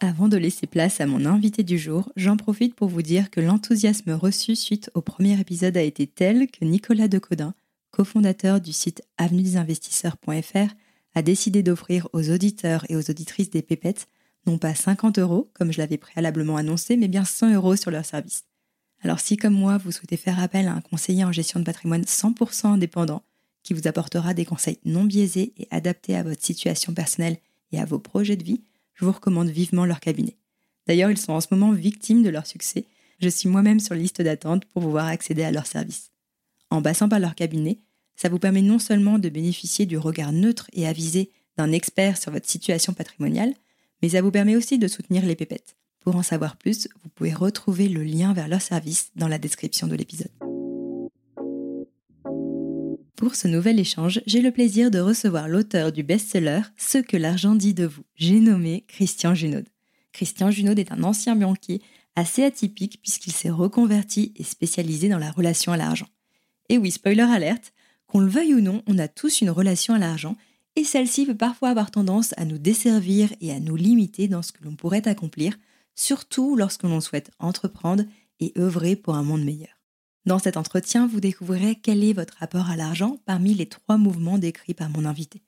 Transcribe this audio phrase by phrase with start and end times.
[0.00, 3.40] Avant de laisser place à mon invité du jour, j'en profite pour vous dire que
[3.40, 7.54] l'enthousiasme reçu suite au premier épisode a été tel que Nicolas Decodin,
[7.92, 10.74] cofondateur du site avenuedesinvestisseurs.fr,
[11.14, 14.06] a décidé d'offrir aux auditeurs et aux auditrices des pépettes
[14.46, 18.04] non pas 50 euros, comme je l'avais préalablement annoncé, mais bien 100 euros sur leur
[18.04, 18.44] service.
[19.02, 22.02] Alors si, comme moi, vous souhaitez faire appel à un conseiller en gestion de patrimoine
[22.02, 23.22] 100% indépendant,
[23.62, 27.38] qui vous apportera des conseils non biaisés et adaptés à votre situation personnelle
[27.72, 28.62] et à vos projets de vie,
[28.96, 30.36] je vous recommande vivement leur cabinet.
[30.86, 32.84] D'ailleurs, ils sont en ce moment victimes de leur succès.
[33.20, 36.10] Je suis moi-même sur liste d'attente pour pouvoir accéder à leur service.
[36.70, 37.78] En passant par leur cabinet,
[38.16, 42.32] ça vous permet non seulement de bénéficier du regard neutre et avisé d'un expert sur
[42.32, 43.54] votre situation patrimoniale,
[44.02, 45.76] mais ça vous permet aussi de soutenir les pépettes.
[46.00, 49.86] Pour en savoir plus, vous pouvez retrouver le lien vers leur service dans la description
[49.86, 50.45] de l'épisode.
[53.16, 57.54] Pour ce nouvel échange, j'ai le plaisir de recevoir l'auteur du best-seller Ce que l'argent
[57.54, 58.02] dit de vous.
[58.14, 59.66] J'ai nommé Christian Junod.
[60.12, 61.80] Christian Junod est un ancien banquier
[62.14, 66.08] assez atypique puisqu'il s'est reconverti et spécialisé dans la relation à l'argent.
[66.68, 67.72] Et oui, spoiler alerte,
[68.06, 70.36] qu'on le veuille ou non, on a tous une relation à l'argent
[70.76, 74.52] et celle-ci peut parfois avoir tendance à nous desservir et à nous limiter dans ce
[74.52, 75.58] que l'on pourrait accomplir,
[75.94, 78.04] surtout lorsque l'on souhaite entreprendre
[78.40, 79.75] et œuvrer pour un monde meilleur.
[80.26, 84.38] Dans cet entretien, vous découvrirez quel est votre rapport à l'argent parmi les trois mouvements
[84.38, 85.40] décrits par mon invité.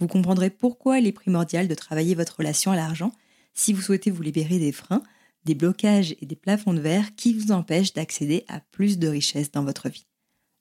[0.00, 3.10] Vous comprendrez pourquoi il est primordial de travailler votre relation à l'argent
[3.54, 5.02] si vous souhaitez vous libérer des freins,
[5.46, 9.50] des blocages et des plafonds de verre qui vous empêchent d'accéder à plus de richesses
[9.50, 10.06] dans votre vie.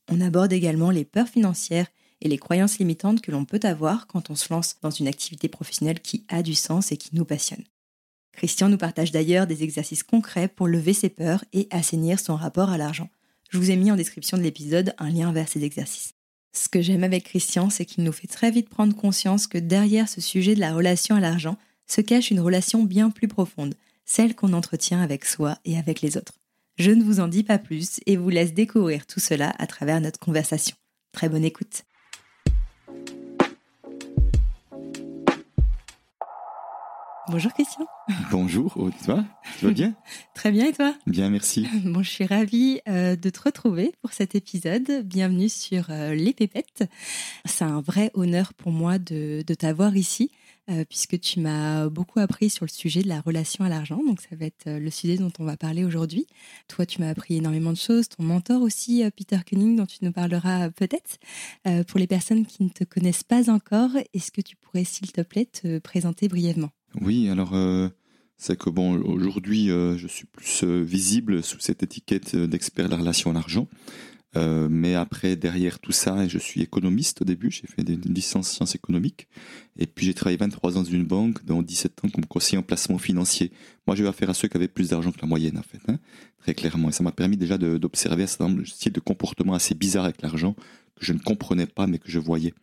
[0.09, 1.88] On aborde également les peurs financières
[2.22, 5.49] et les croyances limitantes que l'on peut avoir quand on se lance dans une activité
[5.49, 7.66] professionnelle qui a du sens et qui nous passionne.
[8.31, 12.69] Christian nous partage d'ailleurs des exercices concrets pour lever ses peurs et assainir son rapport
[12.69, 13.09] à l'argent.
[13.50, 16.13] Je vous ai mis en description de l'épisode un lien vers ces exercices.
[16.53, 20.09] Ce que j'aime avec Christian, c'est qu'il nous fait très vite prendre conscience que derrière
[20.09, 23.75] ce sujet de la relation à l'argent se cache une relation bien plus profonde,
[24.06, 26.34] celle qu'on entretient avec soi et avec les autres.
[26.78, 30.02] Je ne vous en dis pas plus et vous laisse découvrir tout cela à travers
[30.02, 30.75] notre conversation.
[31.12, 31.84] Très bonne écoute.
[37.29, 37.85] Bonjour Christian.
[38.31, 39.25] Bonjour, oh, tu vas
[39.59, 39.95] Tu vas bien?
[40.33, 40.95] Très bien et toi?
[41.07, 41.67] Bien, merci.
[41.83, 45.03] Bon, je suis ravie euh, de te retrouver pour cet épisode.
[45.03, 46.85] Bienvenue sur euh, Les Pépettes.
[47.43, 50.31] C'est un vrai honneur pour moi de, t'avoir ici,
[50.69, 53.99] euh, puisque tu m'as beaucoup appris sur le sujet de la relation à l'argent.
[54.07, 56.27] Donc, ça va être le sujet dont on va parler aujourd'hui.
[56.69, 58.07] Toi, tu m'as appris énormément de choses.
[58.07, 61.17] Ton mentor aussi, Peter Koenig, dont tu nous parleras peut-être.
[61.87, 65.21] pour les personnes qui ne te connaissent pas encore, est-ce que tu pourrais, s'il te
[65.21, 66.69] plaît, te présenter brièvement?
[67.02, 67.90] Oui, alors euh,
[68.38, 72.91] c'est que bon, aujourd'hui, euh, je suis plus euh, visible sous cette étiquette d'expert de
[72.91, 73.68] la relation à l'argent.
[74.69, 78.75] mais après, derrière tout ça, je suis économiste au début, j'ai fait des licences sciences
[78.75, 79.28] économiques,
[79.80, 82.62] et puis j'ai travaillé 23 ans dans une banque, dans 17 ans comme conseiller en
[82.62, 83.52] placement financier.
[83.88, 85.81] Moi, j'ai eu affaire à ceux qui avaient plus d'argent que la moyenne, en fait,
[85.88, 85.97] hein,
[86.38, 86.90] très clairement.
[86.90, 90.53] Et ça m'a permis déjà d'observer un certain style de comportement assez bizarre avec l'argent,
[90.53, 92.53] que je ne comprenais pas, mais que je voyais.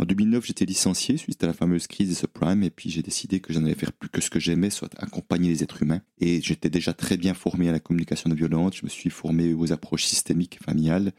[0.00, 3.40] En 2009, j'étais licencié suite à la fameuse crise des subprimes et puis j'ai décidé
[3.40, 6.00] que j'en allais faire plus que ce que j'aimais, soit accompagner les êtres humains.
[6.20, 9.54] Et j'étais déjà très bien formé à la communication non violente, je me suis formé
[9.54, 11.12] aux approches systémiques familiales,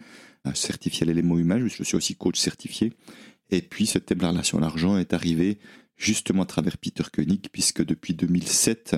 [0.54, 2.94] certifié à l'élément humain, je suis aussi coach certifié.
[3.50, 5.60] Et puis ce thème de la relation à l'argent est arrivé
[5.98, 8.96] justement à travers Peter Koenig, puisque depuis 2007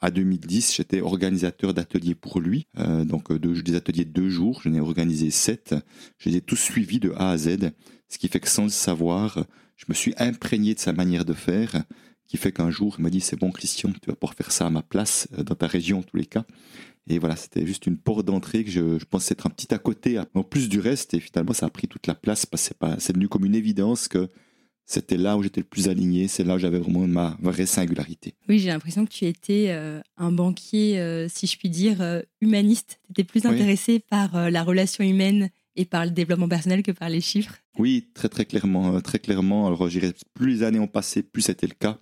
[0.00, 4.72] à 2010, j'étais organisateur d'ateliers pour lui, euh, donc des ateliers de deux jours, j'en
[4.72, 5.74] ai organisé sept,
[6.16, 7.72] je les ai tous suivis de A à Z
[8.10, 9.44] ce qui fait que sans le savoir,
[9.76, 11.84] je me suis imprégné de sa manière de faire,
[12.26, 14.66] qui fait qu'un jour, il m'a dit, c'est bon Christian, tu vas pouvoir faire ça
[14.66, 16.44] à ma place, euh, dans ta région en tous les cas.
[17.08, 19.78] Et voilà, c'était juste une porte d'entrée que je, je pensais être un petit à
[19.78, 22.74] côté, en plus du reste, et finalement ça a pris toute la place, parce que
[22.98, 24.28] c'est devenu comme une évidence que
[24.84, 28.34] c'était là où j'étais le plus aligné, c'est là où j'avais vraiment ma vraie singularité.
[28.48, 33.00] Oui, j'ai l'impression que tu étais euh, un banquier, euh, si je puis dire, humaniste.
[33.06, 37.08] Tu étais plus intéressé par la relation humaine et par le développement personnel que par
[37.08, 37.56] les chiffres.
[37.80, 39.66] Oui, très très clairement, euh, très clairement.
[39.66, 39.88] Alors,
[40.34, 41.96] plus les années ont passé, plus c'était le cas.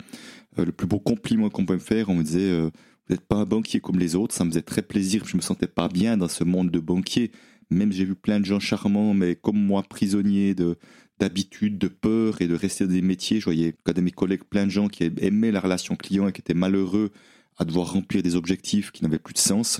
[0.57, 2.69] Euh, le plus beau compliment qu'on pouvait me faire, on me disait, euh,
[3.07, 4.35] vous n'êtes pas un banquier comme les autres.
[4.35, 5.23] Ça me faisait très plaisir.
[5.25, 7.31] Je me sentais pas bien dans ce monde de banquier.
[7.69, 10.77] Même j'ai vu plein de gens charmants, mais comme moi, prisonniers de
[11.17, 13.39] d'habitude, de peur et de rester dans des métiers.
[13.39, 16.33] Je voyais cas de mes collègues plein de gens qui aimaient la relation client et
[16.33, 17.11] qui étaient malheureux
[17.57, 19.79] à devoir remplir des objectifs qui n'avaient plus de sens.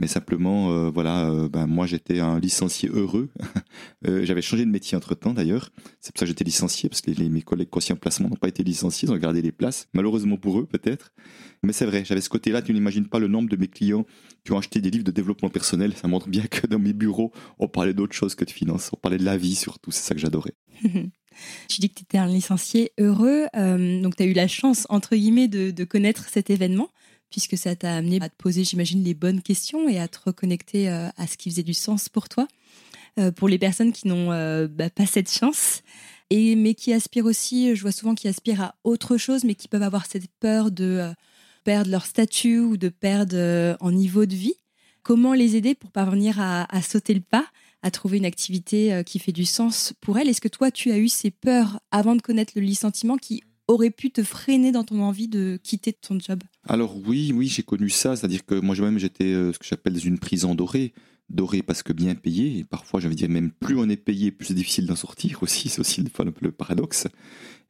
[0.00, 3.28] Mais simplement, euh, voilà, euh, ben, moi j'étais un licencié heureux.
[4.08, 5.68] euh, J'avais changé de métier entre temps d'ailleurs.
[6.00, 8.64] C'est pour ça que j'étais licencié, parce que mes collègues conscients placement n'ont pas été
[8.64, 9.88] licenciés, ils ont gardé les places.
[9.92, 11.12] Malheureusement pour eux, peut-être.
[11.62, 12.62] Mais c'est vrai, j'avais ce côté-là.
[12.62, 14.06] Tu n'imagines pas le nombre de mes clients
[14.42, 15.92] qui ont acheté des livres de développement personnel.
[15.94, 18.88] Ça montre bien que dans mes bureaux, on parlait d'autre chose que de finances.
[18.94, 19.90] On parlait de la vie surtout.
[19.90, 20.54] C'est ça que j'adorais.
[20.82, 23.48] tu dis que tu étais un licencié heureux.
[23.54, 26.88] Donc, tu as eu la chance, entre guillemets, de connaître cet événement
[27.30, 30.88] puisque ça t'a amené à te poser, j'imagine, les bonnes questions et à te reconnecter
[30.88, 32.46] euh, à ce qui faisait du sens pour toi.
[33.18, 35.82] Euh, pour les personnes qui n'ont euh, bah, pas cette chance,
[36.30, 39.68] et, mais qui aspirent aussi, je vois souvent qui aspirent à autre chose, mais qui
[39.68, 41.12] peuvent avoir cette peur de
[41.64, 44.54] perdre leur statut ou de perdre en niveau de vie.
[45.02, 47.46] Comment les aider pour parvenir à, sauter le pas,
[47.82, 50.28] à trouver une activité qui fait du sens pour elles?
[50.28, 53.90] Est-ce que toi, tu as eu ces peurs avant de connaître le licenciement qui aurait
[53.90, 57.88] pu te freiner dans ton envie de quitter ton job Alors oui, oui, j'ai connu
[57.88, 58.16] ça.
[58.16, 60.92] C'est-à-dire que moi même j'étais euh, ce que j'appelle une prison dorée.
[61.28, 62.58] Dorée parce que bien payée.
[62.58, 65.68] Et parfois, j'avais dire même plus on est payé, plus c'est difficile d'en sortir aussi.
[65.68, 67.06] C'est aussi le, le paradoxe.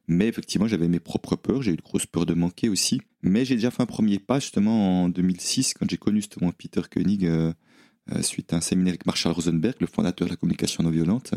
[0.07, 1.61] Mais effectivement, j'avais mes propres peurs.
[1.61, 3.01] J'ai eu une grosse peur de manquer aussi.
[3.21, 6.81] Mais j'ai déjà fait un premier pas justement en 2006 quand j'ai connu justement Peter
[6.91, 7.25] Koenig.
[7.25, 7.53] Euh,
[8.11, 11.35] euh, suite à un séminaire avec Marshall Rosenberg, le fondateur de la communication non violente,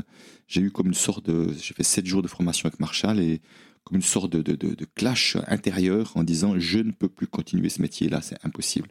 [0.49, 3.43] j'ai eu comme une sorte de, j'ai fait sept jours de formation avec Marshall et
[3.85, 7.69] comme une sorte de, de, de, clash intérieur en disant je ne peux plus continuer
[7.69, 8.89] ce métier-là, c'est impossible.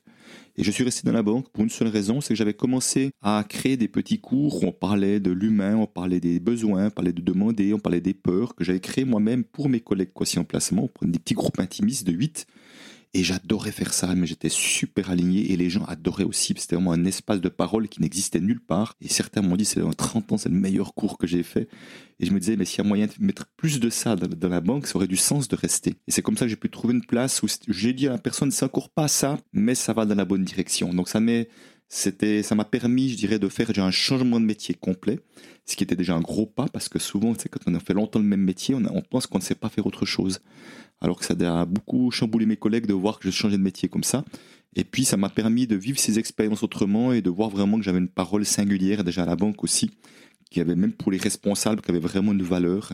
[0.56, 3.12] Et je suis resté dans la banque pour une seule raison, c'est que j'avais commencé
[3.22, 6.92] à créer des petits cours où on parlait de l'humain, on parlait des besoins, on
[6.92, 10.44] parlait de demander, on parlait des peurs que j'avais créé moi-même pour mes collègues en
[10.44, 12.46] placement, des petits groupes intimistes de 8
[13.16, 16.56] et j'adorais faire ça, mais j'étais super aligné et les gens adoraient aussi.
[16.58, 18.96] C'était vraiment un espace de parole qui n'existait nulle part.
[19.02, 21.70] Et certains m'ont dit, c'est dans 30 ans, c'est le meilleur cours que j'ai fait.
[22.20, 24.50] Et je me disais, mais s'il y a moyen de mettre plus de ça dans,
[24.50, 25.92] la banque, ça aurait du sens de rester.
[26.08, 28.18] Et c'est comme ça que j'ai pu trouver une place où j'ai dit à la
[28.18, 30.92] personne, ça court pas ça, mais ça va dans la bonne direction.
[30.92, 31.50] Donc ça m'est,
[31.96, 35.20] c'était, ça m'a permis, je dirais, de faire déjà un changement de métier complet,
[35.66, 37.94] ce qui était déjà un gros pas parce que souvent, c'est quand on a fait
[37.94, 40.42] longtemps le même métier, on, on pense qu'on ne sait pas faire autre chose
[41.02, 43.90] alors que ça a beaucoup chamboulé mes collègues de voir que je changeais de métier
[43.90, 44.26] comme ça.
[44.76, 47.84] Et puis ça m'a permis de vivre ces expériences autrement et de voir vraiment que
[47.84, 49.92] j'avais une parole singulière déjà à la banque aussi,
[50.50, 52.94] qui avait même pour les responsables, qui avait vraiment une valeur.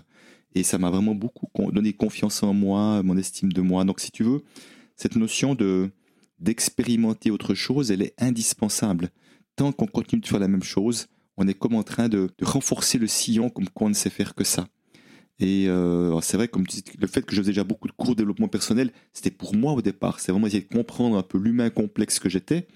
[0.56, 3.86] Et ça m'a vraiment beaucoup donné confiance en moi, mon estime de moi.
[3.86, 4.42] Donc si tu veux,
[4.98, 5.90] cette notion de
[6.39, 9.09] d'expérimenter autre chose, elle est indispensable.
[9.56, 11.07] Tant qu'on continue de faire la même chose,
[11.38, 14.44] on est comme en train de, renforcer le sillon comme qu'on ne sait faire que
[14.44, 14.68] ça.
[15.39, 17.94] Et euh, c'est vrai, comme tu dis, le fait que je faisais déjà beaucoup de
[17.94, 20.19] cours de développement personnel, c'était pour moi au départ.
[20.19, 22.68] C'est vraiment essayer de comprendre un peu l'humain complexe que j'étais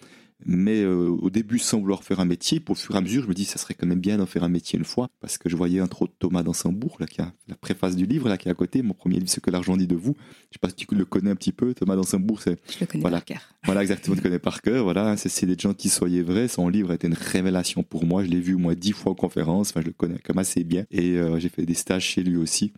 [0.46, 2.60] mais euh, au début sans vouloir faire un métier.
[2.60, 4.26] Pour au fur et à mesure, je me dis ça serait quand même bien d'en
[4.26, 7.06] faire un métier une fois, parce que je voyais un trop de Thomas Dansembourg, là,
[7.06, 9.40] qui a la préface du livre, là, qui est à côté, mon premier livre, Ce
[9.40, 10.16] que l'argent dit de vous.
[10.50, 12.58] Je sais pas si tu le connais un petit peu, Thomas Dansembourg, c'est.
[12.70, 13.18] Je le connais voilà.
[13.18, 13.42] par cœur.
[13.66, 16.48] Voilà, exactement, tu le connais par cœur, voilà, c'est des gens qui soyez vrais.
[16.48, 18.24] Son livre a été une révélation pour moi.
[18.24, 20.86] Je l'ai vu, moi, dix fois en conférence, enfin, je le connais comme assez bien,
[20.92, 22.74] et euh, j'ai fait des stages chez lui aussi.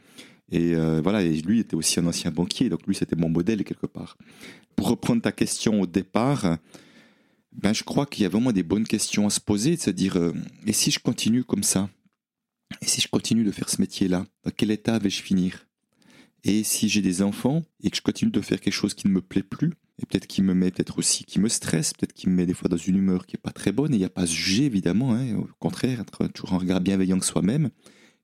[0.51, 3.63] Et euh, voilà, et lui était aussi un ancien banquier, donc lui c'était mon modèle
[3.63, 4.18] quelque part.
[4.75, 6.58] Pour reprendre ta question au départ,
[7.58, 9.90] ben, je crois qu'il y a vraiment des bonnes questions à se poser, de se
[9.90, 10.34] dire, euh,
[10.66, 11.90] et si je continue comme ça?
[12.82, 15.68] Et si je continue de faire ce métier-là Dans quel état vais-je finir?
[16.44, 19.14] Et si j'ai des enfants et que je continue de faire quelque chose qui ne
[19.14, 22.30] me plaît plus, et peut-être qui me met peut-être aussi, qui me stresse, peut-être qui
[22.30, 24.06] me met des fois dans une humeur qui n'est pas très bonne, et il n'y
[24.06, 27.70] a pas à juger évidemment, hein, au contraire, être toujours un regard bienveillant que soi-même.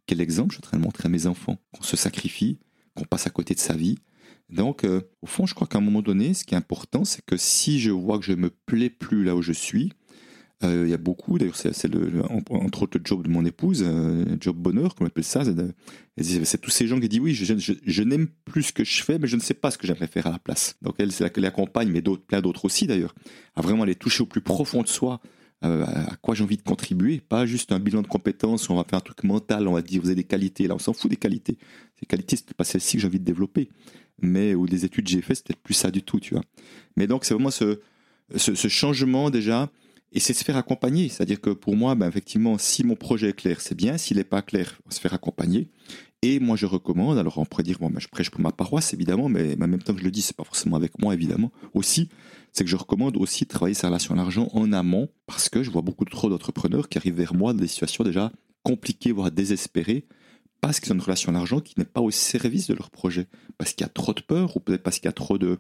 [0.06, 2.60] Quel exemple je suis en train de montrer à mes enfants Qu'on se sacrifie,
[2.96, 3.98] qu'on passe à côté de sa vie,
[4.52, 7.24] donc, euh, au fond, je crois qu'à un moment donné, ce qui est important, c'est
[7.26, 9.94] que si je vois que je me plais plus là où je suis,
[10.64, 14.26] euh, il y a beaucoup, d'ailleurs, c'est entre autres le job de mon épouse, euh,
[14.40, 15.44] job bonheur, comme on appelle ça.
[16.18, 19.28] C'est tous ces gens qui disent oui, je, n'aime plus ce que je fais, mais
[19.28, 20.76] je ne sais pas ce que j'aimerais faire à la place.
[20.82, 23.16] Donc elle, c'est là qu'elle accompagne, mais plein d'autres aussi d'ailleurs,
[23.56, 25.22] à vraiment aller toucher au plus profond de soi,
[25.64, 28.98] à quoi j'ai envie de contribuer, pas juste un bilan de compétences, on va faire
[28.98, 31.18] un truc mental, on va dire vous avez des qualités, là on s'en fout des
[31.18, 31.58] qualités.
[32.00, 33.70] Ces qualités, c'est pas celles-ci que j'ai envie de développer
[34.22, 36.44] mais ou des études que j'ai fait, c'était plus ça du tout, tu vois.
[36.98, 37.80] Mais donc c'est vraiment ce,
[38.36, 39.70] ce, changement déjà,
[40.12, 41.10] et c'est se faire accompagner.
[41.10, 43.98] C'est-à-dire que pour moi, ben, effectivement, si mon projet est clair, c'est bien.
[43.98, 45.70] S'il n'est pas clair, se faire accompagner.
[46.22, 47.18] Et moi, je recommande.
[47.18, 49.82] Alors, on pourrait dire, bon, ben, je prêche pour ma paroisse, évidemment, mais en même
[49.82, 51.52] temps que je le dis, c'est pas forcément avec moi, évidemment.
[51.74, 52.10] Aussi,
[52.52, 55.64] c'est que je recommande aussi de travailler sa relation à l'argent en amont, parce que
[55.64, 58.32] je vois beaucoup trop d'entrepreneurs qui arrivent vers moi dans des situations déjà
[58.64, 60.06] compliquées, voire désespérées,
[60.62, 63.28] parce qu'ils ont une relation à l'argent qui n'est pas au service de leur projet,
[63.58, 65.58] parce qu'il y a trop de peur ou peut-être parce qu'il y a trop de,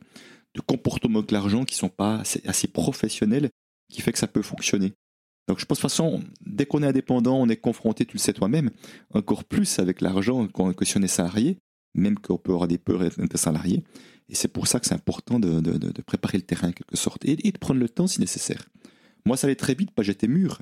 [0.67, 3.49] comportements avec l'argent qui sont pas assez, professionnels,
[3.91, 4.93] qui fait que ça peut fonctionner.
[5.47, 8.19] Donc je pense de toute façon, dès qu'on est indépendant, on est confronté, tu le
[8.21, 8.69] sais toi-même,
[9.09, 11.57] encore plus avec l'argent que si on est salarié,
[11.95, 13.83] même qu'on peut avoir des peurs d'être salarié.
[14.29, 17.35] Et c'est pour ça que c'est important de, préparer le terrain en quelque sorte et,
[17.35, 18.63] de prendre le temps si nécessaire.
[19.25, 20.59] Moi, ça allait très vite, que j'étais mûr.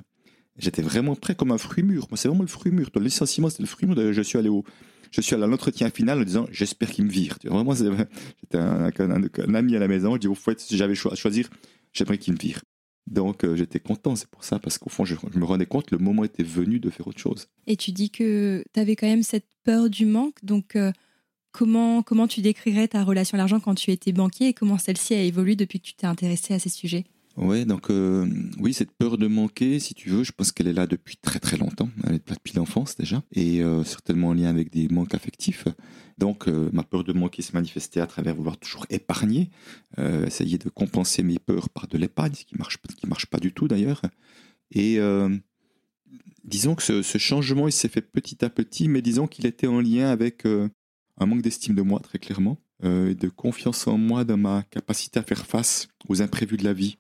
[0.60, 2.08] J'étais vraiment prêt comme un fruit mûr.
[2.10, 2.90] Moi, c'est vraiment le fruit mûr.
[2.94, 4.14] Le licenciement, c'était le fruit mûr.
[4.14, 4.64] Je suis allé au,
[5.12, 7.38] je suis allé à l'entretien final en disant j'espère qu'il me vire.
[7.44, 10.14] Vraiment, j'étais un, un, ami à la maison.
[10.16, 11.50] Je dis au fait, si j'avais à choisir,
[11.94, 12.62] j'aimerais qu'il me vire.
[13.08, 15.98] Donc euh, j'étais content, c'est pour ça, parce qu'au fond, je, me rendais compte, le
[15.98, 17.48] moment était venu de faire autre chose.
[17.66, 20.92] Et tu dis que tu avais quand même cette peur du manque, donc euh,
[21.52, 25.16] comment, comment tu décrirais ta relation à l'argent quand tu étais banquier et comment celle-ci
[25.16, 27.06] a évolué depuis que tu t'es intéressé à ces sujets?
[27.40, 28.28] Ouais, donc euh,
[28.60, 31.40] oui, cette peur de manquer, si tu veux, je pense qu'elle est là depuis très
[31.40, 31.90] très longtemps.
[32.04, 35.66] Elle est là depuis l'enfance déjà, et euh, certainement en lien avec des manques affectifs.
[36.18, 39.52] Donc euh, ma peur de manquer se manifestait à travers vouloir toujours épargner,
[39.98, 43.54] essayer de compenser mes peurs par de l'épargne, ce qui marche, qui marche pas du
[43.54, 44.02] tout d'ailleurs.
[44.72, 45.00] Et
[46.44, 49.68] disons que ce, ce, changement, il s'est fait petit à petit, mais disons qu'il était
[49.68, 54.26] en lien avec un manque d'estime de moi très clairement, et de confiance en moi
[54.26, 56.98] dans ma capacité à faire face aux imprévus de la vie.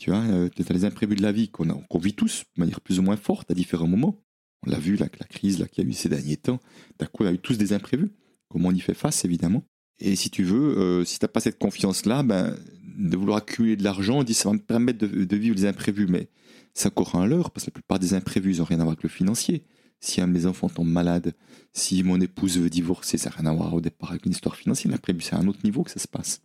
[0.00, 2.98] Tu vois, euh, as les imprévus de la vie qu'on vit tous de manière plus
[2.98, 4.24] ou moins forte à différents moments.
[4.66, 6.58] On l'a vu, la, la crise qu'il y a eu ces derniers temps.
[6.98, 8.10] D'un coup, on a eu tous des imprévus.
[8.48, 9.62] Comment on y fait face, évidemment.
[9.98, 13.76] Et si tu veux, euh, si tu n'as pas cette confiance-là, ben, de vouloir accumuler
[13.76, 16.06] de l'argent, on dit ça va me permettre de, vivre les imprévus.
[16.06, 16.30] Mais
[16.72, 19.02] c'est encore un leurre, parce que la plupart des imprévus, n'ont rien à voir avec
[19.02, 19.64] le financier.
[20.00, 21.34] Si un de mes enfants tombe malade,
[21.74, 24.56] si mon épouse veut divorcer, ça n'a rien à voir au départ avec une histoire
[24.56, 24.90] financière.
[24.90, 26.40] L'imprévu, c'est à un autre niveau que ça se passe.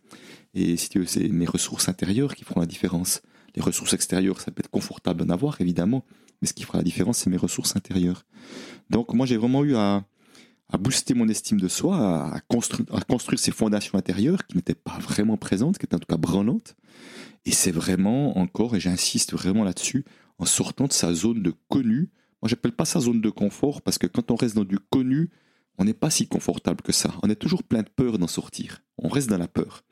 [0.52, 3.22] Et si tu veux, c'est mes ressources intérieures qui feront la différence.
[3.56, 6.04] Les ressources extérieures, ça peut être confortable d'en avoir, évidemment,
[6.40, 8.24] mais ce qui fera la différence, c'est mes ressources intérieures.
[8.90, 10.04] Donc moi, j'ai vraiment eu à,
[10.78, 15.78] booster mon estime de soi, à, construire, ces fondations intérieures qui n'étaient pas vraiment présentes,
[15.78, 16.76] qui étaient en tout cas branlantes.
[17.46, 20.04] Et c'est vraiment encore, et j'insiste vraiment là-dessus,
[20.38, 22.10] en sortant de sa zone de connu.
[22.42, 25.30] Moi, j'appelle pas ça zone de confort parce que quand on reste dans du connu,
[25.78, 27.14] on n'est pas si confortable que ça.
[27.22, 28.82] On est toujours plein de peur d'en sortir.
[28.98, 29.84] On reste dans la peur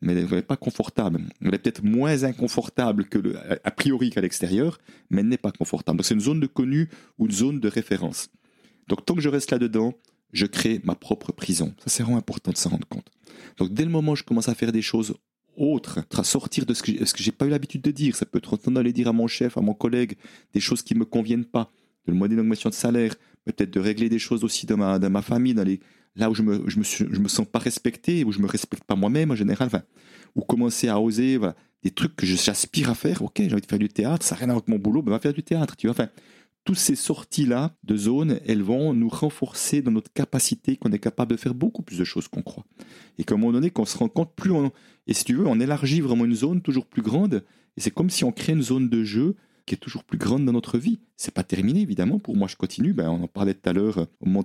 [0.00, 1.20] mais elle n'est pas confortable.
[1.40, 4.78] Elle est peut-être moins inconfortable que le, a priori qu'à l'extérieur,
[5.10, 6.02] mais elle n'est pas confortable.
[6.04, 6.88] c'est une zone de connu
[7.18, 8.28] ou une zone de référence.
[8.88, 9.94] Donc tant que je reste là-dedans,
[10.32, 11.74] je crée ma propre prison.
[11.78, 13.10] Ça, c'est vraiment important de s'en rendre compte.
[13.56, 15.14] Donc dès le moment où je commence à faire des choses
[15.56, 18.26] autres, à sortir de ce que, ce que j'ai pas eu l'habitude de dire, ça
[18.26, 20.16] peut être entendre d'aller dire à mon chef, à mon collègue,
[20.54, 21.72] des choses qui me conviennent pas,
[22.06, 23.14] de demander une augmentation de salaire,
[23.44, 25.80] peut-être de régler des choses aussi dans ma, dans ma famille, dans les,
[26.18, 28.84] là où je me, je me, je me sens pas respecté, où je me respecte
[28.84, 29.70] pas moi-même en général,
[30.34, 31.38] ou commencer à oser,
[31.82, 33.22] des trucs que j'aspire à faire.
[33.22, 35.02] Ok, j'ai envie de faire du théâtre, ça n'a rien à voir avec mon boulot,
[35.02, 35.92] ben, va faire du théâtre, tu vois.
[35.92, 36.08] Enfin,
[36.64, 41.32] toutes ces sorties-là de zone, elles vont nous renforcer dans notre capacité qu'on est capable
[41.32, 42.64] de faire beaucoup plus de choses qu'on croit.
[43.16, 44.70] Et qu'à un moment donné, qu'on se rend compte, plus on,
[45.06, 47.44] et si tu veux, on élargit vraiment une zone toujours plus grande,
[47.76, 50.44] et c'est comme si on crée une zone de jeu qui est toujours plus grande
[50.44, 50.98] dans notre vie.
[51.16, 52.18] C'est pas terminé, évidemment.
[52.18, 52.92] Pour moi, je continue.
[52.94, 54.44] Ben, on en parlait tout à l'heure au moment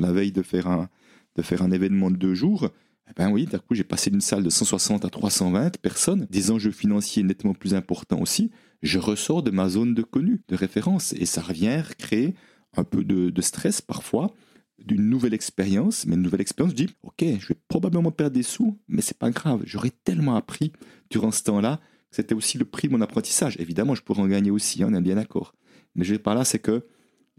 [0.00, 0.88] la veille de faire un,
[1.36, 2.70] de faire un événement de deux jours.
[3.08, 6.50] Eh ben oui, d'un coup, j'ai passé d'une salle de 160 à 320 personnes, des
[6.50, 8.50] enjeux financiers nettement plus importants aussi.
[8.82, 12.34] Je ressors de ma zone de connu, de référence, et ça revient créer
[12.76, 14.34] un peu de, stress parfois,
[14.78, 16.06] d'une nouvelle expérience.
[16.06, 19.18] Mais une nouvelle expérience, je dis, ok, je vais probablement perdre des sous, mais c'est
[19.18, 19.62] pas grave.
[19.64, 20.72] J'aurais tellement appris
[21.10, 23.56] durant ce temps-là que c'était aussi le prix de mon apprentissage.
[23.58, 25.54] Évidemment, je pourrais en gagner aussi, hein, on est bien d'accord.
[25.94, 26.86] Mais je vais par là, c'est que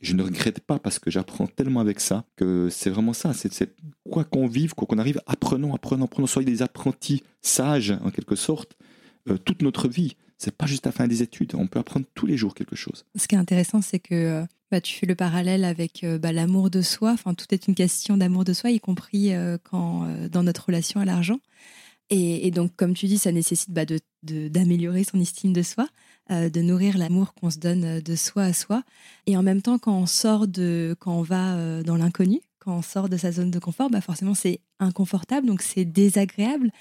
[0.03, 3.33] je ne regrette pas parce que j'apprends tellement avec ça que c'est vraiment ça.
[3.33, 3.73] C'est
[4.09, 6.27] quoi qu'on vive, quoi qu'on arrive, apprenons, apprenons, apprenons.
[6.27, 8.75] Soyez des apprentis sages en quelque sorte
[9.29, 10.17] euh, toute notre vie.
[10.37, 11.55] C'est pas juste à la fin des études.
[11.55, 13.05] On peut apprendre tous les jours quelque chose.
[13.15, 16.33] Ce qui est intéressant, c'est que euh, bah, tu fais le parallèle avec euh, bah,
[16.33, 17.13] l'amour de soi.
[17.13, 19.31] Enfin, tout est une question d'amour de soi, y compris
[19.63, 21.39] quand dans notre relation à l'argent.
[22.09, 23.85] Et, donc, comme tu dis, ça nécessite bah,
[24.21, 25.87] d'améliorer son estime de soi.
[26.31, 28.83] Euh, de nourrir l'amour qu'on se donne euh, de soi à soi.
[29.25, 32.77] Et en même temps, quand on sort de, quand on va euh, dans l'inconnu, quand
[32.77, 36.71] on sort de sa zone de confort, bah forcément c'est inconfortable, donc c'est désagréable.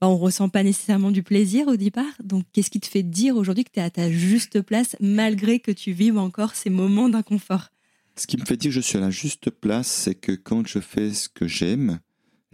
[0.00, 2.12] Bah, on ressent pas nécessairement du plaisir au départ.
[2.22, 5.58] Donc qu'est-ce qui te fait dire aujourd'hui que tu es à ta juste place malgré
[5.58, 7.70] que tu vives encore ces moments d'inconfort?
[8.14, 10.64] Ce qui me fait dire que je suis à la juste place, c'est que quand
[10.68, 11.98] je fais ce que j'aime,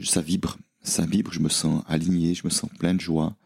[0.03, 0.57] ça vibre.
[0.83, 3.37] Ça vibre, je me sens aligné, je me sens plein de joie.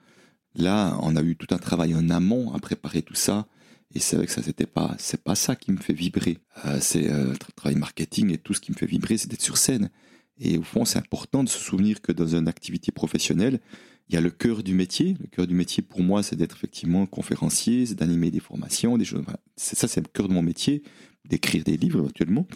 [0.55, 3.47] Là, on a eu tout un travail en amont à préparer tout ça.
[3.95, 6.39] Et c'est vrai que ça, c'était pas, c'est pas ça qui me fait vibrer.
[6.65, 9.59] Euh, c'est euh, travail marketing et tout ce qui me fait vibrer, c'est d'être sur
[9.59, 9.91] scène.
[10.39, 13.61] Et au fond, c'est important de se souvenir que dans une activité professionnelle,
[14.09, 15.15] il y a le cœur du métier.
[15.21, 19.05] Le cœur du métier, pour moi, c'est d'être effectivement conférencier, c'est d'animer des formations, des
[19.05, 19.25] choses.
[19.57, 20.83] c'est ça, c'est le cœur de mon métier,
[21.25, 22.47] d'écrire des livres éventuellement.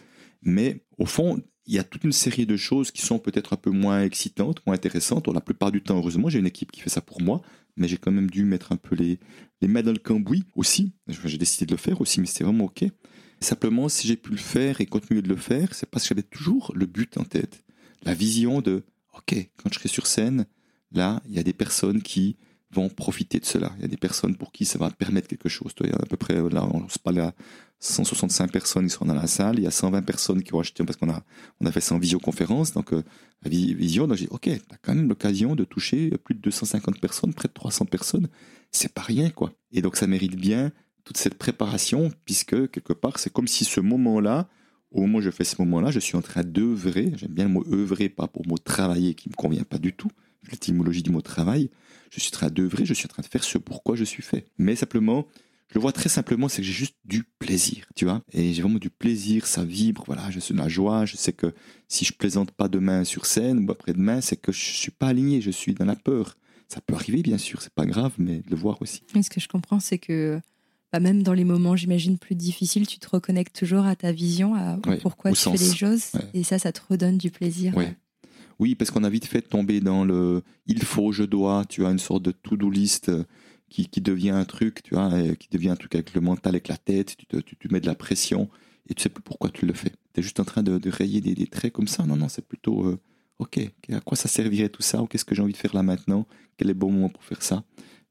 [0.43, 3.57] Mais au fond, il y a toute une série de choses qui sont peut-être un
[3.57, 5.29] peu moins excitantes, moins intéressantes.
[5.29, 7.43] la plupart du temps, heureusement, j'ai une équipe qui fait ça pour moi,
[7.77, 9.19] mais j'ai quand même dû mettre un peu les,
[9.61, 10.93] les mains dans le cambouis aussi.
[11.09, 12.85] J'ai décidé de le faire aussi, mais c'était vraiment OK.
[13.41, 16.23] Simplement, si j'ai pu le faire et continuer de le faire, c'est parce que j'avais
[16.23, 17.65] toujours le but en tête.
[18.03, 20.47] La vision de, OK, quand je serai sur scène,
[20.93, 22.37] là, il y a des personnes qui
[22.71, 23.73] vont profiter de cela.
[23.77, 25.73] Il y a des personnes pour qui ça va permettre quelque chose.
[25.81, 27.35] Il y a à peu près, là, on se parle à
[27.81, 30.83] 165 personnes qui sont dans la salle, il y a 120 personnes qui ont acheté,
[30.85, 31.23] parce qu'on a,
[31.61, 33.03] on a fait ça en visioconférence, donc euh,
[33.43, 36.41] la vision, donc j'ai dit, ok, tu as quand même l'occasion de toucher plus de
[36.41, 38.29] 250 personnes, près de 300 personnes,
[38.73, 39.53] c'est pas rien, quoi.
[39.73, 40.73] Et donc ça mérite bien
[41.05, 44.49] toute cette préparation, puisque quelque part, c'est comme si ce moment-là,
[44.91, 47.51] au moment où je fais ce moment-là, je suis en train d'œuvrer, j'aime bien le
[47.51, 50.11] mot œuvrer, pas pour le mot travailler qui me convient pas du tout,
[50.51, 51.71] l'étymologie du mot travail,
[52.11, 54.23] je suis en train d'œuvrer, je suis en train de faire ce pourquoi je suis
[54.23, 54.47] fait.
[54.59, 55.27] Mais simplement,
[55.69, 58.23] je le vois très simplement, c'est que j'ai juste du plaisir, tu vois.
[58.33, 61.07] Et j'ai vraiment du plaisir, ça vibre, voilà, je suis de la joie.
[61.07, 61.53] Je sais que
[61.89, 65.41] si je plaisante pas demain sur scène ou après-demain, c'est que je suis pas aligné,
[65.41, 66.37] je suis dans la peur.
[66.69, 69.03] Ça peut arriver, bien sûr, c'est pas grave, mais de le voir aussi.
[69.15, 70.41] Et ce que je comprends, c'est que
[70.93, 74.55] bah, même dans les moments, j'imagine, plus difficiles, tu te reconnectes toujours à ta vision,
[74.55, 76.13] à pourquoi tu fais les choses.
[76.33, 77.75] Et ça, ça te redonne du plaisir.
[78.59, 81.91] Oui, parce qu'on a vite fait tomber dans le il faut, je dois, tu as
[81.91, 83.25] une sorte de to-do list euh,
[83.69, 86.69] qui, qui, devient un truc, tu vois, qui devient un truc avec le mental, avec
[86.69, 88.49] la tête, tu te, tu, mets de la pression
[88.89, 89.93] et tu sais plus pourquoi tu le fais.
[90.15, 92.05] Tu es juste en train de, de rayer des, des, traits comme ça.
[92.05, 93.01] Non, non, c'est plutôt euh,
[93.39, 93.59] ok,
[93.93, 96.27] à quoi ça servirait tout ça ou qu'est-ce que j'ai envie de faire là maintenant
[96.57, 97.65] Quel est le bon moment pour faire ça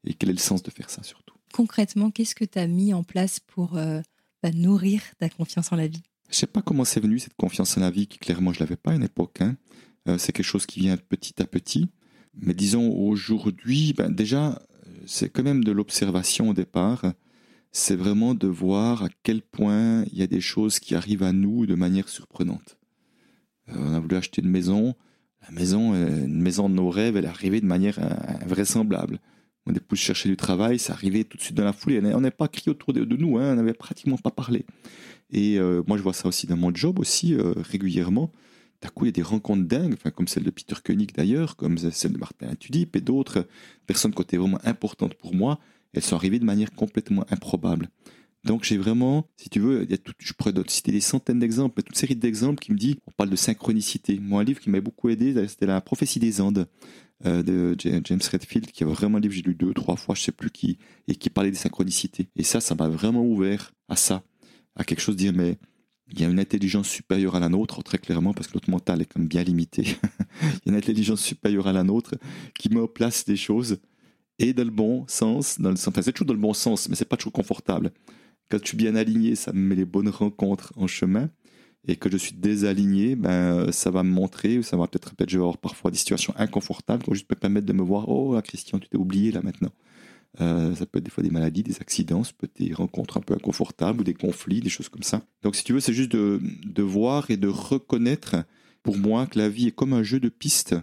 [0.05, 2.93] Et quel est le sens de faire ça surtout concrètement, qu'est-ce que tu as mis
[2.93, 4.01] en place pour euh,
[4.43, 6.03] bah, nourrir ta confiance en la vie?
[6.29, 8.75] Je sais pas comment c'est venu cette confiance en la vie, qui clairement je l'avais
[8.75, 9.37] pas à une époque.
[9.39, 9.55] Hein.
[10.09, 11.89] Euh, c'est quelque chose qui vient petit à petit.
[12.33, 14.61] Mais disons aujourd'hui, ben déjà,
[15.05, 17.13] c'est quand même de l'observation au départ.
[17.71, 21.33] C'est vraiment de voir à quel point il y a des choses qui arrivent à
[21.33, 22.77] nous de manière surprenante.
[23.69, 24.95] Euh, on a voulu acheter une maison.
[25.47, 27.99] La maison, une maison de nos rêves, elle est arrivée de manière
[28.41, 29.19] invraisemblable.
[29.67, 31.99] Mon épouse cherchait du travail, ça arrivait tout de suite dans la foulée.
[32.13, 34.65] On n'est pas crié autour de, nous, hein, on n'avait pratiquement pas parlé.
[35.31, 38.31] Et euh, moi, je vois ça aussi dans mon job aussi euh, régulièrement.
[38.85, 41.55] D'un coup, il y a des rencontres dingues, enfin, comme celle de Peter Koenig d'ailleurs,
[41.55, 43.47] comme celle de Martin Tudip et d'autres
[43.87, 45.59] personnes qui étaient vraiment importantes pour moi.
[45.93, 47.89] Elles sont arrivées de manière complètement improbable.
[48.43, 51.39] Donc j'ai vraiment, si tu veux, il y a tout, je pourrais citer des centaines
[51.39, 54.19] d'exemples, toute série d'exemples qui me dit, on parle de synchronicité.
[54.19, 56.67] Moi, un livre qui m'a beaucoup aidé, c'était La prophétie des Andes.
[57.25, 60.21] Euh, de James Redfield, qui est vraiment un livre j'ai lu deux, trois fois, je
[60.21, 62.27] sais plus qui, et qui parlait des synchronicités.
[62.35, 64.21] Et ça, ça m'a vraiment ouvert à ça,
[64.75, 65.57] à quelque chose de dire, mais
[66.11, 69.01] il y a une intelligence supérieure à la nôtre, très clairement, parce que notre mental
[69.01, 69.83] est quand même bien limité.
[70.41, 72.15] il y a une intelligence supérieure à la nôtre
[72.57, 73.79] qui met en place des choses,
[74.37, 76.89] et dans le bon sens, dans le sens, enfin, c'est toujours dans le bon sens,
[76.89, 77.91] mais c'est pas toujours confortable.
[78.49, 81.29] Quand je suis bien aligné, ça me met les bonnes rencontres en chemin
[81.87, 85.37] et que je suis désaligné, ben, ça va me montrer, ça va peut-être, peut-être, je
[85.37, 88.39] vais avoir parfois des situations inconfortables qui vont juste me permettre de me voir, oh,
[88.43, 89.71] Christian, tu t'es oublié là maintenant.
[90.41, 93.17] Euh, ça peut être des fois des maladies, des accidents, ça peut être des rencontres
[93.17, 95.25] un peu inconfortables ou des conflits, des choses comme ça.
[95.43, 98.35] Donc, si tu veux, c'est juste de, voir et de reconnaître,
[98.83, 100.75] pour moi, que la vie est comme un jeu de pistes.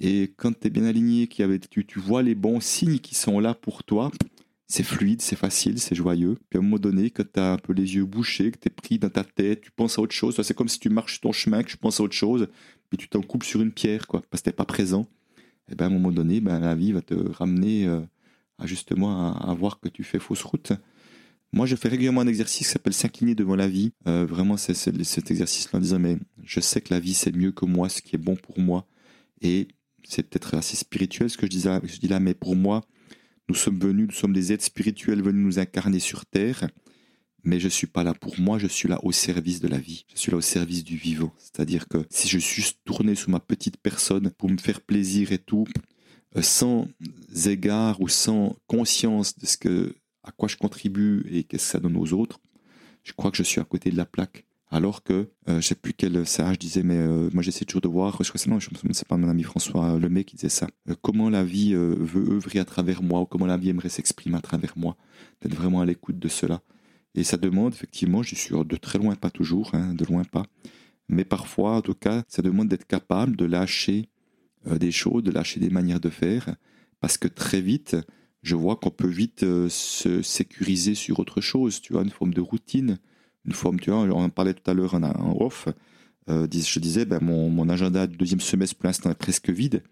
[0.00, 3.54] Et quand tu es bien aligné, tu, tu vois les bons signes qui sont là
[3.54, 4.10] pour toi,
[4.68, 6.36] c'est fluide, c'est facile, c'est joyeux.
[6.48, 8.68] Puis à un moment donné, quand tu as un peu les yeux bouchés, que tu
[8.68, 10.40] es pris dans ta tête, tu penses à autre chose.
[10.42, 12.48] C'est comme si tu marches ton chemin, que tu penses à autre chose,
[12.88, 15.08] puis tu t'en coupes sur une pierre, quoi, parce que tu pas présent.
[15.70, 18.00] Et ben à un moment donné, ben, la vie va te ramener euh,
[18.58, 20.72] à justement à, voir que tu fais fausse route.
[21.52, 23.92] Moi, je fais régulièrement un exercice qui s'appelle s'incliner devant la vie.
[24.06, 27.52] Euh, vraiment, c'est cet exercice-là en disant, mais je sais que la vie, c'est mieux
[27.52, 28.86] que moi, ce qui est bon pour moi.
[29.40, 29.68] Et
[30.04, 32.82] c'est peut-être assez spirituel ce que je dis, là, mais pour moi,
[33.48, 36.68] nous sommes venus, nous sommes des êtres spirituels venus nous incarner sur terre,
[37.44, 39.78] mais je ne suis pas là pour moi, je suis là au service de la
[39.78, 41.32] vie, je suis là au service du vivant.
[41.38, 45.32] C'est-à-dire que si je suis juste tourné sur ma petite personne pour me faire plaisir
[45.32, 45.66] et tout,
[46.42, 46.88] sans
[47.46, 51.80] égard ou sans conscience de ce que, à quoi je contribue et qu'est-ce que ça
[51.80, 52.40] donne aux autres,
[53.04, 54.44] je crois que je suis à côté de la plaque.
[54.70, 57.80] Alors que, je euh, je sais plus quel sage disait, mais euh, moi j'essaie toujours
[57.80, 60.94] de voir, je crois que c'est pas mon ami François Lemay qui disait ça, euh,
[61.00, 64.42] comment la vie veut œuvrer à travers moi, ou comment la vie aimerait s'exprimer à
[64.42, 64.96] travers moi,
[65.40, 66.60] d'être vraiment à l'écoute de cela.
[67.14, 70.44] Et ça demande, effectivement, je suis de très loin, pas toujours, hein, de loin pas,
[71.08, 74.10] mais parfois, en tout cas, ça demande d'être capable de lâcher
[74.66, 76.54] des choses, de lâcher des manières de faire,
[77.00, 77.96] parce que très vite,
[78.42, 82.40] je vois qu'on peut vite se sécuriser sur autre chose, tu vois, une forme de
[82.40, 82.98] routine
[83.48, 85.68] une forme, tu vois, on en parlait tout à l'heure en, off,
[86.28, 89.82] euh, je disais, ben, mon, mon, agenda du deuxième semestre pour l'instant est presque vide.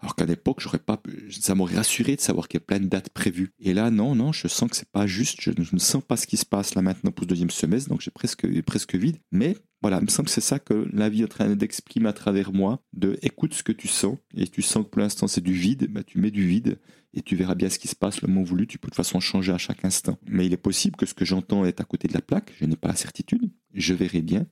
[0.00, 2.86] Alors qu'à l'époque, j'aurais pas, ça m'aurait rassuré de savoir qu'il y a plein de
[2.86, 3.50] dates prévues.
[3.58, 5.40] Et là, non, non, je sens que c'est pas juste.
[5.40, 8.02] Je, ne sens pas ce qui se passe là maintenant pour ce deuxième semestre, donc
[8.02, 9.16] j'ai presque, presque vide.
[9.32, 12.08] Mais voilà, il me semble que c'est ça que la vie est en train d'exprimer
[12.08, 15.26] à travers moi, de écoute ce que tu sens, et tu sens que pour l'instant
[15.26, 16.78] c'est du vide, bah, tu mets du vide,
[17.12, 18.96] et tu verras bien ce qui se passe le moment voulu, tu peux de toute
[18.96, 20.16] façon changer à chaque instant.
[20.26, 22.64] Mais il est possible que ce que j'entends est à côté de la plaque, je
[22.64, 24.46] n'ai pas la certitude, je verrai bien,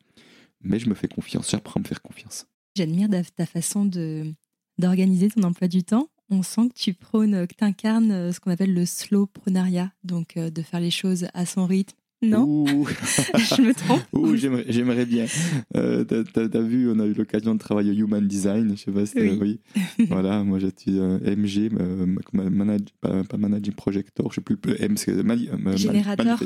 [0.60, 2.44] mais je me fais confiance, j'apprends à me faire confiance.
[2.76, 4.34] J'admire ta façon de
[4.76, 6.08] d'organiser ton emploi du temps.
[6.28, 9.92] On sent que tu prônes, que tu incarnes euh, ce qu'on appelle le slow pronariat,
[10.04, 14.02] donc euh, de faire les choses à son rythme, non Je me trompe
[14.68, 15.26] j'aimerais bien.
[15.76, 19.06] Euh, T'as vu, on a eu l'occasion de travailler au Human Design, je sais pas
[19.06, 19.38] si oui.
[19.40, 19.60] oui.
[20.08, 25.76] voilà, moi j'étais MG, euh, pas, Managing Projector, je sais plus le M, c'est euh,
[25.76, 26.40] Générateur.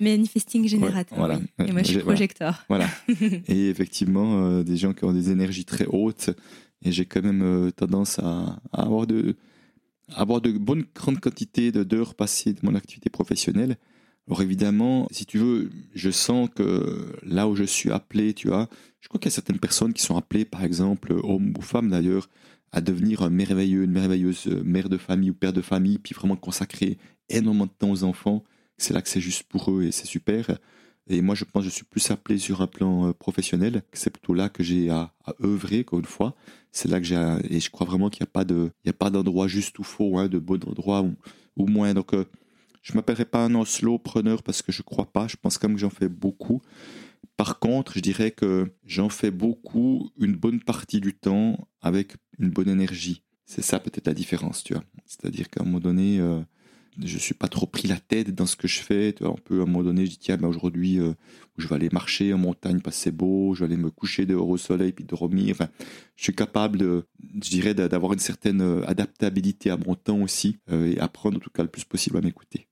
[0.00, 1.18] manifesting Générateur.
[1.18, 1.40] voilà.
[1.66, 2.62] Et moi je suis Projector.
[2.68, 2.88] Voilà.
[3.48, 6.30] et effectivement, euh, des gens qui ont des énergies très hautes,
[6.82, 9.36] et j'ai quand même tendance à, à, avoir de
[10.14, 13.78] avoir de bonnes grandes quantités d'heures passées de mon activité professionnelle
[14.26, 18.68] alors évidemment, si tu veux, je sens que là où je suis appelé, tu vois,
[19.00, 21.90] je crois qu'il y a certaines personnes qui sont appelées, par exemple, hommes ou femmes
[21.90, 22.28] d'ailleurs,
[22.72, 26.36] à devenir un merveilleux, une merveilleuse mère de famille ou père de famille, puis vraiment
[26.36, 26.96] consacrer
[27.28, 28.42] énormément de temps aux enfants.
[28.78, 30.58] C'est là que c'est juste pour eux et c'est super.
[31.06, 33.82] Et moi, je pense que je suis plus appelé sur un plan euh, professionnel.
[33.92, 36.34] C'est plutôt là que j'ai à, œuvrer, encore une fois.
[36.72, 39.84] C'est là que j'ai et je crois vraiment qu'il n'y a pas d'endroit juste ou
[39.84, 41.14] faux, hein, de bon endroit ou,
[41.56, 41.92] ou moins.
[41.92, 42.24] Donc, euh,
[42.84, 45.26] je m'appellerai pas un Oslo preneur parce que je crois pas.
[45.26, 46.60] Je pense quand même que j'en fais beaucoup.
[47.38, 52.50] Par contre, je dirais que j'en fais beaucoup une bonne partie du temps avec une
[52.50, 53.22] bonne énergie.
[53.46, 54.84] C'est ça peut-être la différence, tu vois.
[55.06, 56.40] C'est-à-dire qu'à un moment donné, euh,
[57.02, 59.14] je suis pas trop pris la tête dans ce que je fais.
[59.14, 61.14] Tu vois, on peut à un moment donné, je dis tiens, ben aujourd'hui, euh,
[61.56, 64.26] je vais aller marcher en montagne parce que c'est beau, je vais aller me coucher
[64.26, 65.56] dehors au soleil puis dormir.
[66.16, 67.04] Je suis capable,
[67.42, 71.50] je dirais, d'avoir une certaine euh, adaptabilité à mon temps aussi et apprendre en tout
[71.50, 72.68] cas le plus possible à m'écouter.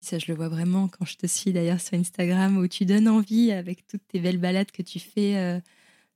[0.00, 3.08] Ça, je le vois vraiment quand je te suis d'ailleurs sur Instagram, où tu donnes
[3.08, 5.60] envie avec toutes tes belles balades que tu fais euh,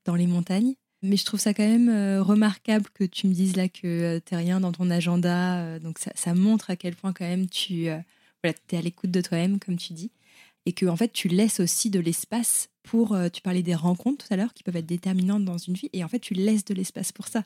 [0.04, 0.74] dans les montagnes.
[1.02, 4.20] Mais je trouve ça quand même euh, remarquable que tu me dises là que euh,
[4.24, 5.78] tu n'es rien dans ton agenda.
[5.80, 7.88] donc ça, ça, montre à quel point quand même tu
[8.42, 10.12] voilà, es à l'écoute de toi-même, comme tu dis
[10.66, 14.26] et que en fait tu laisses aussi de l'espace pour euh, tu parlais des rencontres
[14.26, 16.64] tout à l'heure qui peuvent être déterminantes dans une vie et en fait tu laisses
[16.64, 17.44] de l'espace pour ça.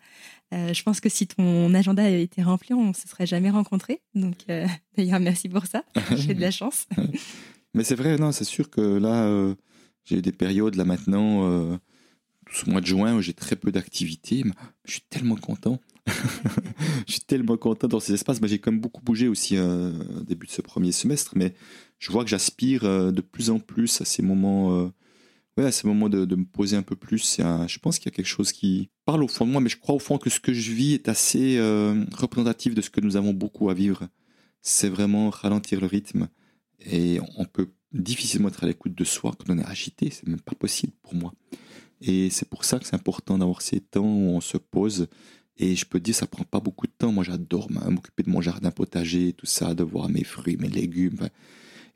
[0.55, 3.51] Euh, je pense que si ton agenda avait été rempli on ne se serait jamais
[3.51, 4.01] rencontrés.
[4.14, 5.85] Donc euh, d'ailleurs merci pour ça.
[6.16, 6.87] J'ai de la chance.
[7.75, 9.55] Mais c'est vrai non c'est sûr que là
[10.05, 11.79] j'ai des périodes là maintenant
[12.51, 14.44] ce mois de juin où j'ai très peu d'activité
[14.87, 15.79] je suis tellement content.
[17.07, 18.38] Je suis tellement content dans ces espaces.
[18.44, 21.53] j'ai quand même beaucoup bougé aussi au début de ce premier semestre, mais
[21.99, 24.88] je vois que j'aspire euh, de plus en plus à ces moments, euh,
[25.57, 27.38] ouais, à ces moments de, me poser un peu plus.
[27.38, 29.79] je pense qu'il y a quelque chose qui parle au fond de moi, mais je
[29.79, 33.01] crois au fond que ce que je vis est assez euh, représentatif de ce que
[33.01, 34.09] nous avons beaucoup à vivre.
[34.62, 36.29] C'est vraiment ralentir le rythme.
[36.85, 40.11] Et on peut difficilement être à l'écoute de soi quand on est agité.
[40.11, 41.33] C'est même pas possible pour moi.
[42.01, 45.09] Et c'est pour ça que c'est important d'avoir ces temps où on se pose.
[45.57, 47.12] Et je peux te dire, ça prend pas beaucoup de temps.
[47.12, 51.31] Moi, j'adore m'occuper de mon jardin potager, tout ça, de voir mes fruits, mes légumes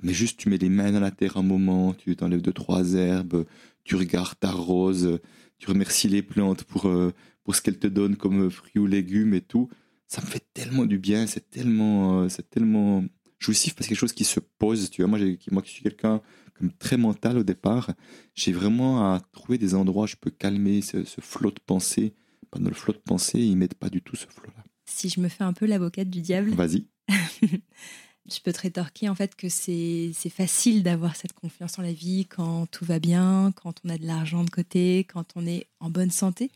[0.03, 2.95] mais juste tu mets les mains dans la terre un moment, tu t'enlèves deux, trois
[2.95, 3.45] herbes,
[3.85, 5.21] tu regardes ta rose,
[5.59, 7.13] tu remercies les plantes pour, euh,
[7.45, 9.69] pour ce qu'elles te donnent comme fruits ou légumes et tout.
[10.07, 13.05] Ça me fait tellement du bien, c'est tellement, euh, c'est tellement
[13.39, 14.91] jouissif parce que quelque chose qui se pose.
[14.91, 15.19] Tu vois, moi,
[15.51, 16.21] moi qui suis quelqu'un
[16.59, 17.91] comme très mental au départ,
[18.35, 22.15] j'ai vraiment à trouver des endroits où je peux calmer ce, flot de pensée.
[22.51, 24.65] Pendant le flot de pensée, ils mettent pas du tout ce flot-là.
[24.85, 26.51] Si je me fais un peu l'avocate du diable.
[26.51, 26.87] Vas-y.
[28.35, 32.27] je peux te rétorquer en fait que c'est facile d'avoir cette confiance en la vie
[32.27, 35.91] quand tout va bien, quand on a de l'argent de côté, quand on est en
[35.91, 36.51] bonne santé.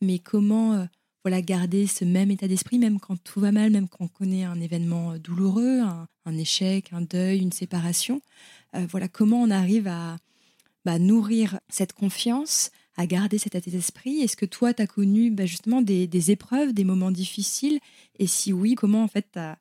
[0.00, 0.84] Mais comment euh,
[1.24, 4.44] voilà garder ce même état d'esprit même quand tout va mal, même quand on connaît
[4.44, 8.20] un événement euh, douloureux, un, échec, un deuil, une séparation.
[8.74, 10.16] Euh, voilà comment on arrive à
[10.84, 14.20] bah, nourrir cette confiance, à garder cet état d'esprit?
[14.20, 17.78] Est-ce que toi, tu as connu bah, justement des, des, épreuves, des moments difficiles?
[18.18, 19.58] Et si oui, comment en fait tu as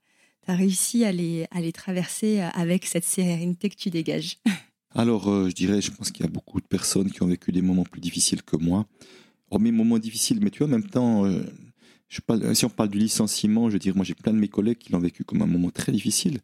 [0.55, 4.37] réussi à les, à les traverser euh, avec cette sérénité que tu dégages
[4.95, 7.51] Alors, euh, je dirais, je pense qu'il y a beaucoup de personnes qui ont vécu
[7.51, 8.87] des moments plus difficiles que moi.
[9.51, 11.43] Oh, mes moments difficiles, mais tu vois, en même temps, euh,
[12.53, 14.91] si on parle du licenciement, je veux dire, moi j'ai plein de mes collègues qui
[14.91, 16.39] l'ont vécu comme un moment très difficile.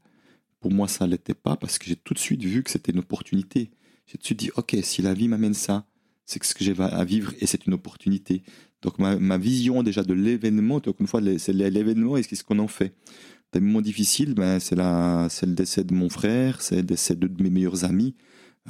[0.59, 2.91] Pour moi, ça ne l'était pas parce que j'ai tout de suite vu que c'était
[2.91, 3.71] une opportunité.
[4.05, 5.85] J'ai tout de suite dit, OK, si la vie m'amène ça,
[6.25, 8.43] c'est ce que j'ai à vivre et c'est une opportunité.
[8.81, 12.59] Donc ma, ma vision déjà de l'événement, donc une fois, c'est l'événement et ce qu'on
[12.59, 12.93] en fait
[13.59, 17.49] des moments difficiles, ben, c'est, le décès de mon frère, c'est le décès de, mes
[17.49, 18.15] meilleurs amis,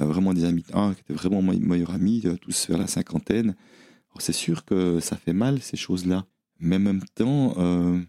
[0.00, 2.86] euh, vraiment des amis, un qui était vraiment mon meilleur ami, euh, tous vers la
[2.86, 3.54] cinquantaine.
[4.18, 6.26] c'est sûr que ça fait mal, ces choses-là.
[6.60, 8.00] Mais en même temps, euh,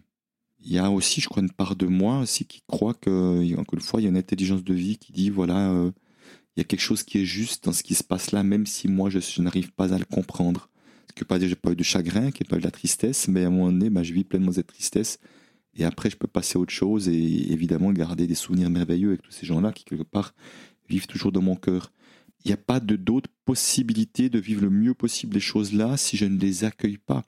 [0.60, 3.74] il y a aussi, je crois, une part de moi aussi qui croit que, encore
[3.74, 5.90] une fois, il y a une intelligence de vie qui dit, voilà,
[6.56, 8.66] il y a quelque chose qui est juste dans ce qui se passe là, même
[8.66, 10.70] si moi je, n'arrive pas à le comprendre.
[11.08, 12.56] Ce qui veut pas dire que j'ai pas eu de chagrin, qu'il n'y a pas
[12.56, 15.18] eu de la tristesse, mais à un moment donné, bah, je vis pleinement cette tristesse.
[15.76, 19.22] Et après, je peux passer à autre chose et évidemment garder des souvenirs merveilleux avec
[19.22, 20.34] tous ces gens-là qui, quelque part,
[20.88, 21.92] vivent toujours dans mon cœur.
[22.44, 26.16] Il n'y a pas d'autre possibilité de vivre le mieux possible les choses là si
[26.16, 27.24] je ne les accueille pas.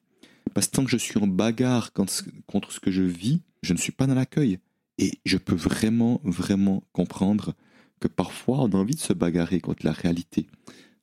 [0.54, 3.78] Parce que tant que je suis en bagarre contre ce que je vis, je ne
[3.78, 4.58] suis pas dans l'accueil.
[4.96, 7.54] Et je peux vraiment, vraiment comprendre
[8.00, 10.46] que parfois on a envie de se bagarrer contre la réalité.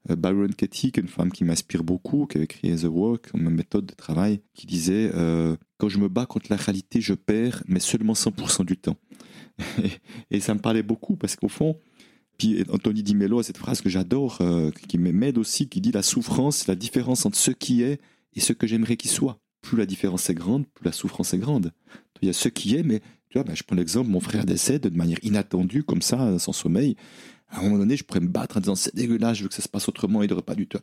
[0.10, 3.86] Euh, Byron Katie, une femme qui m'inspire beaucoup, qui avait créé The Work, ma méthode
[3.86, 7.80] de travail, qui disait euh, Quand je me bats contre la réalité, je perds, mais
[7.80, 8.98] seulement 100% du temps.
[10.32, 11.78] et, ça me parlait beaucoup parce qu'au fond,
[12.38, 15.92] puis Anthony Di Mello a cette phrase que j'adore, euh, qui m'aide aussi, qui dit
[15.92, 18.00] La souffrance, c'est la différence entre ce qui est
[18.34, 19.40] et ce que j'aimerais qu'il soit.
[19.62, 21.72] Plus la différence est grande, plus la souffrance est grande.
[22.22, 24.46] Il y a ce qui est, mais tu vois, ben, je prends l'exemple, mon frère
[24.46, 26.96] décède de manière inattendue, comme ça, sans sommeil.
[27.50, 29.56] À un moment donné, je pourrais me battre en disant c'est dégueulasse, je veux que
[29.56, 30.80] ça se passe autrement, il n'aurait pas du tout.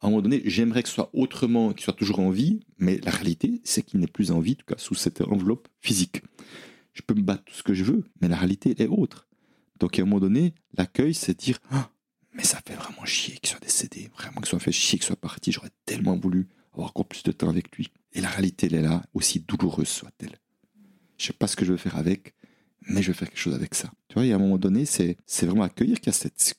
[0.00, 2.98] À un moment donné, j'aimerais que ce soit autrement, qu'il soit toujours en vie, mais
[2.98, 6.22] la réalité, c'est qu'il n'est plus en vie, en tout cas sous cette enveloppe physique.
[6.92, 9.28] Je peux me battre tout ce que je veux, mais la réalité est autre.
[9.78, 11.90] Donc à un moment donné, l'accueil, c'est dire ah,
[12.34, 15.16] mais ça fait vraiment chier qu'il soit décédé, vraiment qu'il soit fait chier qu'il soit
[15.16, 17.88] parti, j'aurais tellement voulu avoir encore plus de temps avec lui.
[18.12, 20.38] Et la réalité, elle est là, aussi douloureuse soit-elle.
[21.18, 22.34] Je sais pas ce que je veux faire avec,
[22.86, 23.90] mais je vais faire quelque chose avec ça.
[24.08, 26.54] Tu vois, et à un moment donné, c'est, vraiment accueillir qu'il y a cette,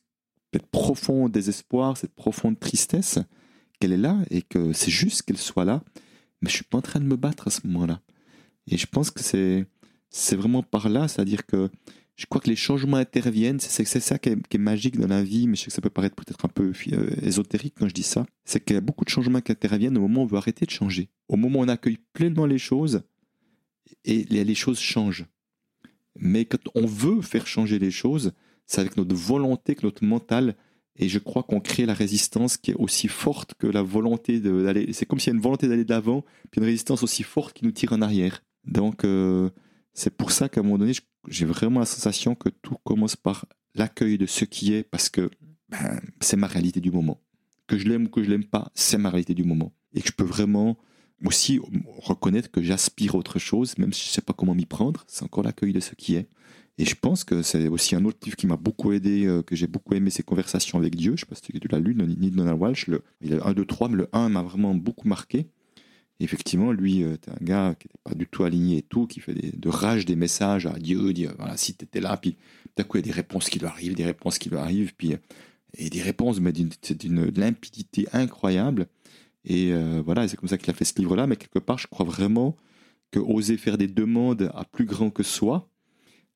[0.72, 3.20] profond désespoir, cette profonde tristesse,
[3.80, 5.84] qu'elle est là et que c'est juste qu'elle soit là,
[6.42, 8.02] mais je suis pas en train de me battre à ce moment-là.
[8.68, 9.66] Et je pense que c'est,
[10.10, 11.70] c'est vraiment par là, c'est-à-dire que
[12.16, 15.48] je crois que les changements interviennent, c'est, c'est ça qui est, magique dans la vie,
[15.48, 18.02] mais je sais que ça peut paraître peut-être un peu euh, ésotérique quand je dis
[18.02, 20.38] ça, c'est qu'il y a beaucoup de changements qui interviennent au moment où on veut
[20.38, 21.10] arrêter de changer.
[21.28, 23.04] Au moment où on accueille pleinement les choses,
[24.04, 25.26] et les choses changent.
[26.20, 28.34] Mais quand on veut faire changer les choses,
[28.66, 30.56] c'est avec notre volonté que notre mental.
[30.96, 34.92] Et je crois qu'on crée la résistance qui est aussi forte que la volonté d'aller.
[34.94, 37.54] C'est comme s'il y a une volonté d'aller de l'avant, puis une résistance aussi forte
[37.54, 38.44] qui nous tire en arrière.
[38.66, 39.50] Donc, euh,
[39.94, 40.94] c'est pour ça qu'à un moment donné,
[41.28, 45.30] j'ai vraiment la sensation que tout commence par l'accueil de ce qui est, parce que
[45.70, 47.22] ben, c'est ma réalité du moment.
[47.68, 49.74] Que je l'aime ou que je l'aime pas, c'est ma réalité du moment.
[49.94, 50.78] Et que je peux vraiment
[51.26, 51.60] aussi
[51.98, 55.04] reconnaître que j'aspire à autre chose, même si je ne sais pas comment m'y prendre,
[55.08, 56.28] c'est encore l'accueil de ce qui est.
[56.80, 59.56] Et je pense que c'est aussi un autre livre qui m'a beaucoup aidé, euh, que
[59.56, 61.12] j'ai beaucoup aimé, ces conversations avec Dieu.
[61.12, 62.88] Je ne sais pas si tu l'as lu, ni Donald Walsh.
[62.88, 65.48] Le, il a un, deux, trois, mais le 1 m'a vraiment beaucoup marqué.
[66.20, 69.34] effectivement, lui, euh, un gars qui n'était pas du tout aligné et tout, qui fait
[69.34, 72.38] de rage des messages à Dieu, dire voilà, si tu étais là, puis
[72.76, 74.94] d'un coup, il y a des réponses qui lui arrivent, des réponses qui lui arrivent,
[74.96, 75.16] puis,
[75.74, 78.88] et des réponses, mais d'une limpidité incroyable.
[79.48, 81.26] Et euh, voilà, c'est comme ça qu'il a fait ce livre-là.
[81.26, 82.58] Mais quelque part, je crois vraiment
[83.12, 85.70] que oser faire des demandes à plus grand que soi,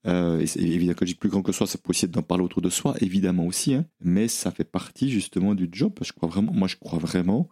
[0.07, 2.23] euh, et évidemment, quand je dis plus grand que soi, ça peut aussi être d'en
[2.23, 5.93] parler autour de soi, évidemment aussi, hein, mais ça fait partie justement du job.
[6.01, 7.49] Je crois vraiment, moi, je crois vraiment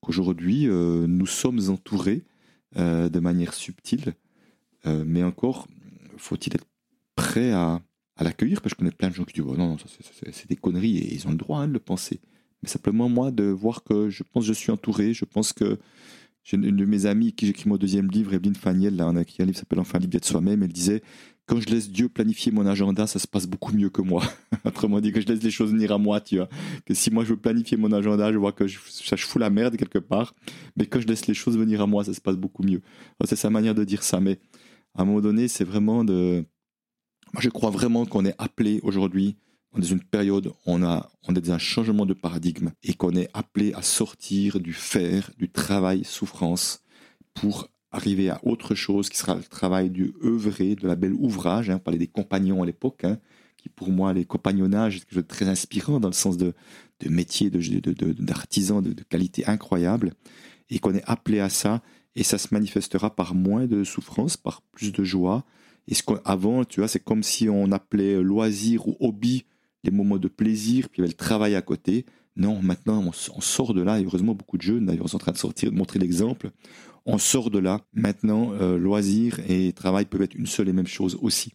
[0.00, 2.24] qu'aujourd'hui, euh, nous sommes entourés
[2.76, 4.14] de manière subtile,
[4.84, 5.66] mais encore,
[6.18, 6.68] faut-il être
[7.16, 7.82] prêt à,
[8.20, 8.62] l'accueillir?
[8.62, 9.76] Parce que je connais plein de gens qui disent oh, non, non,
[10.30, 12.20] c'est des conneries et ils ont le droit hein, de le penser
[12.62, 15.78] mais simplement moi de voir que je pense que je suis entouré, je pense que
[16.42, 19.22] j'ai une de mes amies qui j'écris mon deuxième livre, Evelyne Faniel, là, on a
[19.22, 21.02] écrit un livre qui s'appelle Enfin libre de soi-même, elle disait
[21.50, 24.22] quand je laisse Dieu planifier mon agenda, ça se passe beaucoup mieux que moi.
[24.64, 26.48] Autrement dit, que je laisse les choses venir à moi, tu vois.
[26.86, 29.50] Que si moi je veux planifier mon agenda, je vois que je, je fous la
[29.50, 30.32] merde quelque part.
[30.76, 32.82] Mais quand je laisse les choses venir à moi, ça se passe beaucoup mieux.
[33.24, 34.20] C'est sa manière de dire ça.
[34.20, 34.38] Mais
[34.94, 36.44] à un moment donné, c'est vraiment de.
[37.32, 39.34] Moi, je crois vraiment qu'on est appelé aujourd'hui
[39.72, 42.94] on est dans une période on, a, on est dans un changement de paradigme et
[42.94, 46.82] qu'on est appelé à sortir du faire, du travail souffrance
[47.34, 51.70] pour arriver à autre chose qui sera le travail du œuvrer, de la belle ouvrage.
[51.70, 53.18] Hein, on parlait des compagnons à l'époque, hein,
[53.56, 56.54] qui pour moi, les compagnonnages, c'est quelque chose de très inspirant dans le sens de,
[57.00, 60.14] de métier, d'artisan de, de, de, qualité incroyable,
[60.68, 61.82] et qu'on est appelé à ça,
[62.14, 65.44] et ça se manifestera par moins de souffrance, par plus de joie.
[65.88, 69.44] Et ce qu'avant, tu vois, c'est comme si on appelait loisir ou hobby
[69.84, 72.06] les moments de plaisir, puis il y avait le travail à côté.
[72.36, 75.32] Non, maintenant, on, sort de là, et heureusement, beaucoup de jeunes, d'ailleurs, sont en train
[75.32, 76.50] de sortir, de montrer l'exemple.
[77.06, 77.80] On sort de là.
[77.92, 81.52] Maintenant, euh, loisir et travail peuvent être une seule et même chose aussi.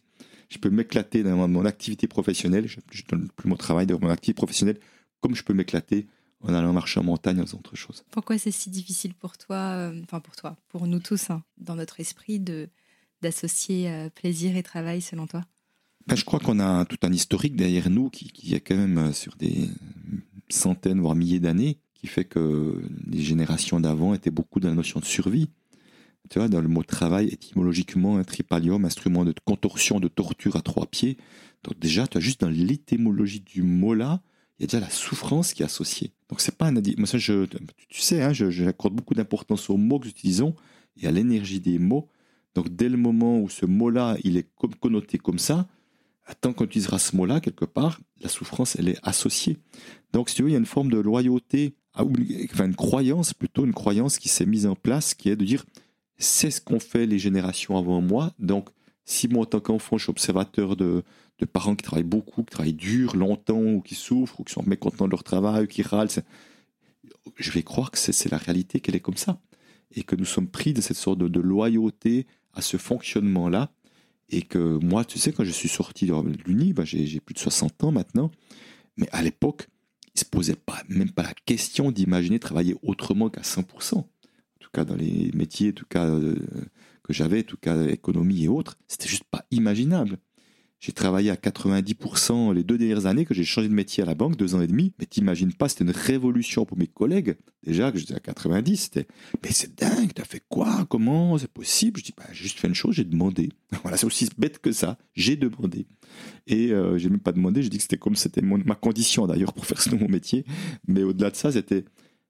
[0.48, 4.10] Je peux m'éclater dans mon activité professionnelle, je ne donne plus mon travail, dans mon
[4.10, 4.78] activité professionnelle,
[5.20, 6.06] comme je peux m'éclater
[6.40, 8.04] en allant marcher en montagne, en faisant autre chose.
[8.10, 11.74] Pourquoi c'est si difficile pour toi, euh, enfin pour toi, pour nous tous, hein, dans
[11.74, 12.68] notre esprit, de
[13.22, 15.42] d'associer euh, plaisir et travail selon toi?
[16.06, 18.98] Ben, je crois qu'on a tout un historique derrière nous qui, qui est quand même
[18.98, 19.68] euh, sur des
[20.48, 25.00] centaines, voire milliers d'années, qui fait que les générations d'avant étaient beaucoup dans la notion
[25.00, 25.48] de survie.
[26.30, 30.60] Tu vois, dans le mot travail, étymologiquement, un tripalium, instrument de contorsion, de torture à
[30.60, 31.16] trois pieds.
[31.62, 34.20] Donc déjà, tu as juste dans l'étymologie du mot-là,
[34.58, 36.12] il y a déjà la souffrance qui est associée.
[36.28, 37.46] Donc c'est pas un Moi, ça, je,
[37.88, 40.54] tu sais, hein, j'accorde beaucoup d'importance aux mots que nous utilisons
[41.00, 42.08] et à l'énergie des mots.
[42.54, 44.48] Donc dès le moment où ce mot-là, il est
[44.80, 45.68] connoté comme ça,
[46.34, 49.58] tant qu'on utilisera ce mot-là, quelque part, la souffrance, elle est associée.
[50.12, 53.64] Donc si tu veux, il y a une forme de loyauté, enfin une croyance plutôt,
[53.64, 55.64] une croyance qui s'est mise en place, qui est de dire,
[56.18, 58.70] c'est ce qu'ont fait les générations avant moi, donc
[59.06, 61.04] si moi, en tant qu'enfant, je suis observateur de,
[61.38, 64.64] de, parents qui travaillent beaucoup, qui travaillent dur, longtemps, ou qui souffrent, ou qui sont
[64.66, 66.08] mécontents de leur travail, ou qui râlent,
[67.36, 69.40] je vais croire que c'est la réalité, qu'elle est comme ça.
[69.92, 73.70] Et que nous sommes pris de cette sorte de, loyauté à ce fonctionnement-là.
[74.28, 77.38] Et que moi, tu sais, quand je suis sorti de l'Uni, ben j'ai plus de
[77.38, 78.30] 60 ans maintenant,
[78.96, 79.68] mais à l'époque,
[80.14, 80.56] il se posait
[80.88, 83.96] même pas la question d'imaginer travailler autrement qu'à 100%.
[83.96, 84.04] En
[84.58, 86.36] tout cas, dans les métiers, en tout cas, euh,
[87.04, 90.18] que j'avais, en tout cas économie et autres, c'était juste pas imaginable.
[90.86, 94.14] J'ai travaillé à 90% les deux dernières années que j'ai changé de métier à la
[94.14, 94.92] banque, deux ans et demi.
[95.00, 97.34] Mais t'imagines pas, c'était une révolution pour mes collègues.
[97.64, 99.08] Déjà que j'étais à 90, c'était
[99.42, 100.86] mais c'est dingue, t'as fait quoi?
[100.88, 101.38] Comment?
[101.38, 101.98] C'est possible?
[101.98, 103.48] Je dis bah, j'ai juste fait une chose, j'ai demandé.
[103.82, 104.96] Voilà, c'est aussi bête que ça.
[105.14, 105.88] J'ai demandé.
[106.46, 109.54] Et euh, j'ai même pas demandé, j'ai dit que c'était comme c'était ma condition d'ailleurs
[109.54, 110.44] pour faire ce nouveau métier.
[110.86, 111.84] Mais au-delà de ça, c'était.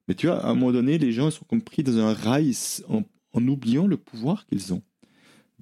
[0.08, 2.56] Mais tu vois, à un moment donné, les gens sont compris dans un rail
[2.88, 3.02] en,
[3.34, 4.82] en oubliant le pouvoir qu'ils ont.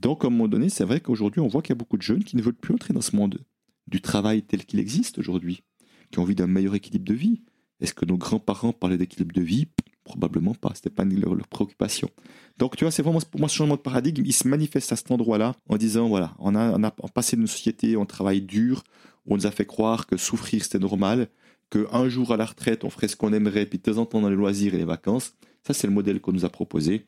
[0.04, 2.02] Donc, à un moment donné, c'est vrai qu'aujourd'hui, on voit qu'il y a beaucoup de
[2.02, 3.38] jeunes qui ne veulent plus entrer dans ce monde
[3.86, 5.62] du travail tel qu'il existe aujourd'hui,
[6.10, 7.40] qui ont envie d'un meilleur équilibre de vie.
[7.80, 9.66] Est-ce que nos grands-parents parlaient d'équilibre de vie?
[10.04, 12.10] Probablement pas, c'était pas leur, préoccupation.
[12.58, 14.96] Donc, tu vois, c'est vraiment pour moi ce changement de paradigme, il se manifeste à
[14.96, 18.84] cet endroit-là en disant voilà, on a, passé d'une société, on travaille dur,
[19.24, 21.28] où on nous a fait croire que souffrir c'était normal,
[21.70, 24.20] qu'un jour à la retraite on ferait ce qu'on aimerait, puis de temps en temps
[24.20, 25.32] dans les loisirs et les vacances.
[25.66, 27.06] Ça, c'est le modèle qu'on nous a proposé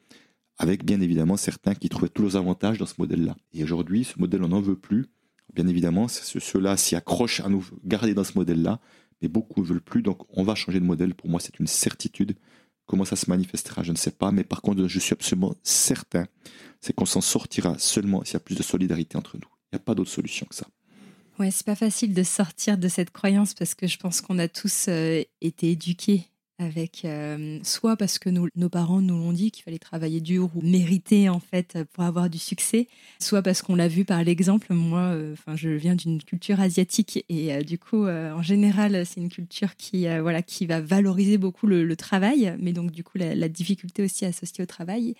[0.59, 3.37] avec bien évidemment certains qui trouvaient tous les avantages dans ce modèle-là.
[3.53, 5.07] Et aujourd'hui, ce modèle, on n'en veut plus.
[5.55, 8.81] Bien évidemment, ceux-là s'y accrochent à nous garder dans ce modèle-là,
[9.23, 11.15] mais beaucoup ne veulent plus, donc on va changer de modèle.
[11.15, 12.37] Pour moi, c'est une certitude.
[12.87, 16.27] Comment ça se manifestera, je ne sais pas, mais par contre, je suis absolument certain,
[16.81, 19.49] c'est qu'on s'en sortira seulement s'il y a plus de solidarité entre nous.
[19.73, 20.67] Il n'y a pas d'autre solution que ça.
[21.39, 24.49] Ouais, c'est pas facile de sortir de cette croyance parce que je pense qu'on a
[24.49, 29.63] tous euh, été éduqués avec euh, soit parce que nos parents nous l'ont dit qu'il
[29.63, 32.89] fallait travailler dur ou mériter en fait pour avoir du succès,
[33.21, 34.73] soit parce qu'on l'a vu par l'exemple.
[34.73, 39.21] Moi, euh, enfin, je viens d'une culture asiatique et euh, du coup, en général, c'est
[39.21, 43.49] une culture qui voilà qui va valoriser beaucoup le, travail, mais donc du coup la,
[43.49, 45.15] difficulté aussi associée au travail.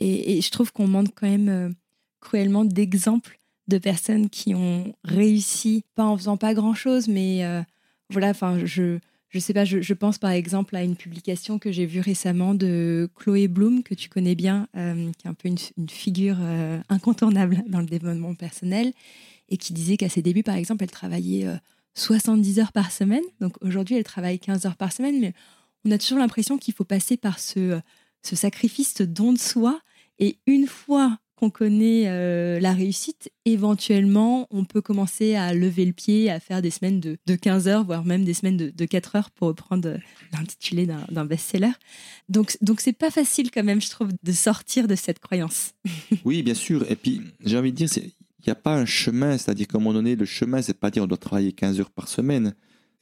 [0.00, 1.74] Et, et je trouve qu'on manque quand même
[2.20, 7.44] cruellement d'exemples de personnes qui ont réussi, pas en faisant pas grand chose, mais
[8.10, 8.98] voilà, enfin je
[9.32, 13.08] je sais pas, je, pense par exemple à une publication que j'ai vue récemment de
[13.16, 17.64] Chloé Bloom, que tu connais bien, euh, qui est un peu une, figure euh, incontournable
[17.66, 18.92] dans le développement personnel,
[19.48, 21.46] et qui disait qu'à ses débuts, par exemple, elle travaillait
[21.94, 23.22] 70 euh, heures par semaine.
[23.40, 25.32] Donc aujourd'hui, elle travaille 15 heures par semaine, mais
[25.86, 27.80] on a toujours l'impression qu'il faut passer par ce,
[28.22, 29.80] ce sacrifice, ce don de soi.
[30.18, 35.92] Et une fois qu'on connaît euh, la réussite, éventuellement, on peut commencer à lever le
[35.92, 39.30] pied, à faire des semaines de, 15 heures, voire même des semaines de, 4 heures
[39.32, 39.98] pour reprendre
[40.32, 41.72] l'intitulé d'un best-seller.
[42.28, 45.72] Donc, donc c'est pas facile quand même, je trouve, de sortir de cette croyance.
[46.24, 46.88] oui, bien sûr.
[46.88, 48.12] Et puis, j'ai envie de dire, il
[48.46, 51.02] n'y a pas un chemin, c'est-à-dire qu'à un moment donné, le chemin, c'est pas dire
[51.02, 52.54] on doit travailler 15 heures par semaine.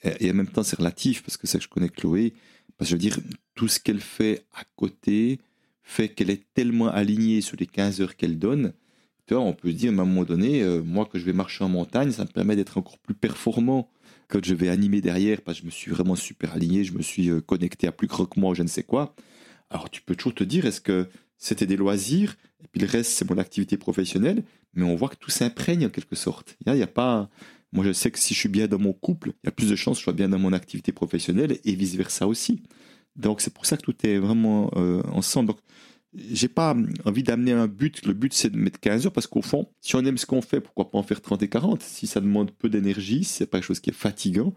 [0.03, 2.33] Et en même temps, c'est relatif, parce que c'est que je connais Chloé.
[2.79, 3.18] Parce que je veux dire,
[3.55, 5.40] tout ce qu'elle fait à côté,
[5.82, 8.72] fait qu'elle est tellement alignée sur les 15 heures qu'elle donne.
[9.26, 11.32] Tu vois, on peut se dire, à un moment donné, euh, moi, que je vais
[11.32, 13.90] marcher en montagne, ça me permet d'être encore plus performant
[14.28, 17.02] quand je vais animer derrière, parce que je me suis vraiment super aligné, je me
[17.02, 19.14] suis euh, connecté à plus grand que moi, je ne sais quoi.
[19.70, 23.12] Alors, tu peux toujours te dire, est-ce que c'était des loisirs, et puis le reste,
[23.12, 26.56] c'est mon activité professionnelle, mais on voit que tout s'imprègne en quelque sorte.
[26.64, 27.30] Il n'y a, pas.
[27.72, 29.70] Moi, je sais que si je suis bien dans mon couple, il y a plus
[29.70, 32.62] de chances que je sois bien dans mon activité professionnelle et vice-versa aussi.
[33.16, 35.49] Donc, c'est pour ça que tout est vraiment euh, ensemble.
[35.49, 35.59] Donc,
[36.14, 38.05] j'ai pas envie d'amener un but.
[38.05, 40.42] Le but, c'est de mettre 15 heures parce qu'au fond, si on aime ce qu'on
[40.42, 43.46] fait, pourquoi pas en faire 30 et 40 Si ça demande peu d'énergie, si c'est
[43.46, 44.52] pas quelque chose qui est fatigant,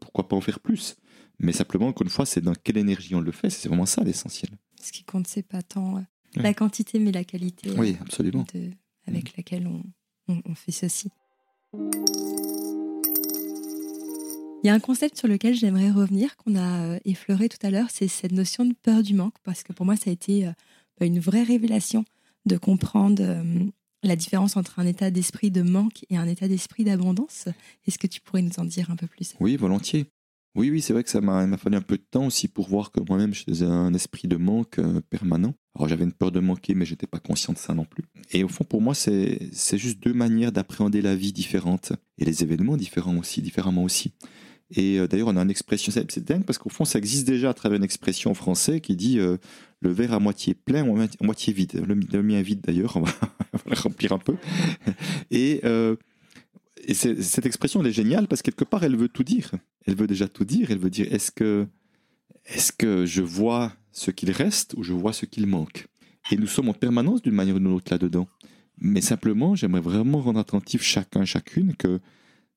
[0.00, 0.96] pourquoi pas en faire plus?
[1.38, 3.50] Mais simplement, encore une fois, c'est dans quelle énergie on le fait.
[3.50, 4.50] C'est vraiment ça l'essentiel.
[4.80, 6.00] Ce qui compte, c'est pas tant euh,
[6.36, 7.70] la quantité, mais la qualité.
[7.76, 8.46] Oui, absolument.
[9.06, 9.32] avec mm.
[9.36, 9.68] laquelle
[10.28, 11.10] on fait ceci.
[14.64, 17.70] Il y a un concept sur lequel j'aimerais revenir, qu'on a euh, effleuré tout à
[17.70, 20.46] l'heure, c'est cette notion de peur du manque, parce que pour moi, ça a été
[20.46, 20.52] euh,
[20.98, 22.06] bah, une vraie révélation
[22.46, 23.42] de comprendre euh,
[24.02, 27.46] la différence entre un état d'esprit de manque et un état d'esprit d'abondance.
[27.86, 29.34] Est-ce que tu pourrais nous en dire un peu plus?
[29.38, 30.06] Oui, volontiers.
[30.54, 32.90] Oui, oui, c'est vrai que ça m'a fallu un peu de temps aussi pour voir
[32.90, 35.52] que moi-même, j'étais un esprit de manque permanent.
[35.74, 38.04] Alors j'avais une peur de manquer, mais j'étais pas conscient de ça non plus.
[38.30, 42.44] Et au fond, pour moi, c'est juste deux manières d'appréhender la vie différentes et les
[42.44, 44.14] événements différents aussi, différemment aussi.
[44.70, 47.50] Et euh, d'ailleurs, on a une expression, c'est dingue parce qu'au fond, ça existe déjà
[47.50, 49.36] à travers une expression en français qui dit euh,
[49.80, 51.84] le verre à moitié plein ou à moitié vide.
[51.86, 53.12] Le, le mien vide d'ailleurs, on va,
[53.66, 54.36] le remplir un peu.
[55.30, 55.96] Et, euh,
[56.92, 59.52] cette expression, elle est géniale parce que quelque part, elle veut tout dire.
[59.86, 60.70] Elle veut déjà tout dire.
[60.70, 61.66] Elle veut dire est-ce que,
[62.44, 65.86] est-ce que je vois ce qu'il reste ou je vois ce qu'il manque?
[66.30, 68.28] Et nous sommes en permanence d'une manière ou d'une autre là-dedans.
[68.78, 72.00] Mais simplement, j'aimerais vraiment rendre attentif chacun, chacune que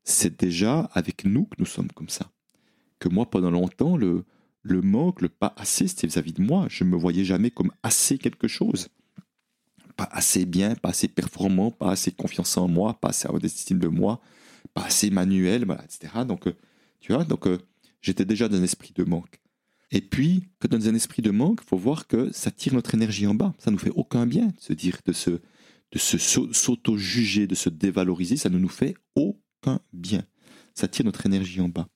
[0.07, 2.31] c'est déjà avec nous que nous sommes comme ça.
[2.99, 4.23] Que moi, pendant longtemps, le,
[4.61, 6.67] le manque, le pas assez, c'était vis-à-vis de moi.
[6.69, 8.87] Je ne me voyais jamais comme assez quelque chose.
[9.97, 13.89] Pas assez bien, pas assez performant, pas assez confiance en moi, pas assez d'estime de
[13.89, 14.21] moi,
[14.73, 16.23] pas assez manuel, voilà, etc.
[16.25, 16.53] Donc, euh,
[17.01, 17.57] tu vois, donc euh,
[18.01, 19.41] j'étais déjà dans un esprit de manque.
[19.91, 22.93] Et puis, que dans un esprit de manque, il faut voir que ça tire notre
[22.95, 23.53] énergie en bas.
[23.57, 27.55] Ça nous fait aucun bien de se dire, de se, de se sau- s'auto-juger, de
[27.55, 28.37] se dévaloriser.
[28.37, 29.41] Ça ne nous fait aucun
[29.93, 30.23] bien.
[30.73, 31.87] Ça tire notre énergie en bas.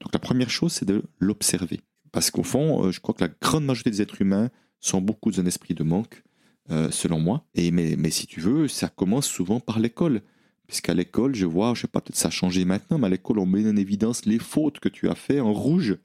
[0.00, 1.80] Donc la première chose, c'est de l'observer.
[2.12, 4.50] Parce qu'au fond, euh, je crois que la grande majorité des êtres humains
[4.80, 6.22] sont beaucoup dans un esprit de manque,
[6.70, 7.44] euh, selon moi.
[7.54, 10.22] Et mais, si tu veux, ça commence souvent par l'école.
[10.66, 13.38] Puisqu'à l'école, je vois, je sais pas, peut-être ça a changé maintenant, mais à l'école,
[13.38, 15.96] on met en évidence les fautes que tu as fait en rouge,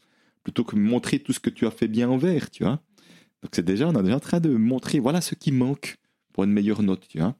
[0.43, 2.80] plutôt que montrer tout ce que tu as fait bien en vert, tu vois.
[3.41, 5.97] Donc c'est déjà, on est déjà en train de montrer, voilà ce qui manque
[6.32, 7.36] pour une meilleure note, tu vois.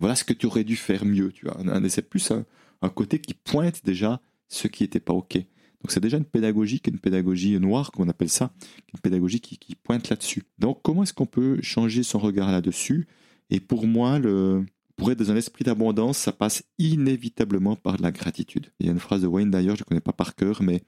[0.00, 1.58] Voilà ce que tu aurais dû faire mieux, tu vois.
[1.88, 2.44] C'est plus un,
[2.84, 5.36] un côté qui pointe déjà ce qui n'était pas OK.
[5.36, 8.52] Donc c'est déjà une pédagogie, qui une pédagogie noire, qu'on appelle ça,
[8.92, 10.44] une pédagogie qui, qui pointe là-dessus.
[10.58, 13.06] Donc comment est-ce qu'on peut changer son regard là-dessus?
[13.50, 14.64] Et pour moi, le,
[14.96, 18.72] pour être dans un esprit d'abondance, ça passe inévitablement par de la gratitude.
[18.80, 20.82] Il y a une phrase de Wayne d'ailleurs, je ne connais pas par cœur, mais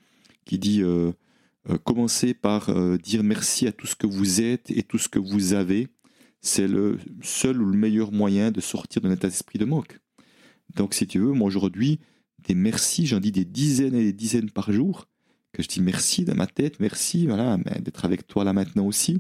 [0.44, 1.12] qui dit euh,
[1.68, 5.09] euh, commencez par euh, dire merci à tout ce que vous êtes et tout ce
[5.09, 5.88] que vous avez.
[6.40, 9.99] C'est le seul ou le meilleur moyen de sortir d'un état d'esprit de manque.
[10.74, 12.00] Donc, si tu veux, moi aujourd'hui,
[12.46, 15.06] des merci, j'en dis des dizaines et des dizaines par jour,
[15.52, 19.18] que je dis merci dans ma tête, merci voilà, d'être avec toi là maintenant aussi.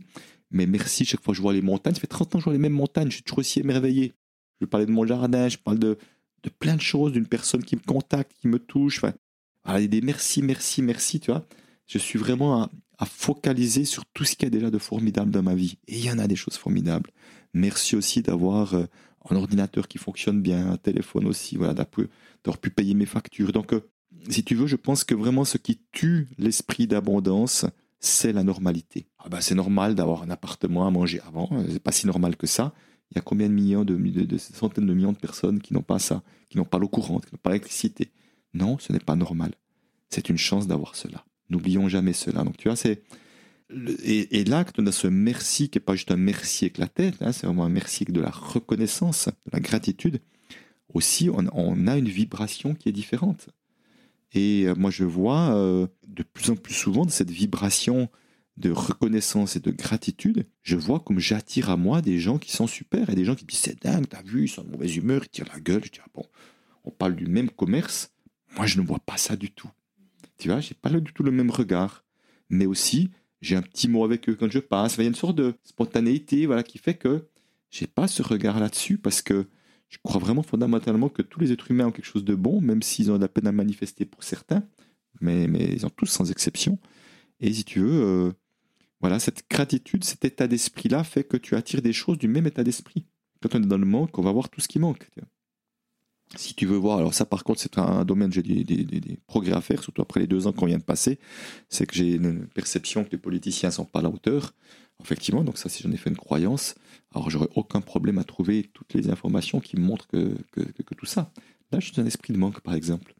[0.50, 2.44] Mais merci, chaque fois que je vois les montagnes, ça fait 30 ans que je
[2.44, 4.12] vois les mêmes montagnes, je suis toujours aussi émerveillé.
[4.60, 5.98] Je parlais de mon jardin, je parle de,
[6.42, 8.98] de plein de choses, d'une personne qui me contacte, qui me touche.
[8.98, 9.12] Enfin,
[9.64, 11.46] voilà, des merci, merci, merci, tu vois.
[11.86, 15.30] Je suis vraiment à, à focaliser sur tout ce qu'il y a déjà de formidable
[15.30, 15.78] dans ma vie.
[15.88, 17.10] Et il y en a des choses formidables.
[17.54, 18.84] Merci aussi d'avoir euh,
[19.32, 23.52] un ordinateur qui fonctionne bien, un téléphone aussi, voilà, d'avoir pu, payer mes factures.
[23.52, 23.80] Donc, euh,
[24.28, 27.66] si tu veux, je pense que vraiment ce qui tue l'esprit d'abondance,
[28.00, 29.06] c'est la normalité.
[29.18, 32.36] Ah bah, c'est normal d'avoir un appartement à manger avant, euh, c'est pas si normal
[32.36, 32.72] que ça.
[33.10, 35.98] Il y a combien de millions, de, centaines de millions de personnes qui n'ont pas
[35.98, 38.10] ça, qui n'ont pas l'eau courante, qui n'ont pas l'électricité?
[38.52, 39.52] Non, ce n'est pas normal.
[40.08, 41.24] C'est une chance d'avoir cela.
[41.48, 42.42] N'oublions jamais cela.
[42.42, 43.02] Donc tu vois, c'est
[43.70, 47.16] et, et l'acte de ce merci qui n'est pas juste un merci avec la tête,
[47.20, 50.20] hein, c'est vraiment un merci avec de la reconnaissance, de la gratitude.
[50.94, 53.48] Aussi, on, a une vibration qui est différente.
[54.32, 58.08] Et euh, moi, je vois euh, de plus en plus souvent de cette vibration
[58.56, 62.66] de reconnaissance et de gratitude, je vois comme j'attire à moi des gens qui sont
[62.66, 65.24] super et des gens qui disent c'est dingue, t'as vu, ils sont de mauvaise humeur,
[65.24, 65.84] ils tirent la gueule.
[65.84, 66.24] Je dis ah bon,
[66.84, 68.12] on parle du même commerce,
[68.56, 69.70] moi je ne vois pas ça du tout.
[70.38, 72.04] Tu vois, j'ai pas du tout le même regard,
[72.48, 73.10] mais aussi
[73.40, 74.96] j'ai un petit mot avec eux quand je passe.
[74.96, 77.26] Il y a une sorte de spontanéité, voilà, qui fait que
[77.70, 79.46] j'ai pas ce regard là-dessus parce que
[79.88, 82.82] je crois vraiment fondamentalement que tous les êtres humains ont quelque chose de bon, même
[82.82, 84.64] s'ils ont de la peine à manifester pour certains,
[85.20, 86.78] mais, mais ils ont tous sans exception.
[87.40, 88.32] Et si tu veux, euh,
[89.00, 92.64] voilà, cette gratitude, cet état d'esprit-là fait que tu attires des choses du même état
[92.64, 93.06] d'esprit.
[93.42, 95.08] Quand on est dans le manque, on va voir tout ce qui manque.
[96.34, 99.00] Si tu veux voir, alors ça par contre c'est un domaine, j'ai des, des- des-
[99.00, 101.18] des progrès à faire, surtout après les deux ans qu'on vient de passer,
[101.68, 104.52] c'est que j'ai une perception que les politiciens sont pas à la hauteur,
[105.02, 106.74] effectivement, donc ça si j'en ai fait une croyance,
[107.14, 110.94] alors j'aurais aucun problème à trouver toutes les informations qui montrent que, que, que- que
[110.94, 111.30] tout ça.
[111.70, 113.14] Là je suis dans un esprit de manque par exemple.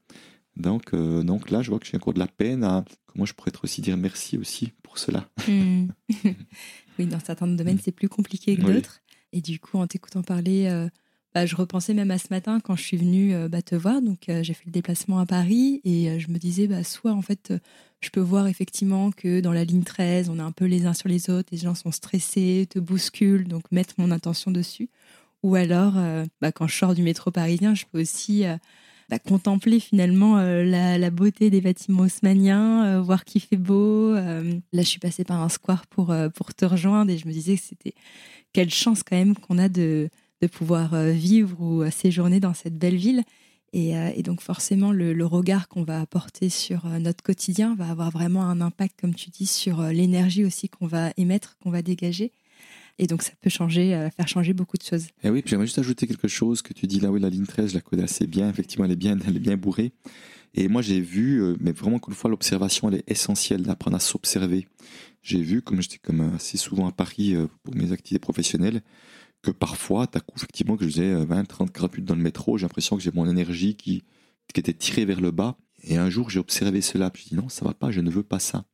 [0.57, 3.35] Donc, euh, donc là je vois que j'ai encore de la peine à, comment je
[3.35, 5.29] pourrais être aussi dire merci aussi pour cela.
[5.49, 5.87] Hmm.
[6.99, 8.75] oui, dans certains domaines, c'est plus compliqué que Oui.
[8.75, 9.01] d'autres.
[9.33, 10.89] Et du coup, en t'écoutant parler, euh,
[11.37, 14.01] bah, je repensais même à ce matin quand je suis venue euh, bah, te voir.
[14.01, 17.13] Donc, euh, j'ai fait le déplacement à Paris et euh, je me disais, bah, soit
[17.13, 17.53] en fait,
[18.01, 20.95] je peux voir effectivement que dans la ligne 13, on est un peu les uns
[20.95, 24.89] sur les autres, les gens sont stressés, te bousculent, donc mettre mon attention dessus.
[25.43, 25.93] Ou alors,
[26.41, 28.45] bah, quand je sors du métro parisien, je peux aussi
[29.27, 34.15] contempler finalement la, beauté des bâtiments haussmanniens, voir qu'il fait beau.
[34.15, 37.57] là, je suis passée par un square pour, pour te rejoindre et je me disais
[37.57, 37.95] que c'était
[38.55, 40.09] quelle chance quand même qu'on a de,
[40.43, 43.23] de pouvoir euh, vivre ou euh, séjourner dans cette belle ville.
[43.73, 48.45] Et, euh, donc forcément, le, regard qu'on va apporter sur notre quotidien va avoir vraiment
[48.45, 52.33] un impact, comme tu dis, sur l'énergie aussi qu'on va émettre, qu'on va dégager.
[52.99, 55.09] Et donc ça peut changer, faire changer beaucoup de choses.
[55.23, 57.45] Et oui, puis j'aimerais juste ajouter quelque chose que tu dis là, oui, la ligne
[57.45, 59.93] 13, je la connais assez bien, effectivement, elle est bien, elle est bien bourrée.
[60.55, 64.67] Et moi, j'ai vu, mais vraiment, qu'une fois, l'observation, elle est essentielle, d'apprendre à s'observer.
[65.23, 68.81] J'ai vu, comme j'étais comme assez souvent à Paris pour mes activités professionnelles,
[69.43, 72.59] que parfois, t'as coup, effectivement, que je faisais 20, 30, 40 minutes dans le métro,
[72.59, 74.05] j'ai l'impression que j'ai mon énergie qui,
[74.53, 75.57] qui était tirée vers le bas.
[75.85, 78.23] Et un jour, j'ai observé cela, je dis non, ça va pas, je ne veux
[78.23, 78.65] pas ça.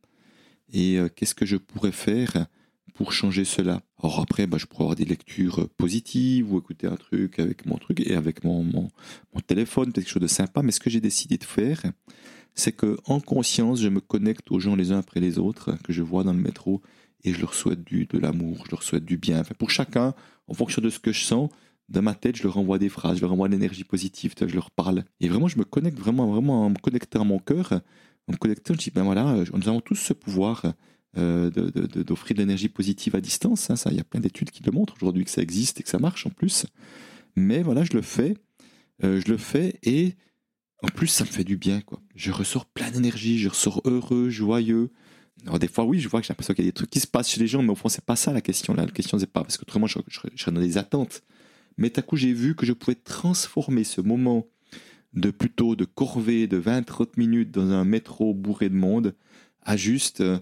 [0.72, 2.46] Et euh, qu'est-ce que je pourrais faire
[2.94, 3.82] pour changer cela?
[4.02, 7.76] Alors après, bah, je pourrais avoir des lectures positives ou écouter un truc avec mon
[7.76, 8.88] truc et avec mon, mon,
[9.34, 10.62] mon téléphone, quelque chose de sympa.
[10.62, 11.82] Mais ce que j'ai décidé de faire,
[12.54, 15.92] c'est que en conscience, je me connecte aux gens les uns après les autres que
[15.92, 16.82] je vois dans le métro
[17.24, 19.40] et je leur souhaite du, de l'amour, je leur souhaite du bien.
[19.40, 20.14] Enfin, pour chacun,
[20.48, 21.50] en fonction de ce que je sens,
[21.88, 24.54] dans ma tête, je leur envoie des phrases, je leur envoie de l'énergie positive, je
[24.54, 25.04] leur parle.
[25.20, 27.72] Et vraiment, je me connecte vraiment, vraiment en me connectant à mon cœur,
[28.28, 30.74] en me connectant, je dis, ben voilà, nous avons tous ce pouvoir
[31.18, 33.68] euh, d'offrir de, de l'énergie positive à distance.
[33.68, 33.76] Hein.
[33.76, 35.88] Ça, il y a plein d'études qui le montrent aujourd'hui que ça existe et que
[35.88, 36.66] ça marche en plus.
[37.36, 38.36] Mais voilà, je le fais,
[39.04, 40.14] euh, je le fais et
[40.82, 42.00] en plus, ça me fait du bien, quoi.
[42.16, 44.90] Je ressors plein d'énergie, je ressors heureux, joyeux.
[45.44, 47.00] Alors, des fois, oui, je vois que j'ai l'impression qu'il y a des trucs qui
[47.00, 48.74] se passent chez les gens, mais au fond, c'est pas ça la question.
[48.74, 48.84] Là.
[48.84, 51.22] La question, c'est pas parce que autrement, je, je, je, serais dans des attentes.
[51.78, 54.46] Mais tout à coup, j'ai vu que je pouvais transformer ce moment
[55.14, 59.14] de plutôt de corvée de 20-30 minutes dans un métro bourré de monde
[59.62, 60.38] à juste, euh,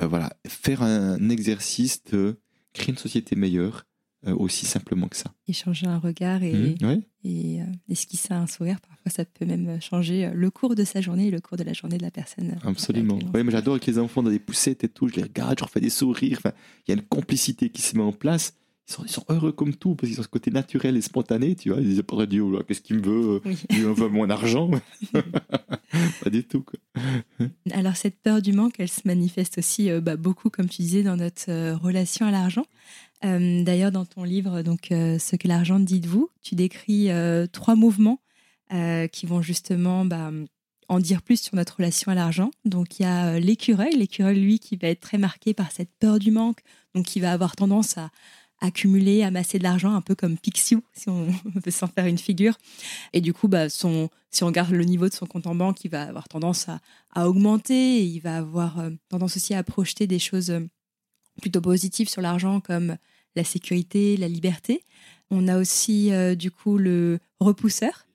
[0.00, 2.38] voilà, faire un exercice de
[2.72, 3.86] créer une société meilleure,
[4.26, 5.32] euh, aussi simplement que ça.
[5.46, 7.00] Échanger un regard et, Mmh, ouais.
[7.24, 11.00] Et euh, esquisser un sourire, parfois ça peut même changer euh, le cours de sa
[11.00, 12.56] journée et le cours de la journée de la personne.
[12.64, 13.18] euh, Absolument.
[13.34, 15.08] Oui, mais j'adore avec les enfants dans des poussettes et tout.
[15.08, 16.38] Je les regarde, je leur fais des sourires.
[16.38, 16.54] Enfin,
[16.86, 18.54] il y a une complicité qui se met en place.
[18.88, 21.54] Ils sont, ils sont heureux comme tout parce qu'ils ont ce côté naturel et spontané.
[21.54, 23.58] Tu vois, ils disent pas Dieu, là, qu'est-ce qu'il me veut Oui.
[23.70, 24.70] Il veut mon argent.
[26.22, 26.62] pas du tout.
[26.62, 26.78] Quoi.
[27.72, 31.02] Alors cette peur du manque, elle se manifeste aussi euh, bah, beaucoup, comme tu disais,
[31.02, 32.64] dans notre euh, relation à l'argent.
[33.24, 37.10] Euh, D'ailleurs, dans ton livre, donc euh, ce que l'argent dit de vous, tu décris
[37.10, 38.20] euh, trois mouvements
[39.12, 40.30] qui vont justement bah,
[40.88, 42.50] en dire plus sur notre relation à l'argent.
[42.66, 46.18] Donc il y a l'écureuil, l'écureuil lui qui va être très marqué par cette peur
[46.18, 46.58] du manque,
[46.94, 48.10] donc qui va avoir tendance à
[48.60, 51.28] accumuler, amasser de l'argent, un peu comme Pixiu, si on
[51.64, 52.58] veut s'en faire une figure.
[53.14, 54.10] Et du coup, bah, si on
[54.42, 56.80] regarde le niveau de son compte en banque, il va avoir tendance à,
[57.14, 58.00] à augmenter.
[58.00, 60.52] Et il va avoir tendance aussi à projeter des choses
[61.40, 62.96] plutôt positives sur l'argent, comme
[63.36, 64.82] la sécurité, la liberté.
[65.30, 68.06] On a aussi euh, du coup le repousseur,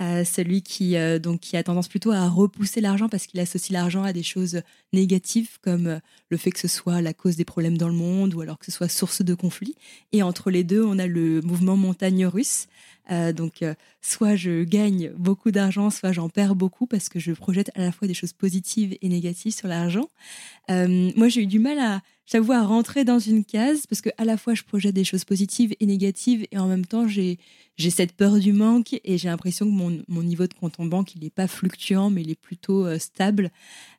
[0.00, 3.70] euh, celui qui, euh, donc, qui a tendance plutôt à repousser l'argent parce qu'il associe
[3.70, 4.60] l'argent à des choses
[4.92, 8.40] négatives comme le fait que ce soit la cause des problèmes dans le monde ou
[8.42, 9.76] alors que ce soit source de conflits.
[10.12, 12.66] Et entre les deux, on a le mouvement montagne russe.
[13.36, 13.64] Donc,
[14.02, 17.92] soit je gagne beaucoup d'argent, soit j'en perds beaucoup parce que je projette à la
[17.92, 20.10] fois des choses positives et négatives sur l'argent.
[20.68, 24.24] Moi, j'ai eu du mal à, j'avoue, à rentrer dans une case parce que à
[24.24, 27.38] la fois je projette des choses positives et négatives et en même temps j'ai
[27.76, 30.86] j'ai cette peur du manque et j'ai l'impression que mon, mon niveau de compte en
[30.86, 33.50] banque il n'est pas fluctuant mais il est plutôt euh, stable.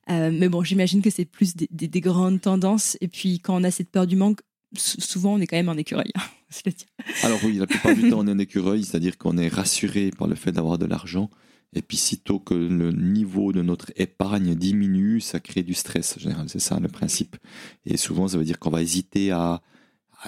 [0.09, 3.55] Euh, mais bon, j'imagine que c'est plus des, des- des grandes tendances et puis quand
[3.59, 4.39] on a cette peur du manque,
[4.75, 6.11] sou- souvent on est quand même en écureuil.
[6.15, 6.21] hein.
[7.23, 10.27] Alors oui, la plupart du temps, on est un écureuil, c'est-à-dire qu'on est rassuré par
[10.27, 11.29] le fait d'avoir de l'argent.
[11.77, 16.17] Et puis, sitôt que le niveau de notre épargne diminue, ça crée du stress.
[16.17, 17.37] En général, c'est ça le principe.
[17.85, 19.61] Et souvent, ça veut dire qu'on va hésiter à,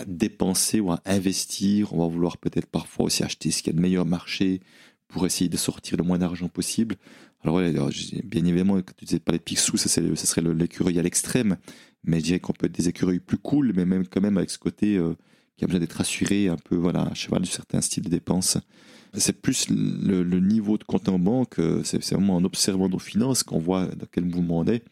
[0.06, 1.92] dépenser ou à investir.
[1.94, 4.62] On va vouloir peut-être parfois aussi acheter ce qu'il y a de meilleur marché
[5.08, 6.98] pour essayer de sortir le moins d'argent possible.
[7.44, 11.00] Alors, bien évidemment, quand tu disais pas les picsous, ça, c'est le- ça serait l'écureuil
[11.00, 11.58] à l'extrême.
[12.04, 14.52] Mais je dirais qu'on peut être des écureuils plus cool, mais même quand même avec
[14.52, 15.16] ce côté euh,
[15.58, 18.60] qui a besoin d'être assuré un peu voilà, à cheval sur certains styles de dépenses.
[19.14, 23.44] C'est plus le, niveau de compte en banque, euh, c'est vraiment en observant nos finances
[23.44, 24.84] qu'on voit dans quel mouvement on est.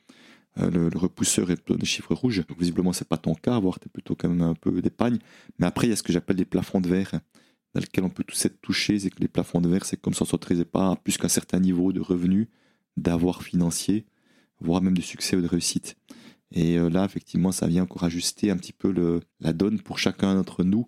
[0.59, 2.43] Euh, le, repousseur est plutôt des chiffres rouges.
[2.57, 5.20] Visiblement, c'est pas ton cas, voire tu es plutôt quand même un peu d'épargne.
[5.59, 7.11] Mais après, il y a ce que j'appelle des plafonds de verre,
[7.74, 8.99] dans lesquels on peut tous être touchés.
[8.99, 11.59] C'est que les plafonds de verre, c'est comme si on s'autorisait pas plus qu'un certain
[11.59, 12.47] niveau de revenus,
[12.95, 14.05] d'avoir financier,
[14.59, 15.95] voire même de succès ou de réussite.
[16.51, 20.36] Et euh, là, effectivement, ça vient encore ajuster un petit peu la donne pour chacun
[20.36, 20.88] d'entre nous,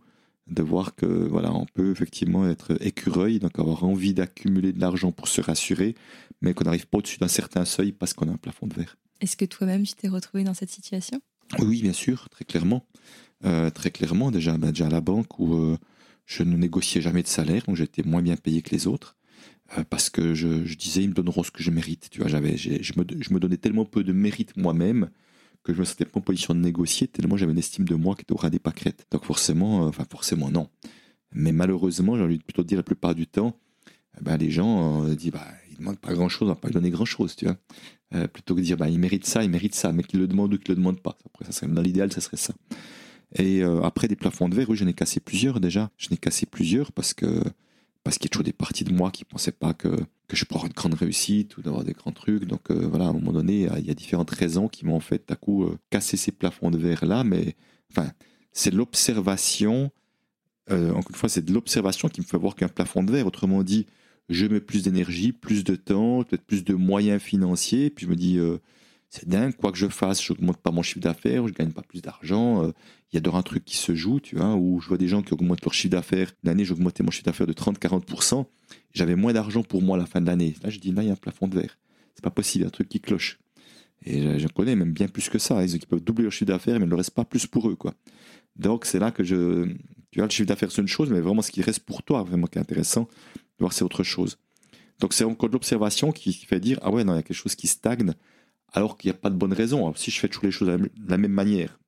[0.50, 5.12] de voir que voilà, on peut effectivement être écureuil, donc avoir envie d'accumuler de l'argent
[5.12, 5.96] pour se rassurer,
[6.42, 8.98] mais qu'on n'arrive pas au-dessus d'un certain seuil parce qu'on a un plafond de verre.
[9.22, 11.22] Est-ce que toi-même tu t'es retrouvé dans cette situation?
[11.60, 12.86] Oui, bien sûr, très clairement.
[13.46, 15.78] Euh, très clairement, déjà, ben, déjà à la banque où euh,
[16.26, 19.16] je ne négociais jamais de salaire, donc j'étais moins bien payé que les autres.
[19.78, 22.10] euh, parce que je, je disais, ils me donneront ce que je mérite.
[22.12, 25.10] Tu vois, j'avais, je, me, je me donnais tellement peu de mérite moi-même
[25.72, 28.16] que je me sentais pas en position de négocier, tellement j'avais une estime de moi
[28.16, 29.06] qui était au ras des pâquerettes.
[29.12, 30.70] Donc forcément, euh, enfin forcément non.
[31.32, 33.56] Mais malheureusement, j'ai envie de plutôt dire la plupart du temps,
[34.18, 36.68] eh ben, les gens euh, disent, bah, il ne demande pas grand-chose, on va pas
[36.68, 37.58] lui donner grand-chose, tu vois.
[38.16, 40.28] Euh, plutôt que de dire, bah, il mérite ça, il mérite ça, mais qu'il le
[40.28, 41.16] demande ou qu'il le demande pas.
[41.26, 42.54] Après, ça serait, dans l'idéal, ça serait ça.
[43.36, 45.92] Et euh, après des plafonds de verre, oui, j'en ai cassé plusieurs déjà.
[45.98, 47.44] J'en ai cassé plusieurs parce que
[48.04, 49.90] parce qu'il y a toujours des parties de moi qui pensaient pas que
[50.30, 52.46] que je pourrais avoir une grande réussite ou d'avoir des grands trucs.
[52.46, 55.02] Donc euh, voilà, à un moment donné, il y a différentes raisons qui m'ont en
[55.02, 57.56] fait à coup euh, cassé ces plafonds de verre là, mais
[57.92, 58.10] enfin,
[58.54, 59.92] c'est l'observation.
[60.70, 63.26] Euh, encore une fois, c'est de l'observation qui me fait voir qu'un plafond de verre.
[63.26, 63.88] Autrement dit,
[64.30, 68.16] je mets plus d'énergie, plus de temps, peut-être plus de moyens financiers, puis je me
[68.16, 68.40] dis,
[69.10, 71.82] c'est dingue, quoi que je fasse, je n'augmente pas mon chiffre d'affaires, je gagne pas
[71.82, 72.72] plus d'argent.
[73.12, 75.08] Il y a d'autres un truc qui se joue, tu vois, où je vois des
[75.08, 76.32] gens qui augmentent leur chiffre d'affaires.
[76.44, 78.46] L'année, j'augmentais mon chiffre d'affaires de 30-40%.
[78.94, 80.56] J'avais moins d'argent pour moi à la fin de l'année.
[80.64, 81.78] Là, je dis, là, il y a un plafond de verre.
[82.14, 83.40] C'est pas possible, un truc qui cloche.
[84.06, 85.64] Et je connais même bien plus que ça.
[85.66, 87.96] Ils peuvent doubler leur chiffre d'affaires, mais il ne reste pas plus pour eux, quoi.
[88.56, 89.66] Donc, c'est là que je.
[90.12, 92.24] Tu vois, le chiffre d'affaires, c'est une chose, mais vraiment, ce qui reste pour toi,
[92.24, 93.08] vraiment, qui est intéressant,
[93.60, 94.38] voir, c'est autre chose.
[95.00, 97.38] Donc, c'est encore de l'observation qui fait dire, ah ouais, non, il y a quelque
[97.38, 98.14] chose qui stagne
[98.74, 99.92] alors qu'il n'y a pas de bonne raison.
[99.96, 101.79] si je fais toujours les choses de la même manière,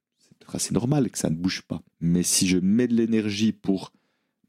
[0.59, 1.81] c'est normal que ça ne bouge pas.
[1.99, 3.91] Mais si je mets de l'énergie pour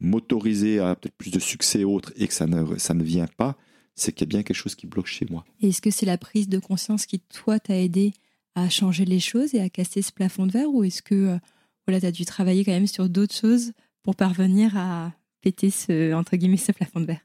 [0.00, 3.28] m'autoriser à peut-être plus de succès et autres et que ça ne, ça ne vient
[3.36, 3.56] pas,
[3.94, 5.44] c'est qu'il y a bien quelque chose qui bloque chez moi.
[5.60, 8.12] Est-ce que c'est la prise de conscience qui, toi, t'a aidé
[8.54, 11.38] à changer les choses et à casser ce plafond de verre ou est-ce que euh,
[11.86, 13.72] voilà, tu as dû travailler quand même sur d'autres choses
[14.02, 17.20] pour parvenir à péter ce, entre guillemets, ce plafond de verre?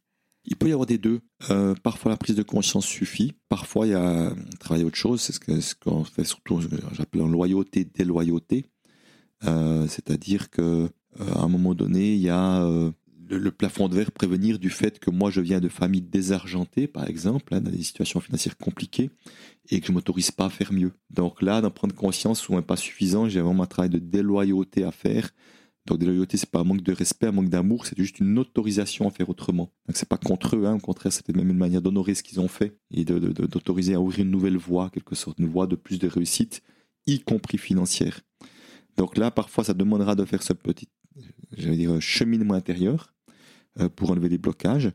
[0.47, 1.19] Il peut y avoir des deux.
[1.51, 3.33] Euh, parfois la prise de conscience suffit.
[3.49, 5.21] Parfois il y a travailler autre chose.
[5.21, 6.61] C'est ce qu'on fait surtout,
[6.93, 8.65] j'appelle en loyauté, déloyauté.
[9.43, 10.89] Euh, c'est-à-dire que
[11.19, 12.65] euh, un moment donné, il y a
[13.29, 17.07] le, plafond de verre prévenir du fait que moi je viens de familles désargentées, par
[17.07, 19.09] exemple, hein, dans des situations financières compliquées,
[19.69, 20.93] et que je m'autorise pas à faire mieux.
[21.09, 24.91] Donc là, d'en prendre conscience ou pas suffisant, j'ai vraiment un travail de déloyauté à
[24.91, 25.31] faire
[25.87, 29.07] donc, déloyauté, c'est pas un manque de respect, un manque d'amour, c'est juste une autorisation
[29.07, 29.71] à faire autrement.
[29.87, 32.41] Donc, c'est pas contre eux, hein, au contraire, c'était même une manière d'honorer ce qu'ils
[32.41, 35.97] ont fait et d'autoriser à ouvrir une nouvelle voie, quelque sorte, une voie de plus
[35.97, 36.61] de réussite,
[37.05, 38.19] y compris financière.
[38.97, 40.89] Donc là, parfois, ça demandera de faire ce petit,
[41.55, 43.13] j'allais dire, cheminement intérieur
[43.79, 44.91] euh, pour enlever les blocages.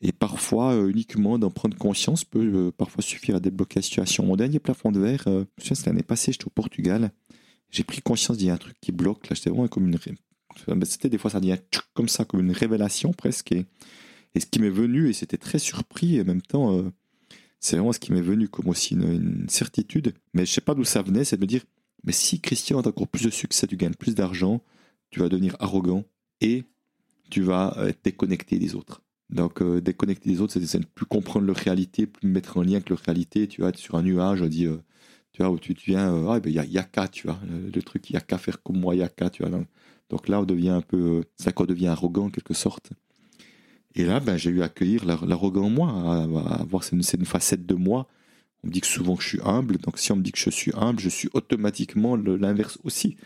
[0.00, 4.24] Et parfois, euh, uniquement d'en prendre conscience peut euh, parfois suffire à débloquer la situation.
[4.24, 7.12] Mon dernier plafond de verre, je me souviens, c'était l'année passée, j'étais au Portugal.
[7.70, 9.28] J'ai pris conscience qu'il y a un truc qui bloque.
[9.28, 9.98] Là, j'étais vraiment comme une,
[10.84, 11.58] c'était des fois ça devient
[11.94, 13.52] comme ça, comme une révélation presque.
[13.52, 13.66] Et,
[14.38, 16.90] ce qui m'est venu, et c'était très surpris, et en même temps, euh,
[17.58, 20.14] c'est vraiment ce qui m'est venu comme aussi une, certitude.
[20.34, 21.64] Mais je sais pas d'où ça venait, c'est de me dire,
[22.04, 24.62] mais si Christian a encore plus de succès, tu gagnes plus d'argent,
[25.10, 26.04] tu vas devenir arrogant
[26.40, 26.64] et
[27.30, 29.02] tu vas être déconnecté des autres.
[29.30, 32.62] Donc euh, déconnecter des autres, c'est ne plus comprendre leur réalité, plus me mettre en
[32.62, 33.46] lien avec leur réalité.
[33.46, 34.78] Tu vas être sur un nuage, on dit, euh,
[35.32, 38.10] tu vois, où tu, viens, ah, ben, il y, a, qu'à, tu vois, le, truc,
[38.10, 39.62] il y a qu'à faire comme moi, il y a qu'à, tu vois.
[40.10, 42.90] Donc là, on devient un peu, ça qu'on devient arrogant en quelque sorte.
[43.94, 47.66] Et là, ben, j'ai eu à accueillir l'arrogant en moi, à, voir c'est une, facette
[47.66, 48.06] de moi.
[48.62, 50.38] On me dit que souvent que je suis humble, donc si on me dit que
[50.38, 53.16] je suis humble, je suis automatiquement l'inverse aussi.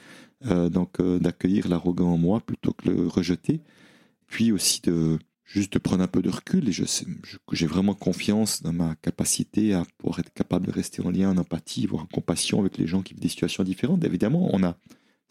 [0.47, 3.61] Euh, donc euh, d'accueillir l'arrogant en moi plutôt que le rejeter.
[4.26, 6.85] Puis aussi de juste de prendre un peu de recul et je
[7.53, 11.37] j'ai vraiment confiance dans ma capacité à pouvoir être capable de rester en lien, en
[11.37, 14.05] empathie, voire en compassion avec les gens qui vivent des situations différentes.
[14.05, 14.76] Évidemment, on a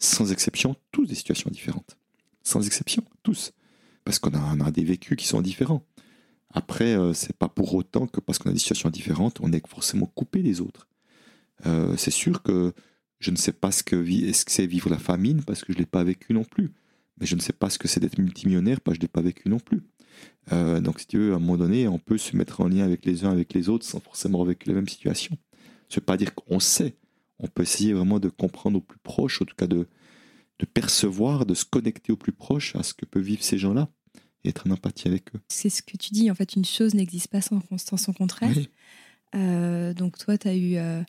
[0.04, 1.96] sans exception, tous des situations différentes.
[2.42, 3.52] Sans exception, tous.
[4.04, 5.86] Parce qu'on a, des vécus qui sont différents.
[6.50, 9.66] Après, euh, c'est pas pour autant que parce qu'on a des situations différentes, on est
[9.66, 10.86] forcément coupé des autres.
[11.66, 12.72] Euh, c'est sûr que
[13.18, 14.04] je ne sais pas ce que
[14.46, 16.72] c'est vivre la famine parce que je ne l'ai pas vécu non plus.
[17.18, 19.12] Mais je ne sais pas ce que c'est d'être multimillionnaire parce que je ne l'ai
[19.12, 19.82] pas vécu non plus.
[20.52, 22.84] Euh, donc, si tu veux, à un moment donné, on peut se mettre en lien
[22.84, 25.36] avec les uns, avec les autres, sans forcément avoir vécu la même situation.
[25.88, 26.96] Ça ne pas dire qu'on sait,
[27.38, 29.88] on peut essayer vraiment de comprendre au plus proche, en tout cas de,
[30.58, 33.88] de percevoir, de se connecter au plus proche à ce que peuvent vivre ces gens-là
[34.44, 35.40] et être en empathie avec eux.
[35.48, 38.54] C'est ce que tu dis, en fait, une chose n'existe pas sans, son contraire.
[39.34, 41.02] Euh, donc toi, tu as eu euh,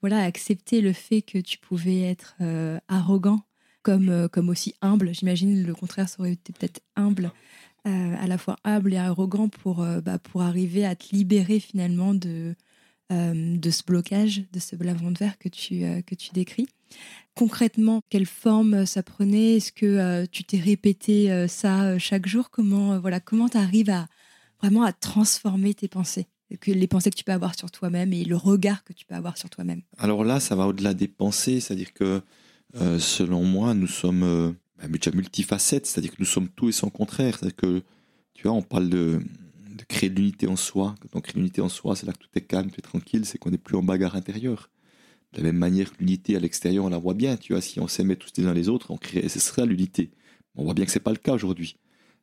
[0.00, 3.42] voilà, accepté le fait que tu pouvais être euh, arrogant
[3.82, 5.14] comme, comme aussi humble.
[5.14, 7.32] J'imagine le contraire, ça aurait été peut-être humble,
[7.84, 12.54] à la fois humble et arrogant pour, bah, pour arriver à te libérer finalement de,
[13.10, 16.68] de ce blocage, de ce blavon de verre que tu, euh, que tu décris.
[17.34, 19.56] Concrètement, quelle forme ça prenait?
[19.56, 22.50] Est-ce que euh, tu t'es répété ça chaque jour?
[22.50, 24.08] Comment voilà, comment tu arrives à
[24.60, 26.26] vraiment à transformer tes pensées?
[26.60, 29.14] Que les pensées que tu peux avoir sur toi-même et le regard que tu peux
[29.14, 32.22] avoir sur toi-même Alors là, ça va au-delà des pensées, c'est-à-dire que
[32.98, 37.36] selon moi, nous sommes bah, multifacettes, c'est-à-dire que nous sommes tout et son contraire.
[37.38, 37.82] C'est-à-dire que,
[38.34, 39.20] tu vois, on parle de
[39.88, 40.94] créer de l'unité en soi.
[41.00, 43.24] Quand on crée l'unité en soi, c'est là que tout est calme, tout est tranquille,
[43.24, 44.70] c'est qu'on n'est plus en bagarre intérieure.
[45.32, 47.80] De la même manière que l'unité à l'extérieur, on la voit bien, tu vois, si
[47.80, 50.10] on s'aimait tous les uns les autres, on crée, ce serait l'unité.
[50.54, 51.76] On voit bien que c'est pas le cas aujourd'hui.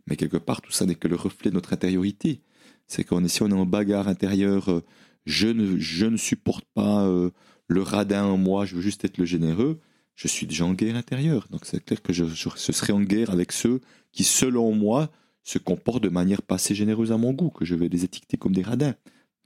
[0.07, 2.41] Mais quelque part, tout ça n'est que le reflet de notre intériorité.
[2.87, 4.83] C'est qu'on si on est en bagarre intérieure, euh,
[5.25, 7.31] je ne, je ne supporte pas euh,
[7.67, 9.79] le radin en moi, je veux juste être le généreux,
[10.15, 11.47] je suis déjà en guerre intérieure.
[11.49, 15.11] Donc c'est clair que je, je, en guerre avec ceux qui, selon moi,
[15.45, 18.35] se comportent de manière pas assez généreuse à mon goût, que je vais les étiqueter
[18.35, 18.95] comme des radins.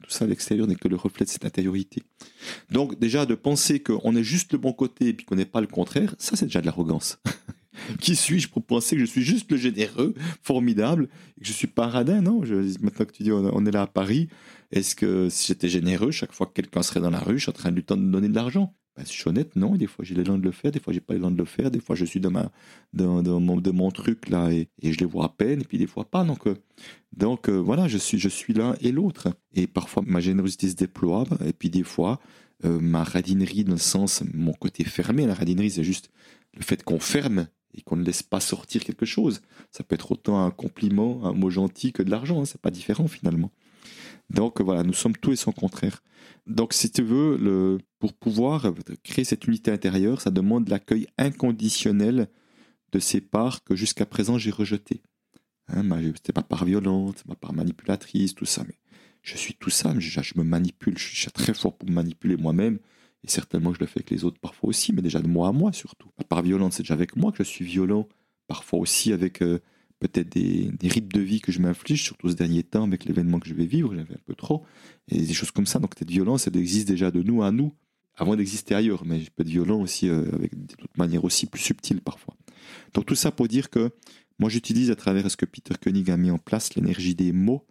[0.01, 2.01] Tout ça à l'extérieur n'est que le reflet de cette intériorité.
[2.71, 5.61] Donc déjà de penser qu'on est juste le bon côté et puis qu'on n'est pas
[5.61, 7.19] le contraire, ça c'est déjà de l'arrogance.
[7.99, 11.67] Qui suis-je pour penser que je suis juste le généreux, formidable, et que je suis
[11.67, 14.29] pas radin Non, je, maintenant que tu dis on est là à Paris,
[14.71, 17.49] est-ce que si j'étais généreux, chaque fois que quelqu'un serait dans la rue, je suis
[17.49, 18.73] en train de lui donner de l'argent?
[18.95, 19.75] Ben, je suis honnête, non.
[19.75, 21.71] Des fois, j'ai l'élan de le faire, des fois, j'ai pas l'élan de le faire.
[21.71, 22.51] Des fois, je suis dans, ma,
[22.93, 25.87] dans, mon, de mon truc là et, je les vois à peine, et puis des
[25.87, 26.23] fois pas.
[26.23, 26.55] Donc, euh,
[27.15, 29.29] donc euh, voilà, je suis, je suis l'un et l'autre.
[29.53, 32.19] Et parfois, ma générosité se déploie, et puis des fois,
[32.65, 36.09] euh, ma radinerie, dans le sens, mon côté fermé, la radinerie, c'est juste
[36.53, 39.41] le fait qu'on ferme et qu'on ne laisse pas sortir quelque chose.
[39.71, 42.41] Ça peut être autant un compliment, un mot gentil que de l'argent.
[42.41, 43.51] Hein, c'est pas différent finalement.
[44.29, 46.01] Donc voilà, nous sommes tout et son contraire.
[46.49, 48.73] Donc si tu veux, pour pouvoir
[49.03, 52.27] créer cette unité intérieure, ça demande l'accueil inconditionnel
[52.91, 55.01] de ces parts que jusqu'à présent j'ai rejetées.
[55.67, 55.83] Hein,
[56.15, 58.63] c'était ma part violente, ma part manipulatrice, tout ça.
[58.67, 58.73] Mais
[59.21, 62.35] je suis tout ça, je, je me manipule, je suis très fort pour me manipuler
[62.35, 62.79] moi-même.
[63.23, 65.51] Et certainement je le fais avec les autres parfois aussi, mais déjà de moi à
[65.51, 66.09] moi surtout.
[66.17, 68.07] Ma part violente, c'est déjà avec moi que je suis violent.
[68.47, 69.59] Parfois aussi avec euh,
[69.99, 73.47] peut-être des, des, de vie que je m'inflige, surtout ce dernier temps avec l'événement que
[73.47, 74.63] je vais vivre, j'avais un peu trop,
[75.09, 75.79] et des choses comme ça.
[75.79, 77.73] Donc cette violence, elle existe déjà de nous à nous,
[78.15, 81.61] avant d'exister ailleurs, mais je peux être violent aussi euh, avec d'autres manières aussi plus
[81.61, 82.35] subtiles parfois.
[82.93, 83.91] Donc tout ça pour dire que
[84.39, 87.65] moi j'utilise à travers ce que Peter Koenig a mis en place l'énergie des mots,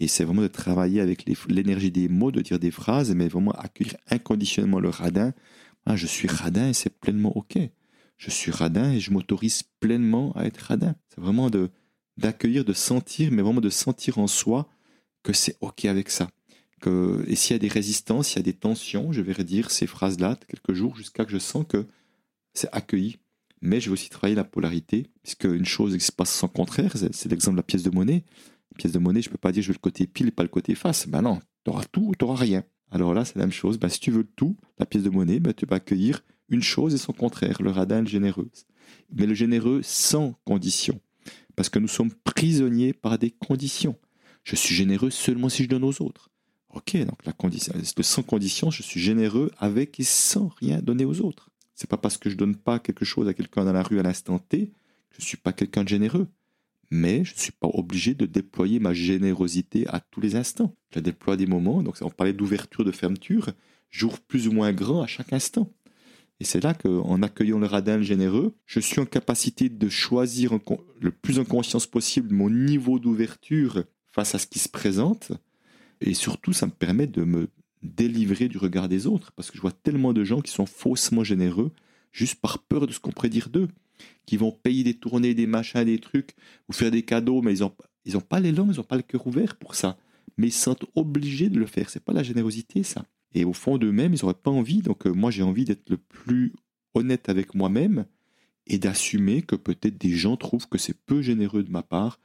[0.00, 3.52] et c'est vraiment de travailler avec l'énergie des mots, de dire des phrases, mais vraiment
[3.52, 5.32] accueillir inconditionnellement le radin.
[5.86, 7.58] Ah, je suis radin et c'est pleinement OK
[8.16, 10.94] je suis radin et je m'autorise pleinement à être radin.
[11.08, 11.70] C'est vraiment de
[12.16, 14.68] d'accueillir, de sentir, mais vraiment de sentir en soi
[15.22, 16.30] que c'est ok avec ça.
[16.80, 19.70] Que, et s'il y a des résistances, s'il y a des tensions, je vais redire
[19.70, 21.86] ces phrases-là quelques jours jusqu'à que je sens que
[22.54, 23.18] c'est accueilli.
[23.62, 27.28] Mais je vais aussi travailler la polarité, puisque une chose se passe sans contraire, c'est
[27.28, 28.24] l'exemple de la pièce de monnaie.
[28.70, 30.30] Une pièce de monnaie, je ne peux pas dire je veux le côté pile et
[30.30, 31.06] pas le côté face.
[31.08, 32.64] Ben non, tu auras tout ou tu n'auras rien.
[32.90, 33.78] Alors là, c'est la même chose.
[33.78, 36.94] Ben, si tu veux tout, la pièce de monnaie, ben, tu vas accueillir une chose
[36.94, 38.50] et son contraire, le radin le généreux.
[39.12, 41.00] Mais le généreux sans condition,
[41.54, 43.96] parce que nous sommes prisonniers par des conditions.
[44.44, 46.30] Je suis généreux seulement si je donne aux autres.
[46.72, 51.20] Ok, donc la condition, sans condition, je suis généreux avec et sans rien donner aux
[51.20, 51.50] autres.
[51.74, 54.02] C'est pas parce que je donne pas quelque chose à quelqu'un dans la rue à
[54.02, 54.72] l'instant T
[55.10, 56.28] que je suis pas quelqu'un de généreux.
[56.90, 60.74] Mais je ne suis pas obligé de déployer ma générosité à tous les instants.
[60.90, 61.82] Je la déploie à des moments.
[61.82, 63.50] Donc, on parlait d'ouverture, de fermeture.
[63.90, 65.72] J'ouvre plus ou moins grand à chaque instant.
[66.40, 70.58] Et c'est là qu'en accueillant le radin généreux, je suis en capacité de choisir
[71.00, 75.32] le plus en conscience possible mon niveau d'ouverture face à ce qui se présente.
[76.00, 77.48] Et surtout, ça me permet de me
[77.82, 81.24] délivrer du regard des autres, parce que je vois tellement de gens qui sont faussement
[81.24, 81.70] généreux,
[82.12, 83.68] juste par peur de ce qu'on pourrait dire d'eux,
[84.26, 86.34] qui vont payer des tournées, des machins, des trucs,
[86.68, 87.72] ou faire des cadeaux, mais ils n'ont
[88.04, 89.98] ils ont pas l'élan, ils n'ont pas le cœur ouvert pour ça.
[90.36, 91.90] Mais ils sentent obligés de le faire.
[91.90, 93.04] C'est pas la générosité, ça.
[93.34, 94.82] Et au fond d'eux-mêmes, ils n'auraient pas envie.
[94.82, 96.54] Donc euh, moi, j'ai envie d'être le plus
[96.94, 98.06] honnête avec moi-même
[98.66, 102.18] et d'assumer que peut-être des gens trouvent que c'est peu généreux de ma part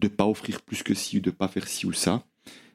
[0.00, 2.24] de ne pas offrir plus que ci ou de ne pas faire ci ou ça.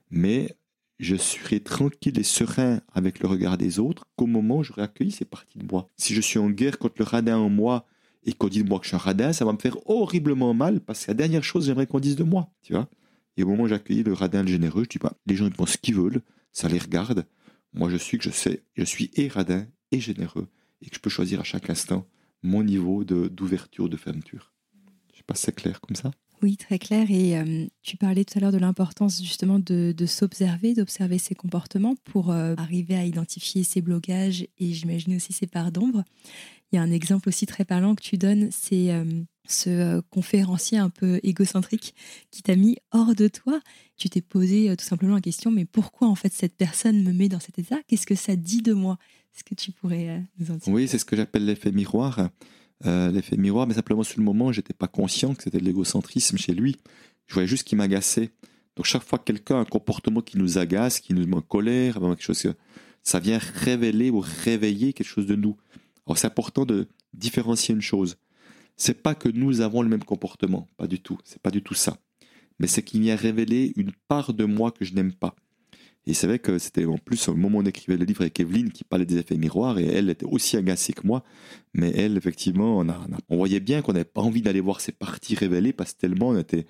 [0.09, 0.55] Mais
[0.99, 5.11] je serai tranquille et serein avec le regard des autres qu'au moment où j'aurai accueilli
[5.11, 5.87] ces parties de moi.
[5.97, 7.85] Si je suis en guerre contre le radin en moi
[8.23, 10.53] et qu'on dit de moi que je suis un radin, ça va me faire horriblement
[10.53, 12.87] mal parce que la dernière chose, j'aimerais qu'on dise de moi, tu vois.
[13.37, 15.53] Et au moment où j'accueille le radin le généreux, je dis, bah, les gens ils
[15.53, 16.21] pensent ce qu'ils veulent,
[16.51, 17.25] ça les regarde.
[17.73, 19.29] Moi, je suis que je sais, je suis et
[19.91, 20.47] et généreux
[20.81, 22.07] et que je peux choisir à chaque instant
[22.43, 24.51] mon niveau d'ouverture, de, fermeture.
[25.11, 26.11] Je sais pas si c'est clair comme ça?
[26.41, 27.11] Oui, très clair.
[27.11, 31.95] Et euh, tu parlais tout à l'heure de l'importance justement de, s'observer, d'observer ses comportements
[32.03, 36.03] pour euh, arriver à identifier ses blocages et j'imagine aussi ses parts d'ombre.
[36.71, 39.03] Il y a un exemple aussi très parlant que tu donnes, c'est euh,
[39.47, 41.93] ce conférencier un peu égocentrique
[42.31, 43.59] qui t'a mis hors de toi.
[43.97, 47.29] Tu t'es posé tout simplement la question, mais pourquoi en fait cette personne me met
[47.29, 47.77] dans cet état?
[47.87, 48.97] Qu'est-ce que ça dit de moi?
[49.35, 52.29] Est-ce que tu pourrais nous en dire Oui, c'est ce que j'appelle l'effet miroir.
[52.85, 56.53] L'effet miroir, mais simplement sur le moment, j'étais pas conscient que c'était de l'égocentrisme chez
[56.53, 56.77] lui.
[57.27, 58.31] Je voyais juste qu'il m'agaçait.
[58.75, 61.41] Donc chaque fois que quelqu'un a un comportement qui nous agace, qui nous met en
[61.41, 62.53] colère, quelque chose,
[63.03, 65.57] ça vient révéler ou réveiller quelque chose de nous.
[66.05, 68.17] Alors c'est important de différencier une chose.
[68.77, 71.73] C'est pas que nous avons le même comportement, pas du tout, c'est pas du tout
[71.73, 71.97] ça.
[72.59, 75.35] Mais c'est qu'il y a révélé une part de moi que je n'aime pas.
[76.07, 78.39] Et c'est vrai que c'était en plus au moment où on écrivait le livre avec
[78.39, 81.23] Evelyne qui parlait des effets miroirs et elle était aussi agacée que moi.
[81.73, 82.83] Mais elle, effectivement,
[83.29, 86.29] on, voyait bien qu'on n'avait pas envie d'aller voir ces parties révélées parce que tellement
[86.29, 86.65] on était.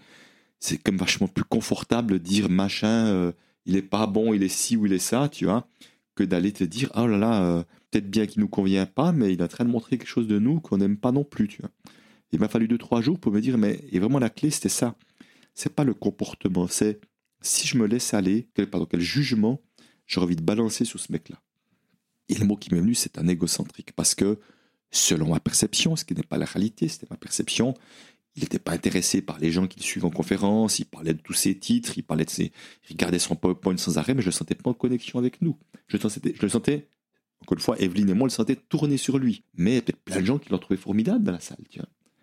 [0.59, 3.31] C'est comme vachement plus confortable de dire machin, euh,
[3.65, 5.67] il est pas bon, il est ci ou il est ça, tu vois,
[6.15, 9.33] que d'aller te dire oh là là, euh, peut-être bien qu'il nous convient pas, mais
[9.33, 11.47] il est en train de montrer quelque chose de nous qu'on n'aime pas non plus,
[11.47, 11.71] tu vois.
[12.31, 14.69] Il m'a fallu deux, trois jours pour me dire, mais et vraiment la clé, c'était
[14.69, 14.95] ça.
[15.55, 16.99] c'est pas le comportement, c'est
[17.41, 19.61] si je me laisse aller, quel, quel jugement
[20.05, 21.41] j'aurais envie de balancer sur ce mec-là?
[22.29, 24.39] Et le mot qui m'est venu, c'est un égocentrique, parce que
[24.91, 27.73] selon ma perception, ce qui n'est pas la réalité, c'était ma perception,
[28.35, 31.19] il n'était pas intéressé par les gens qui le suivent en conférence, il parlait de
[31.19, 32.51] tous ses titres, il parlait de ses,
[32.89, 35.41] il regardait son PowerPoint sans arrêt, mais je ne le sentais pas en connexion avec
[35.41, 35.57] nous.
[35.87, 36.87] Je le sentais, je le sentais
[37.41, 39.43] encore une fois, Evelyne et moi, on le sentait tourner sur lui.
[39.55, 41.57] Mais il y a peut-être plein de gens qui l'ont trouvé formidable dans la salle.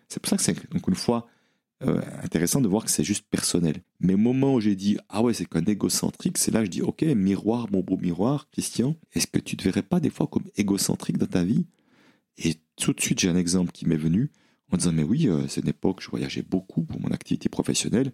[0.08, 1.26] C'est pour ça que c'est, encore une fois,
[1.84, 3.82] euh, intéressant de voir que c'est juste personnel.
[4.00, 6.70] Mais au moment où j'ai dit, ah ouais, c'est qu'un égocentrique, c'est là que je
[6.70, 10.26] dis, ok, miroir, mon beau miroir, Christian, est-ce que tu te verrais pas des fois
[10.26, 11.66] comme égocentrique dans ta vie?
[12.36, 14.30] Et tout de suite, j'ai un exemple qui m'est venu
[14.72, 18.12] en disant, mais oui, euh, c'est une époque, je voyageais beaucoup pour mon activité professionnelle.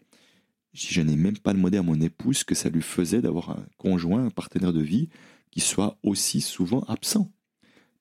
[0.73, 4.27] Je n'ai même pas demandé à mon épouse que ça lui faisait d'avoir un conjoint,
[4.27, 5.09] un partenaire de vie
[5.51, 7.33] qui soit aussi souvent absent.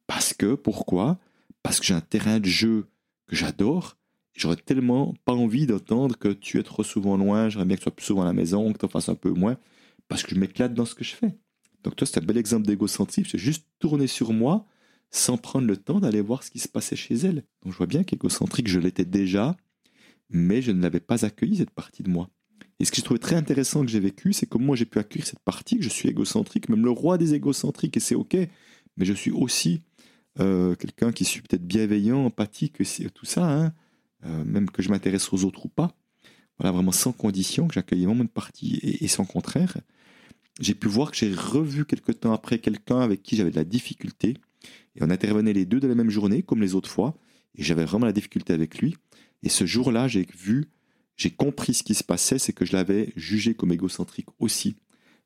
[0.07, 1.19] Parce que, pourquoi?
[1.61, 2.87] Parce que j'ai un terrain de jeu
[3.27, 3.97] que j'adore.
[4.33, 7.83] J'aurais tellement pas envie d'entendre que tu es trop souvent loin, j'aimerais bien que tu
[7.83, 9.57] sois plus souvent à la maison, que tu en fasses un peu moins,
[10.07, 11.37] parce que je m'éclate dans ce que je fais.
[11.83, 14.65] Donc toi, c'est un bel exemple d'égocentrisme, c'est juste tourner sur moi
[15.11, 17.43] sans prendre le temps d'aller voir ce qui se passait chez elle.
[17.61, 19.55] Donc je vois bien qu'égocentrique, je l'étais déjà,
[20.29, 22.29] mais je ne l'avais pas accueilli, cette partie de moi.
[22.79, 25.27] Et ce que je trouvais très intéressant que j'ai vécu, c'est comment j'ai pu accueillir
[25.27, 28.35] cette partie, que je suis égocentrique, même le roi des égocentriques, et c'est ok,
[28.97, 29.83] mais je suis aussi
[30.39, 32.77] euh, quelqu'un qui suis peut-être bienveillant, empathique,
[33.13, 33.73] tout ça, hein,
[34.25, 35.95] euh, même que je m'intéresse aux autres ou pas.
[36.59, 39.77] Voilà, vraiment sans condition, que j'accueille vraiment une partie, et, sans contraire.
[40.59, 43.63] J'ai pu voir que j'ai revu quelque temps après quelqu'un avec qui j'avais de la
[43.63, 44.37] difficulté,
[44.95, 47.15] et on intervenait les deux de la même journée, comme les autres fois,
[47.55, 48.95] et j'avais vraiment la difficulté avec lui.
[49.41, 50.69] Et ce jour-là, j'ai vu
[51.15, 54.75] j'ai compris ce qui se passait, c'est que je l'avais jugé comme égocentrique aussi.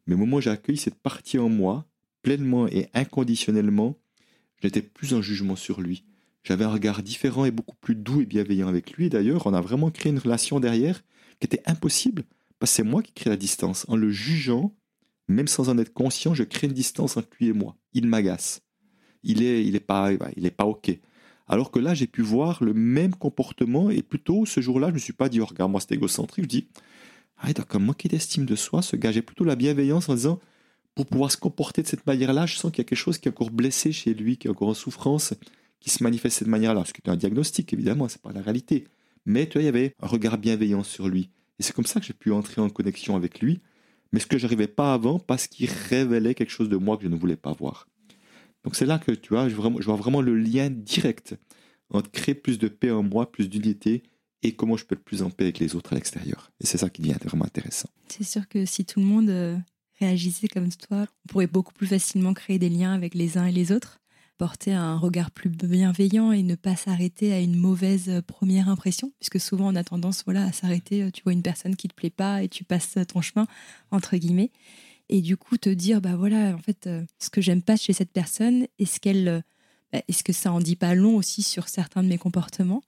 [0.05, 1.85] Mais au moment où j'ai accueilli cette partie en moi,
[2.21, 3.97] pleinement et inconditionnellement,
[4.61, 6.03] je n'étais plus en jugement sur lui.
[6.47, 9.09] J'avais un regard différent et beaucoup plus doux et bienveillant avec lui.
[9.09, 11.03] D'ailleurs, on a vraiment créé une relation derrière
[11.41, 12.23] qui était impossible,
[12.57, 13.85] parce que c'est moi qui crée la distance.
[13.89, 14.73] En le jugeant,
[15.27, 17.75] même sans en être conscient, je crée une distance entre lui et moi.
[17.91, 18.61] Il m'agace.
[19.23, 20.97] Il est, il est pas, il est pas ok.
[21.49, 24.95] Alors que là, j'ai pu voir le même comportement et plutôt ce jour-là, je ne
[24.95, 26.45] me suis pas dit, oh, regarde, moi c'est égocentrique.
[26.45, 26.67] Je dis,
[27.39, 30.39] ah, d'accord, manquer d'estime de soi, ce gars, j'ai plutôt la bienveillance en disant,
[30.95, 33.27] pour pouvoir se comporter de cette manière-là, je sens qu'il y a quelque chose qui
[33.27, 35.33] est encore blessé chez lui, qui est encore en souffrance,
[35.79, 36.83] qui se manifeste de cette manière-là.
[36.85, 38.87] Ce qui est un diagnostic, évidemment, c'est pas la réalité.
[39.25, 41.29] Mais tu vois, il y avait un regard bienveillant sur lui.
[41.59, 43.59] Et c'est comme ça que j'ai pu entrer en connexion avec lui,
[44.11, 47.03] mais ce que je n'arrivais pas avant parce qu'il révélait quelque chose de moi que
[47.03, 47.87] je ne voulais pas voir.
[48.63, 51.35] Donc c'est là que tu vois, je, vois vraiment le lien direct
[51.89, 54.03] entre créer plus de paix en moi, plus d'unité,
[54.43, 56.51] et comment je peux être plus en paix avec les autres à l'extérieur.
[56.59, 57.89] Et c'est ça qui devient vraiment intéressant.
[58.09, 59.57] C'est sûr que si tout le monde euh,
[59.99, 63.51] réagissait comme toi, on pourrait beaucoup plus facilement créer des liens avec les uns et
[63.51, 63.99] les autres,
[64.37, 69.11] porter un regard plus bienveillant et ne pas s'arrêter à une mauvaise euh, première impression,
[69.19, 71.93] puisque souvent on a tendance voilà, à s'arrêter, euh, tu vois une personne qui te
[71.93, 73.47] plaît pas et tu passes ton chemin,
[73.91, 74.51] entre guillemets.
[75.09, 77.93] Et du coup te dire bah voilà en fait euh, ce que j'aime pas chez
[77.93, 79.41] cette personne est-ce qu'elle euh,
[79.93, 82.83] bah, est-ce que ça en dit pas long aussi sur certains de mes comportements?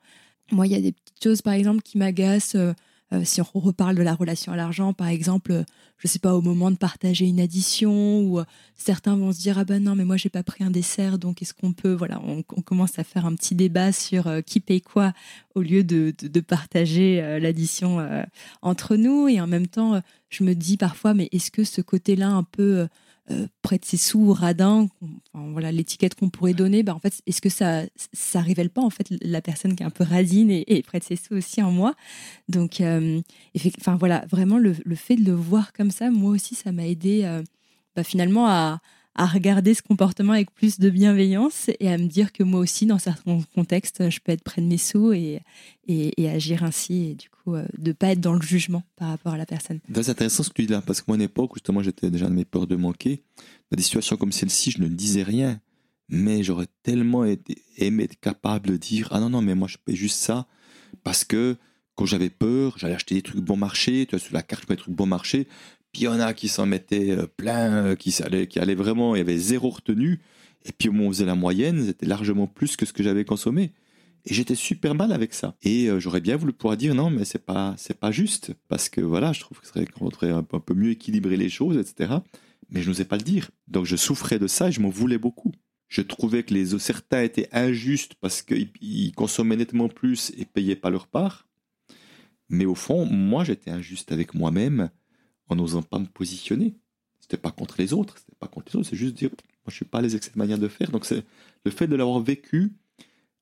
[0.51, 2.57] Moi il y a des petites choses par exemple qui m'agacent
[3.11, 5.63] euh, si on reparle de la relation à l'argent, par exemple, euh,
[5.97, 8.45] je sais pas, au moment de partager une addition, ou euh,
[8.75, 11.41] certains vont se dire ah ben non, mais moi j'ai pas pris un dessert, donc
[11.41, 15.13] est-ce qu'on peut, voilà, on, commence à faire un petit débat sur qui paye quoi
[15.55, 17.99] au lieu de, de partager l'addition
[18.61, 22.29] entre nous, et en même temps, je me dis parfois, mais est-ce que ce côté-là
[22.29, 22.87] un peu
[23.31, 24.87] euh, prête ses sous radin,
[25.33, 28.89] voilà l'étiquette qu'on pourrait donner, bah en fait, est-ce que ça ça révèle pas en
[28.89, 31.93] fait la personne qui est un peu radine et, prête ses sous aussi en moi?
[32.47, 33.21] Donc, euh,
[33.79, 37.21] enfin voilà, vraiment le, fait de le voir comme ça, moi aussi, ça m'a aidé
[37.23, 37.43] euh,
[37.95, 38.79] bah, finalement à,
[39.15, 42.85] à regarder ce comportement avec plus de bienveillance et à me dire que moi aussi,
[42.85, 45.41] dans certains contextes, je peux être près de mes sous et,
[46.27, 49.37] agir ainsi, et du coup, euh, de pas être dans le jugement par rapport à
[49.37, 49.79] la personne.
[49.93, 52.11] C'est intéressant ce que tu dis là, parce que moi, à une époque, justement, j'étais
[52.11, 53.23] déjà dans mes peurs de manquer.
[53.71, 55.59] Dans des situations comme celle-ci, je ne disais rien,
[56.07, 59.77] mais j'aurais tellement été, aimé être capable de dire Ah non, non, mais moi, je
[59.85, 60.47] fais juste ça,
[61.03, 61.57] parce que
[61.95, 64.71] quand j'avais peur, j'allais acheter des trucs bon marché, tu vois, sur la carte, je
[64.71, 65.47] mets des trucs bon marché,
[65.91, 69.15] puis il y en a qui s'en mettaient euh, plein, euh, qui allaient, qui vraiment,
[69.15, 70.19] il y avait zéro retenue.
[70.65, 73.03] Et puis au moment où on faisait la moyenne, c'était largement plus que ce que
[73.03, 73.71] j'avais consommé.
[74.25, 75.55] Et j'étais super mal avec ça.
[75.63, 78.53] Et euh, j'aurais bien voulu pouvoir dire non, mais c'est pas, c'est pas juste.
[78.67, 79.87] Parce que voilà, je trouve que serait
[80.31, 82.17] un peu, mieux équilibrer les choses, etc.
[82.69, 83.49] Mais je n'osais pas le dire.
[83.67, 85.51] Donc je souffrais de ça et je m'en voulais beaucoup.
[85.87, 90.91] Je trouvais que les certains étaient injustes parce qu'ils consommaient nettement plus et payaient pas
[90.91, 91.47] leur part.
[92.49, 94.89] Mais au fond, moi, j'étais injuste avec moi-même
[95.49, 96.75] en n'osant pas me positionner.
[97.19, 99.75] C'était pas contre les autres, c'était pas contre les autres, c'est juste dire, moi je
[99.75, 100.89] suis pas à l'aise avec cette manière de faire.
[100.91, 101.23] Donc c'est
[101.65, 102.71] le fait de l'avoir vécu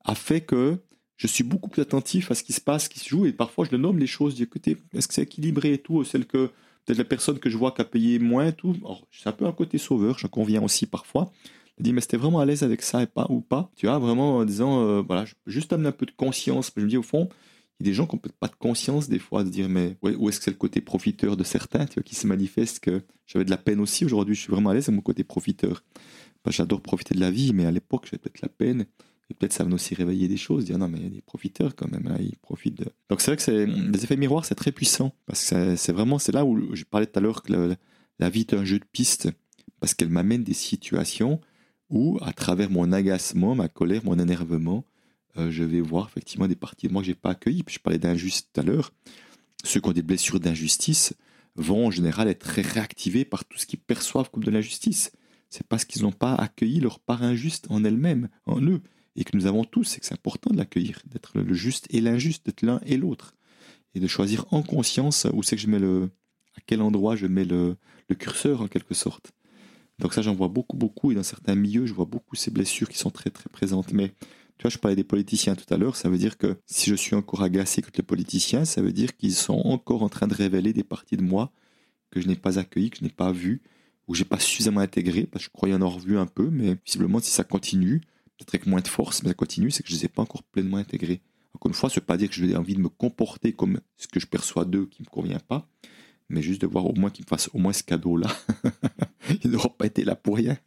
[0.03, 0.79] a fait que
[1.17, 3.65] je suis beaucoup plus attentif à ce qui se passe, qui se joue, et parfois
[3.65, 6.47] je le nomme les choses, écoutez, est-ce que c'est équilibré et tout, celle que
[6.85, 8.75] peut-être la personne que je vois qui a payé moins, tout,
[9.11, 11.31] c'est un peu un côté sauveur, j'en conviens aussi parfois.
[11.77, 13.99] Je dis, mais c'était vraiment à l'aise avec ça et pas ou pas, tu vois,
[13.99, 16.71] vraiment en disant, euh, voilà, je juste amener un peu de conscience.
[16.75, 17.29] Je me dis, au fond,
[17.79, 19.69] il y a des gens qui n'ont peut-être pas de conscience des fois de dire,
[19.69, 22.79] mais où est-ce que c'est le côté profiteur de certains, tu vois, qui se manifeste
[22.79, 24.03] que j'avais de la peine aussi.
[24.03, 25.83] Aujourd'hui, je suis vraiment à l'aise avec mon côté profiteur.
[26.47, 28.85] J'adore profiter de la vie, mais à l'époque, j'avais peut-être la peine.
[29.29, 31.21] Et peut-être ça va aussi réveiller des choses, dire non, mais il y a des
[31.21, 32.85] profiteurs quand même, ils profitent de.
[33.09, 35.13] Donc c'est vrai que les effets miroirs, c'est très puissant.
[35.25, 37.75] Parce que c'est vraiment, c'est là où je parlais tout à l'heure que
[38.19, 39.29] la vie est un jeu de piste.
[39.81, 41.41] Parce qu'elle m'amène des situations
[41.89, 44.85] où, à travers mon agacement, ma colère, mon énervement,
[45.37, 47.63] euh, je vais voir effectivement des parties de moi que j'ai pas accueillies.
[47.63, 48.91] Puis je parlais d'injuste tout à l'heure.
[49.63, 51.13] Ceux qui ont des blessures d'injustice
[51.55, 55.11] vont en général être réactivés par tout ce qu'ils perçoivent comme de l'injustice.
[55.49, 58.81] C'est parce qu'ils n'ont pas accueilli leur part injuste en elles-mêmes, en eux,
[59.15, 62.01] et que nous avons tous, c'est que c'est important de l'accueillir, d'être le juste et
[62.01, 63.33] l'injuste, d'être l'un et l'autre,
[63.95, 66.11] et de choisir en conscience où c'est que je mets le,
[66.55, 67.77] à quel endroit je mets le,
[68.09, 69.31] le curseur en quelque sorte.
[69.99, 72.89] Donc ça, j'en vois beaucoup, beaucoup, et dans certains milieux, je vois beaucoup ces blessures
[72.89, 73.93] qui sont très, très présentes.
[73.93, 74.11] Mais
[74.57, 76.95] tu vois, je parlais des politiciens tout à l'heure, ça veut dire que si je
[76.95, 80.33] suis encore agacé contre les politiciens, ça veut dire qu'ils sont encore en train de
[80.33, 81.51] révéler des parties de moi
[82.09, 83.61] que je n'ai pas accueillies, que je n'ai pas vues,
[84.07, 86.49] ou que j'ai pas suffisamment intégré, parce que je croyais en avoir vu un peu,
[86.49, 88.01] mais visiblement, si ça continue,
[88.37, 90.21] peut-être avec moins de force, mais ça continue, c'est que je ne les ai pas
[90.21, 91.21] encore pleinement intégrés.
[91.53, 94.07] Encore une fois, ce ne pas dire que j'ai envie de me comporter comme ce
[94.07, 95.67] que je perçois d'eux qui ne me convient pas,
[96.29, 98.29] mais juste de voir au moins qu'ils me fassent au moins ce cadeau-là.
[99.43, 100.57] Ils n'auront pas été là pour rien.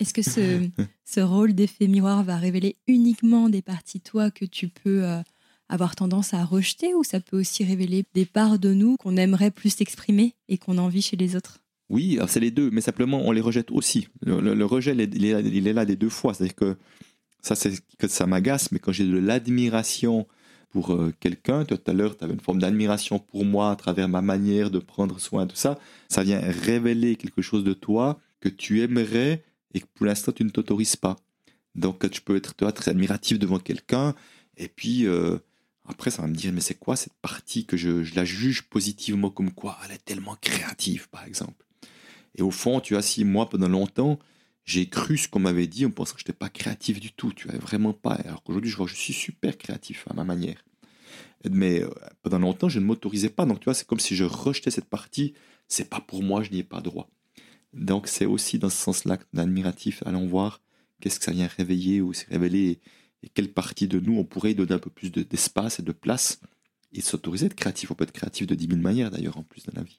[0.00, 0.68] Est-ce que ce,
[1.04, 5.20] ce rôle d'effet miroir va révéler uniquement des parties toi que tu peux euh,
[5.68, 9.50] avoir tendance à rejeter ou ça peut aussi révéler des parts de nous qu'on aimerait
[9.50, 11.58] plus exprimer et qu'on envie chez les autres?
[11.88, 14.08] Oui, c'est les deux, mais simplement on les rejette aussi.
[14.24, 16.32] Le, rejet, il est, il est, là des deux fois.
[16.32, 16.76] C'est-à-dire que
[17.42, 20.26] ça, c'est que ça m'agace, mais quand j'ai de l'admiration
[20.72, 24.08] pour euh, quelqu'un, tout à l'heure, tu avais une forme d'admiration pour moi à travers
[24.08, 28.48] ma manière de prendre soin de ça, ça vient révéler quelque chose de toi que
[28.48, 29.44] tu aimerais
[29.74, 31.16] et que pour l'instant tu ne t'autorises pas.
[31.74, 34.14] Donc tu peux être toi, très admiratif devant quelqu'un,
[34.56, 35.38] et puis euh,
[35.84, 38.62] après ça va me dire, mais c'est quoi cette partie que je, je la juge
[38.62, 41.66] positivement comme quoi Elle est tellement créative, par exemple?
[42.34, 44.18] Et au fond, tu vois, si moi, pendant longtemps,
[44.64, 47.32] j'ai cru ce qu'on m'avait dit en pensant que je n'étais pas créatif du tout,
[47.32, 48.14] tu vois, vraiment pas.
[48.14, 50.64] Alors qu'aujourd'hui, je vois je suis super créatif à ma manière.
[51.50, 51.90] Mais euh,
[52.22, 53.46] pendant longtemps, je ne m'autorisais pas.
[53.46, 55.34] Donc, tu vois, c'est comme si je rejetais cette partie.
[55.68, 57.10] C'est pas pour moi, je n'y ai pas droit.
[57.72, 60.60] Donc, c'est aussi dans ce sens-là d'admiratif, allons voir
[61.00, 62.80] qu'est-ce que ça vient réveiller ou se révéler
[63.22, 66.40] et quelle partie de nous on pourrait donner un peu plus d'espace et de place
[66.92, 67.90] et s'autoriser à être créatif.
[67.90, 69.98] On peut être créatif de dix mille manières d'ailleurs en plus dans la vie.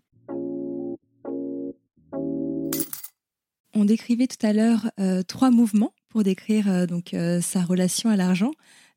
[3.76, 8.10] On décrivait tout à l'heure euh, trois mouvements pour décrire euh, donc euh, sa relation
[8.10, 8.52] à l'argent.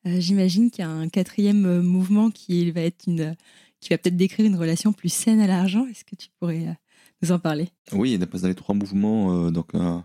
[0.05, 3.35] J'imagine qu'il y a un quatrième mouvement qui va être une,
[3.81, 5.85] qui va peut-être décrire une relation plus saine à l'argent.
[5.89, 6.79] Est-ce que tu pourrais
[7.23, 7.71] nous en parler?
[7.91, 10.05] Oui, il a dans les trois mouvements, donc un,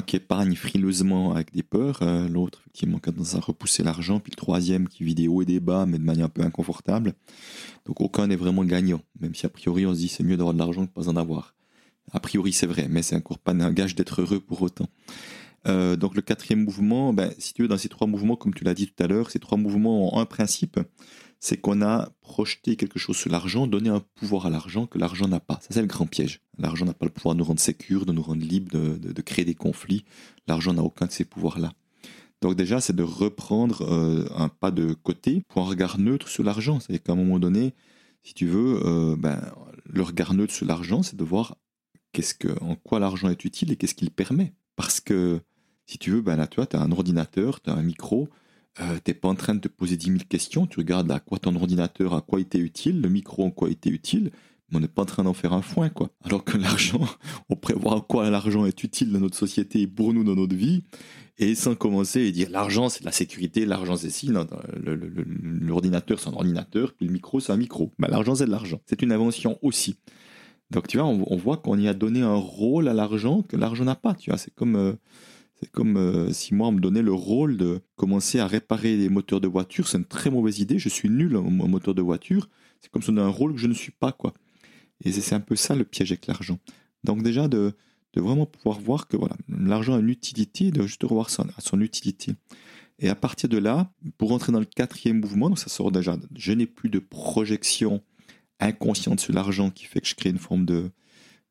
[0.00, 4.40] qui épargne frileusement avec des peurs, l'autre qui a tendance à repousser l'argent, puis le
[4.40, 7.14] troisième qui vit des hauts et des bas, mais de manière un peu inconfortable.
[7.86, 10.52] Donc aucun n'est vraiment gagnant, même si a priori on se dit c'est mieux d'avoir
[10.52, 11.54] de l'argent que de pas en avoir.
[12.12, 14.88] A priori, c'est vrai, mais c'est encore pas un gage d'être heureux pour autant.
[15.66, 18.64] Euh, donc le quatrième mouvement, ben, si tu veux, dans ces trois mouvements, comme tu
[18.64, 20.78] l'as dit tout à l'heure, ces trois mouvements ont un principe,
[21.40, 25.28] c'est qu'on a projeté quelque chose sur l'argent, donné un pouvoir à l'argent que l'argent
[25.28, 25.58] n'a pas.
[25.60, 26.40] Ça, c'est le grand piège.
[26.58, 29.44] L'argent n'a pas le pouvoir de nous rendre sécures, de nous rendre libres, de, créer
[29.44, 30.04] des conflits.
[30.46, 31.72] L'argent n'a aucun de ces pouvoirs-là.
[32.40, 36.44] Donc déjà, c'est de reprendre euh, un pas de côté pour un regard neutre sur
[36.44, 36.78] l'argent.
[36.78, 37.74] C'est-à-dire qu'à un moment donné,
[38.22, 39.40] si tu veux, euh, ben,
[39.84, 41.56] le regard neutre sur l'argent, c'est de voir
[42.12, 44.54] qu'est-ce que, en quoi l'argent est utile et qu'est-ce qu'il permet?
[44.76, 45.40] Parce que,
[45.86, 48.28] si tu veux, ben là, tu as un ordinateur, tu as un micro,
[48.80, 51.20] euh, tu n'es pas en train de te poser 10 000 questions, tu regardes à
[51.20, 54.30] quoi ton ordinateur, à quoi était utile, le micro en quoi était utile,
[54.70, 56.10] mais on n'est pas en train d'en faire un foin, quoi.
[56.22, 57.06] Alors que l'argent,
[57.48, 60.54] on prévoit à quoi l'argent est utile dans notre société et pour nous dans notre
[60.54, 60.84] vie,
[61.38, 66.28] et sans commencer et dire l'argent c'est de la sécurité, l'argent c'est ci, l'ordinateur c'est
[66.28, 67.92] un ordinateur, puis le micro c'est un micro.
[67.98, 68.80] Ben, l'argent c'est de l'argent.
[68.86, 69.96] C'est une invention aussi.
[70.70, 73.84] Donc tu vois, on, voit qu'on y a donné un rôle à l'argent que l'argent
[73.84, 74.14] n'a pas.
[74.14, 74.92] Tu vois, c'est comme euh,
[75.60, 79.08] c'est comme euh, si moi on me donnait le rôle de commencer à réparer les
[79.08, 79.88] moteurs de voiture.
[79.88, 80.78] C'est une très mauvaise idée.
[80.78, 82.48] Je suis nul en, moteur de voiture.
[82.80, 84.34] C'est comme si on a un rôle que je ne suis pas quoi.
[85.04, 86.58] Et c'est un peu ça le piège avec l'argent.
[87.02, 87.72] Donc déjà de,
[88.16, 92.32] vraiment pouvoir voir que voilà, l'argent a une utilité, de juste revoir son, son utilité.
[92.98, 96.16] Et à partir de là, pour rentrer dans le quatrième mouvement, donc ça sort déjà,
[96.34, 98.02] je n'ai plus de projection
[98.60, 100.90] inconsciente sur l'argent qui fait que je crée une forme de,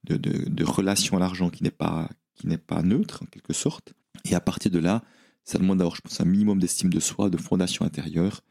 [0.05, 3.93] de, de, relation à l'argent qui n'est pas, qui n'est pas neutre en quelque sorte.
[4.25, 5.03] Et à partir de là,
[5.43, 8.41] Ça demande d'avoir, je pense, un minimum d'estime de soi, de fondation intérieure.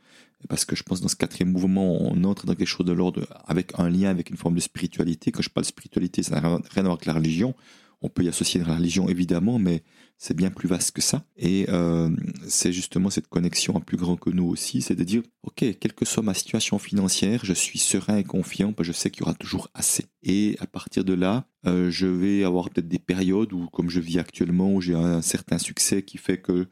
[0.49, 3.27] Parce que je pense dans ce quatrième mouvement, on entre dans quelque chose de l'ordre
[3.47, 5.31] avec un lien avec une forme de spiritualité.
[5.31, 7.55] Quand je parle de spiritualité, ça n'a rien à voir avec la religion.
[8.03, 9.83] On peut y associer la religion évidemment, mais
[10.19, 11.25] c'est bien plus vaste que ça.
[11.37, 12.11] Et euh,
[12.47, 15.93] c'est justement cette connexion à plus grand que nous aussi, c'est de dire, ok, quelle
[15.95, 19.35] que soit ma situation financière, je suis serein et confiant, je sais qu'il y aura
[19.35, 20.07] toujours assez.
[20.23, 24.01] Et à partir de là, euh, je vais avoir peut-être des périodes où, comme je
[24.01, 26.69] vis actuellement, où j'ai un certain succès qui fait que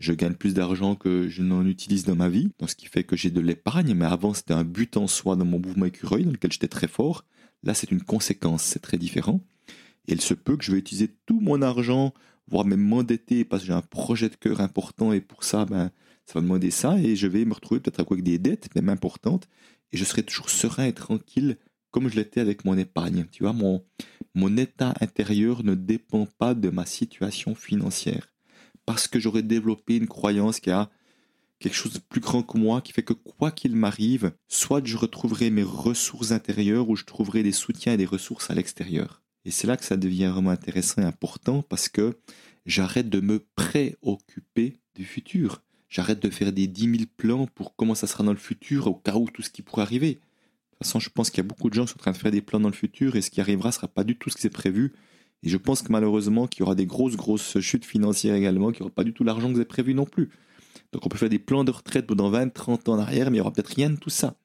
[0.00, 3.16] je gagne plus d'argent que je n'en utilise dans ma vie, ce qui fait que
[3.16, 6.32] j'ai de l'épargne, mais avant c'était un but en soi dans mon mouvement écureuil dans
[6.32, 7.24] lequel j'étais très fort.
[7.62, 9.40] Là, c'est une conséquence, c'est très différent.
[10.08, 12.14] Et il se peut que je vais utiliser tout mon argent,
[12.48, 15.90] voire même m'endetter parce que j'ai un projet de cœur important et pour ça, ben,
[16.26, 19.48] ça va demander ça et je vais me retrouver peut-être avec des dettes, même importantes,
[19.92, 21.58] et je serai toujours serein et tranquille
[21.90, 23.26] comme je l'étais avec mon épargne.
[23.32, 23.84] Tu vois, mon,
[24.34, 28.30] mon état intérieur ne dépend pas de ma situation financière
[28.86, 30.90] parce que j'aurais développé une croyance qui a
[31.60, 34.96] quelque chose de plus grand que moi qui fait que quoi qu'il m'arrive, soit je
[34.96, 39.22] retrouverai mes ressources intérieures ou je trouverai des soutiens et des ressources à l'extérieur.
[39.44, 42.18] Et c'est là que ça devient vraiment intéressant et important parce que
[42.66, 45.62] j'arrête de me préoccuper du futur.
[45.88, 48.94] J'arrête de faire des 10 000 plans pour comment ça sera dans le futur au
[48.94, 50.14] cas où tout ce qui pourrait arriver.
[50.14, 52.12] De toute façon, je pense qu'il y a beaucoup de gens qui sont en train
[52.12, 54.16] de faire des plans dans le futur et ce qui arrivera ne sera pas du
[54.16, 54.92] tout ce qui est prévu.
[55.42, 58.82] Et je pense que malheureusement qu'il y aura des grosses, grosses chutes financières également, qu'il
[58.82, 60.30] n'y aura pas du tout l'argent que vous avez prévu non plus.
[60.92, 63.36] Donc on peut faire des plans de retraite pendant 20, 30 ans en arrière, mais
[63.36, 64.36] il n'y aura peut-être rien de tout ça.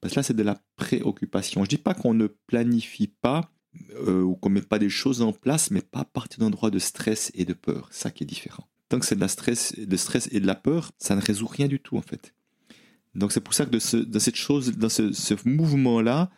[0.00, 1.62] Parce que là, c'est de la préoccupation.
[1.62, 3.50] Je ne dis pas qu'on ne planifie pas,
[3.94, 6.78] euh, ou qu'on met pas des choses en place, mais pas à partir d'endroits de
[6.78, 7.88] stress et de peur.
[7.90, 8.66] Ça qui est différent.
[8.88, 11.68] Tant que c'est de la stress, stress et de la peur, ça ne résout rien
[11.68, 12.34] du tout en fait.
[13.14, 16.30] Donc c'est pour ça que dans cette chose, dans ce, ce mouvement-là,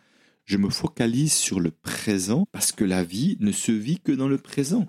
[0.44, 4.28] je me focalise sur le présent parce que la vie ne se vit que dans
[4.28, 4.88] le présent.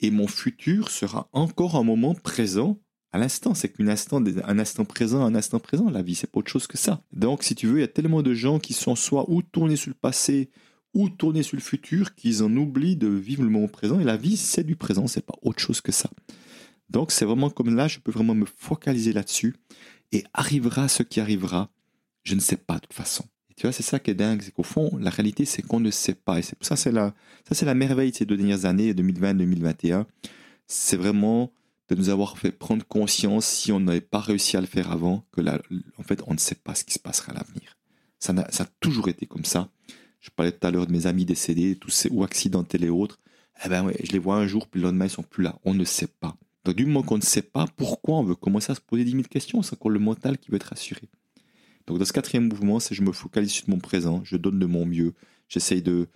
[0.00, 2.78] Et mon futur sera encore un moment présent
[3.12, 3.54] à l'instant.
[3.54, 5.90] C'est qu'un instant, un instant présent, un instant présent.
[5.90, 7.02] La vie, c'est pas autre chose que ça.
[7.12, 9.76] Donc, si tu veux, il y a tellement de gens qui sont soit ou tournés
[9.76, 10.50] sur le passé,
[10.94, 14.00] ou tourner sur le futur qu'ils en oublient de vivre le moment présent.
[14.00, 16.10] Et la vie, c'est du présent, c'est pas autre chose que ça.
[16.90, 19.54] Donc c'est vraiment comme là, je peux vraiment me focaliser là-dessus.
[20.12, 21.70] Et arrivera ce qui arrivera,
[22.22, 23.24] je ne sais pas de toute façon.
[23.50, 25.80] Et tu vois, c'est ça qui est dingue, c'est qu'au fond, la réalité, c'est qu'on
[25.80, 26.38] ne sait pas.
[26.38, 27.14] Et c'est ça, c'est la,
[27.46, 30.06] ça, c'est la merveille de ces deux dernières années, 2020-2021.
[30.66, 31.52] C'est vraiment
[31.88, 35.24] de nous avoir fait prendre conscience, si on n'avait pas réussi à le faire avant,
[35.32, 35.60] que là,
[35.98, 37.76] en fait, on ne sait pas ce qui se passera à l'avenir.
[38.18, 39.70] Ça, ça a toujours été comme ça.
[40.20, 41.78] Je parlais tout à l'heure de mes amis décédés,
[42.10, 43.18] ou accidentés et autres.
[43.64, 45.58] Eh ben ouais, je les vois un jour, puis le lendemain, ils sont plus là.
[45.64, 46.36] On ne sait pas.
[46.64, 49.12] Donc, du moment qu'on ne sait pas, pourquoi on veut commencer à se poser 10
[49.12, 49.62] 000 questions?
[49.62, 51.08] C'est encore le mental qui veut être assuré.
[51.86, 54.66] Donc, dans ce quatrième mouvement, c'est je me focalise sur mon présent, je donne de
[54.66, 55.14] mon mieux.
[55.48, 56.08] J'essaye de.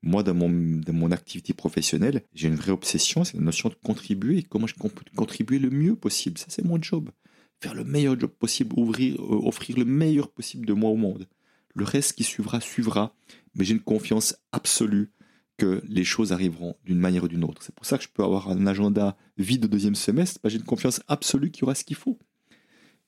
[0.00, 3.74] Moi, dans mon, dans mon activité professionnelle, j'ai une vraie obsession, c'est la notion de
[3.74, 6.38] contribuer comment je peux contribuer le mieux possible.
[6.38, 7.10] Ça, c'est mon job.
[7.60, 11.26] Faire le meilleur job possible, ouvrir, euh, offrir le meilleur possible de moi au monde.
[11.74, 13.12] Le reste qui suivra, suivra
[13.58, 15.10] mais j'ai une confiance absolue
[15.58, 17.62] que les choses arriveront d'une manière ou d'une autre.
[17.62, 20.64] C'est pour ça que je peux avoir un agenda vide au deuxième semestre, j'ai une
[20.64, 22.18] confiance absolue qu'il y aura ce qu'il faut.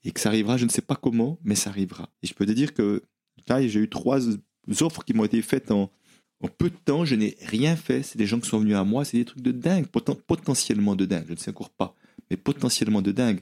[0.02, 2.10] Et que ça arrivera, je ne sais pas comment, mais ça arrivera.
[2.22, 3.04] Et je peux te dire que
[3.48, 4.18] là, j'ai eu trois
[4.80, 5.90] offres qui m'ont été faites en,
[6.58, 8.02] peu de temps, je n'ai rien fait.
[8.02, 11.04] C'est des gens qui sont venus à moi, c'est des trucs de dingue, potentiellement de
[11.04, 11.94] dingue, je ne sais encore pas,
[12.30, 13.40] mais potentiellement de dingue.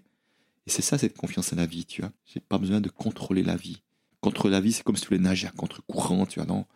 [0.67, 2.13] Et c'est ça cette confiance en la vie, tu vois.
[2.27, 3.81] J'ai pas besoin de contrôler la vie.
[4.21, 6.67] Contre la vie, c'est comme si tu voulais nager à contre-courant, tu vois, non?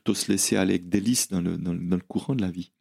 [0.00, 2.72] Plutôt se laisser aller avec délice dans le, dans, le courant de la vie.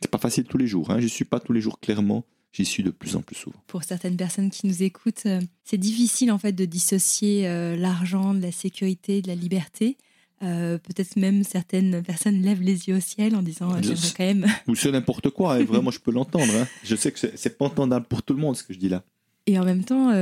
[0.00, 0.90] C'est pas facile tous les jours.
[0.90, 1.00] Hein.
[1.00, 2.24] Je suis pas tous les jours clairement.
[2.52, 3.58] J'y suis de plus en plus souvent.
[3.66, 8.32] Pour certaines personnes qui nous écoutent, euh, c'est difficile en fait de dissocier euh, l'argent
[8.32, 9.96] de la sécurité, de la liberté.
[10.42, 14.46] Euh, peut-être même certaines personnes lèvent les yeux au ciel en disant j'aimerais quand même.
[14.66, 15.54] Ou c'est n'importe quoi.
[15.54, 15.64] Hein.
[15.64, 16.54] vraiment, je peux l'entendre.
[16.54, 16.66] Hein.
[16.84, 19.04] Je sais que c'est pas entendable pour tout le monde ce que je dis là.
[19.46, 20.12] Et en même temps,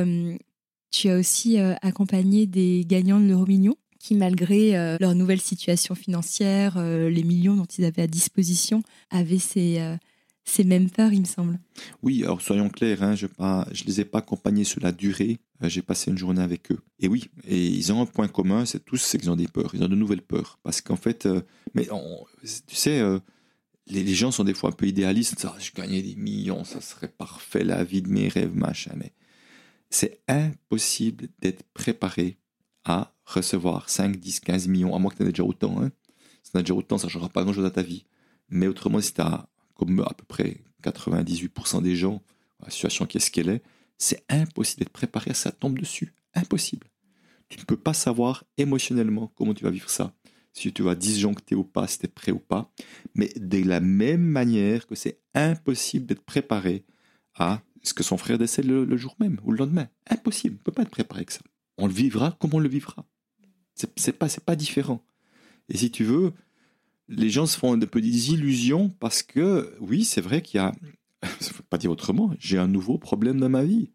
[0.90, 3.76] tu as aussi accompagné des gagnants de l'euro million
[4.06, 8.84] qui, malgré euh, leur nouvelle situation financière, euh, les millions dont ils avaient à disposition,
[9.10, 9.96] avaient ces, euh,
[10.44, 11.58] ces mêmes peurs, il me semble.
[12.04, 15.82] Oui, alors soyons clairs, hein, je ne les ai pas accompagnés sur la durée, j'ai
[15.82, 16.78] passé une journée avec eux.
[17.00, 19.74] Et oui, et ils ont un point commun, c'est tous c'est qu'ils ont des peurs,
[19.74, 20.60] ils ont de nouvelles peurs.
[20.62, 21.28] Parce qu'en fait,
[21.74, 21.88] mais
[22.68, 23.02] tu sais,
[23.88, 27.64] les, gens sont des fois un peu idéalistes, je gagnais des millions, ça serait parfait,
[27.64, 29.10] la vie de mes rêves, machin, mais
[29.90, 32.38] c'est impossible d'être préparé
[32.84, 35.82] à recevoir 5, 10, 15 millions, à moins que tu aies déjà autant.
[35.82, 35.90] Hein.
[36.42, 38.06] Si tu as déjà autant, ça ne changera pas grand-chose à ta vie.
[38.48, 42.22] Mais autrement, si tu as, comme à peu près 98% des gens,
[42.62, 43.62] la situation qui est ce qu'elle est,
[43.98, 46.14] c'est impossible d'être préparé à ça tombe dessus.
[46.34, 46.86] Impossible.
[47.48, 50.14] Tu ne peux pas savoir émotionnellement comment tu vas vivre ça.
[50.52, 52.72] Si tu vas disjoncter ou pas, si tu es prêt ou pas.
[53.14, 56.84] Mais de la même manière que c'est impossible d'être préparé
[57.34, 60.58] à Est-ce que son frère décède le, le, jour même ou le lendemain Impossible, on
[60.58, 61.40] ne peut pas être préparé avec ça.
[61.78, 63.06] On le vivra comme on le vivra.
[63.76, 65.04] C'est, pas, pas différent.
[65.68, 66.32] Et si tu veux,
[67.08, 70.60] les gens se font un peu des illusions parce que, oui, c'est vrai qu'il y
[70.60, 70.74] a,
[71.22, 73.90] ne faut pas dire autrement, j'ai un nouveau problème dans ma vie.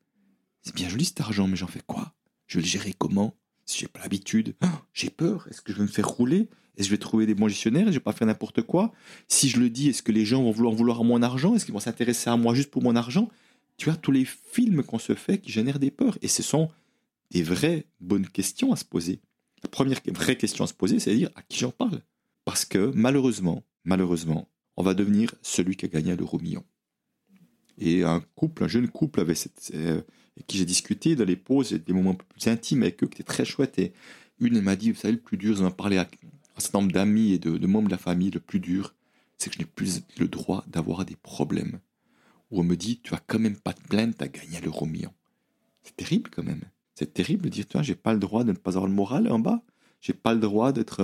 [0.62, 2.14] C'est bien joli cet argent, mais j'en fais quoi?
[2.48, 3.36] Je vais le gérer comment?
[3.66, 5.48] Si j'ai pas l'habitude, Ah, j'ai peur.
[5.50, 6.50] Est-ce que je vais me faire rouler?
[6.78, 7.88] Est-ce que je vais trouver des bons gestionnaires?
[7.88, 8.92] Je vais pas faire n'importe quoi?
[9.28, 11.56] Si je le dis, est-ce que les gens vont vouloir vouloir mon argent?
[11.56, 13.30] Est-ce qu'ils vont s'intéresser à moi juste pour mon argent?
[13.78, 16.18] Tu as tous les films qu'on se fait qui génèrent des peurs.
[16.22, 16.70] Et ce sont
[17.32, 19.22] des vraies bonnes questions à se poser.
[19.64, 22.02] La première vraie question à se poser, c'est de dire à qui j'en parle.
[22.46, 26.64] Parce que malheureusement, malheureusement, on va devenir celui qui a gagné l'euro million.
[27.78, 30.02] Et un couple, un jeune couple avec cette, euh,
[30.36, 33.08] avec qui j'ai discuté dans les pauses, des moments un peu plus intimes avec eux,
[33.08, 33.80] qui étaient très chouettes.
[33.80, 33.94] Et
[34.40, 36.08] une m'a dit, vous savez, le plus dur, j'en ai parlé à
[36.58, 38.94] un certain nombre d'amis et de, membres de la famille, le plus dur,
[39.38, 41.80] c'est que je n'ai plus le droit d'avoir des problèmes.
[42.50, 45.14] Où on me dit, tu vas quand même pas te plaindre, as gagné l'euro million.
[45.84, 46.62] C'est terrible quand même.
[47.02, 48.94] C'est terrible de dire, tu vois, j'ai pas le droit de ne pas avoir le
[48.94, 49.64] moral en bas.
[50.02, 51.04] J'ai pas le droit d'être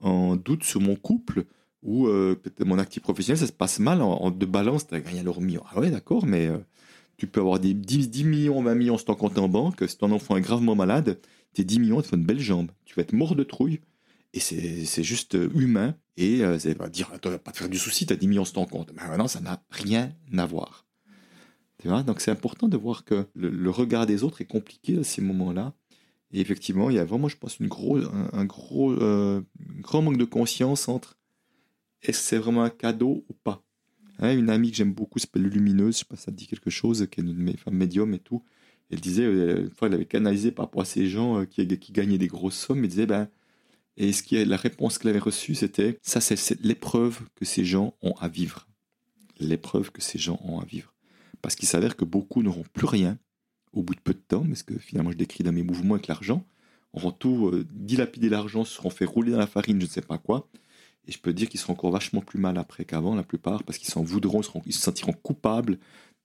[0.00, 1.44] en, doute sur mon couple
[1.84, 4.94] ou euh, peut-être mon actif professionnel, ça se passe mal en, en de balance, tu
[4.96, 5.62] as gagné l'euro million.
[5.70, 6.58] Ah ouais, d'accord, mais euh,
[7.16, 9.84] tu peux avoir des 10, 10 millions, 20 millions sur ton compte en banque.
[9.86, 11.20] Si ton enfant est gravement malade,
[11.52, 12.72] tes 10 millions te font une belle jambe.
[12.84, 13.80] Tu vas être mort de trouille.
[14.32, 15.94] Et c'est c'est juste euh, humain.
[16.16, 18.26] Et euh, c'est pas dire, tu vas pas te faire du souci, tu as 10
[18.26, 18.92] millions sur ton compte.
[18.96, 20.83] Mais maintenant, ça n'a rien à voir.
[21.84, 25.74] Donc c'est important de voir que le, regard des autres est compliqué à ces moments-là.
[26.32, 29.42] Et effectivement, il y a vraiment, je pense, un, gros, euh,
[29.80, 31.16] grand manque de conscience entre
[32.02, 33.62] est-ce que c'est vraiment un cadeau ou pas.
[34.18, 36.70] Hein, une amie que j'aime beaucoup s'appelle Lumineuse, je sais pas si ça dit quelque
[36.70, 38.42] chose, qui est une femmes médium et tout.
[38.90, 41.66] Elle disait, euh, une fois, elle avait canalisé par rapport à ces gens euh, qui,
[41.66, 43.28] gagnaient des grosses sommes, elle disait, ben,
[43.96, 47.94] et ce qui la réponse qu'elle avait reçue, c'était, ça, c'est l'épreuve que ces gens
[48.02, 48.66] ont à vivre.
[49.38, 50.93] L'épreuve que ces gens ont à vivre.
[51.44, 53.18] Parce qu'il s'avère que beaucoup n'auront plus rien
[53.74, 56.06] au bout de peu de temps, parce que finalement, je décris dans mes mouvements avec
[56.06, 56.42] l'argent,
[56.94, 60.00] auront tout euh, dilapidé l'argent, se seront fait rouler dans la farine, je ne sais
[60.00, 60.48] pas quoi.
[61.06, 63.76] Et je peux dire qu'ils seront encore vachement plus mal après qu'avant, la plupart, parce
[63.76, 65.76] qu'ils s'en voudront, ils, se sentiront coupables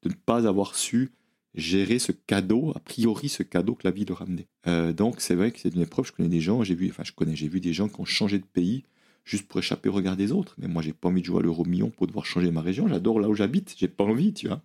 [0.04, 1.10] de ne pas avoir su
[1.54, 4.48] gérer ce cadeau, a priori ce cadeau que la vie leur a amené.
[4.68, 7.04] Euh, donc c'est vrai que c'est une épreuve, je connais des gens, j'ai vu, enfin
[7.04, 8.86] je connais, j'ai vu des gens qui ont changé de pays
[9.26, 10.56] juste pour échapper au regard des autres.
[10.60, 12.88] Mais moi j'ai pas envie de jouer à l'euro million pour devoir changer ma région,
[12.88, 14.62] j'adore là où j'habite, j'ai pas envie, tu vois.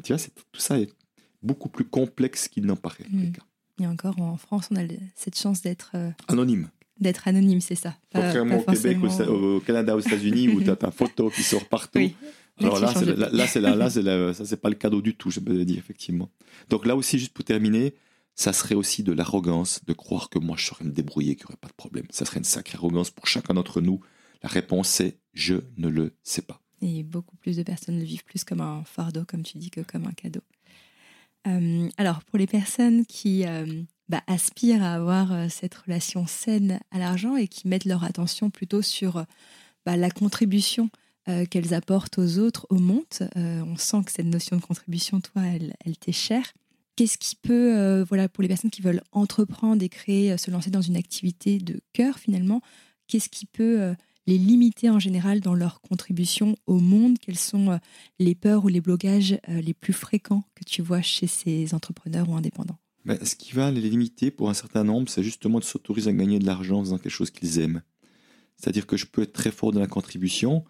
[0.00, 0.88] Mais tu vois, c'est- tout ça est
[1.42, 3.04] beaucoup plus complexe qu'il n'en paraît.
[3.10, 3.32] Mm.
[3.82, 4.82] Et encore, en France, on a
[5.14, 6.70] cette chance d'être euh, Anonyme.
[6.98, 7.96] d'être anonyme, c'est ça.
[8.10, 8.98] Pas- Contrairement pas au Québec,
[9.28, 11.98] au, Canada, aux États-Unis, où tu as ta photo qui sort partout.
[11.98, 12.14] Oui.
[12.58, 15.14] Alors Là, c'est là, là, c'est là, c'est là, ça c'est pas le cadeau du
[15.16, 16.30] tout, je peux le dire effectivement.
[16.70, 17.94] Donc là aussi, juste pour terminer,
[18.34, 21.48] ça serait aussi de l'arrogance de croire que moi je saurais me débrouiller, qu'il n'y
[21.52, 22.04] aurait pas de problème.
[22.10, 24.00] Ça serait une sacrée arrogance pour chacun d'entre nous.
[24.42, 26.60] La réponse c'est je ne le sais pas.
[26.80, 29.82] Et beaucoup plus de personnes le vivent plus comme un fardeau, comme tu dis, que
[29.82, 30.40] comme un cadeau.
[31.46, 36.80] Euh, alors, pour les personnes qui euh, bah, aspirent à avoir euh, cette relation saine
[36.90, 39.24] à l'argent et qui mettent leur attention plutôt sur
[39.86, 40.90] bah, la contribution
[41.50, 43.04] qu'elles apportent aux autres, au monde,
[43.36, 46.52] on sent que cette notion de contribution, toi, elle, elle t'est chère.
[46.96, 50.80] Qu'est-ce qui peut, voilà, pour les personnes qui veulent entreprendre et créer, se lancer dans
[50.80, 52.62] une activité de cœur finalement,
[53.06, 53.94] qu'est-ce qui peut
[54.30, 57.78] les limiter en général dans leur contribution au monde Quelles sont euh,
[58.20, 62.28] les peurs ou les blocages euh, les plus fréquents que tu vois chez ces entrepreneurs
[62.28, 62.78] ou indépendants?
[63.04, 66.12] Ben, ce qui va les limiter pour un certain nombre, c'est justement de s'autoriser à
[66.12, 67.82] gagner de l'argent en faisant quelque chose qu'ils aiment.
[68.56, 70.64] C'est-à-dire que je peux être très fort dans la contribution,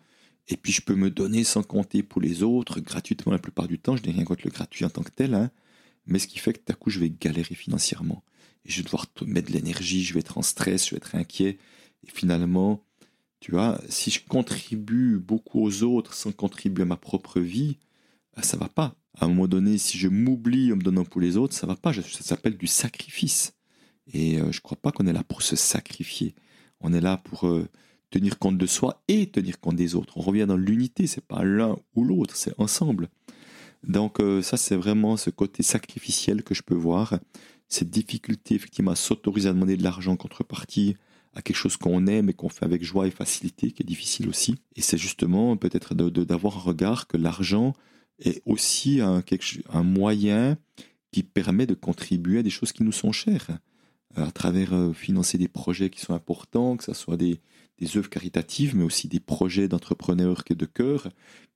[0.49, 3.79] et puis je peux me donner sans compter pour les autres, gratuitement la plupart du
[3.79, 3.95] temps.
[3.95, 5.51] Je n'ai rien contre le gratuit en tant que tel, hein.
[6.07, 8.25] mais ce qui fait que à coup, je vais galérer financièrement.
[8.65, 11.15] Et je vais devoir mettre de l'énergie, je vais être en stress, je vais être
[11.15, 11.59] inquiet.
[12.07, 12.83] Et finalement,
[13.41, 17.79] tu vois, si je contribue beaucoup aux autres sans contribuer à ma propre vie,
[18.37, 18.95] ben, ça va pas.
[19.19, 21.75] À un moment donné, si je m'oublie en me donnant pour les autres, ça va
[21.75, 21.93] pas.
[21.93, 23.55] Ça s'appelle du sacrifice.
[24.13, 26.35] Et euh, je crois pas qu'on est là pour se sacrifier.
[26.81, 27.67] On est là pour euh,
[28.11, 30.19] tenir compte de soi et tenir compte des autres.
[30.19, 33.09] On revient dans l'unité, c'est pas l'un ou l'autre, c'est ensemble.
[33.85, 37.19] Donc euh, ça, c'est vraiment ce côté sacrificiel que je peux voir,
[37.69, 40.97] cette difficulté effectivement à s'autoriser à demander de l'argent en contrepartie
[41.35, 44.29] à quelque chose qu'on aime et qu'on fait avec joie et facilité, qui est difficile
[44.29, 44.57] aussi.
[44.77, 47.73] Et c'est justement peut-être d'avoir un regard que l'argent
[48.19, 49.23] est aussi un,
[49.83, 50.59] moyen
[51.13, 53.59] qui permet de contribuer à des choses qui nous sont chères,
[54.19, 57.41] euh, à travers euh, financer des projets qui sont importants, que ce soit des,
[57.97, 61.09] œuvres caritatives, mais aussi des projets d'entrepreneurs qui de cœur,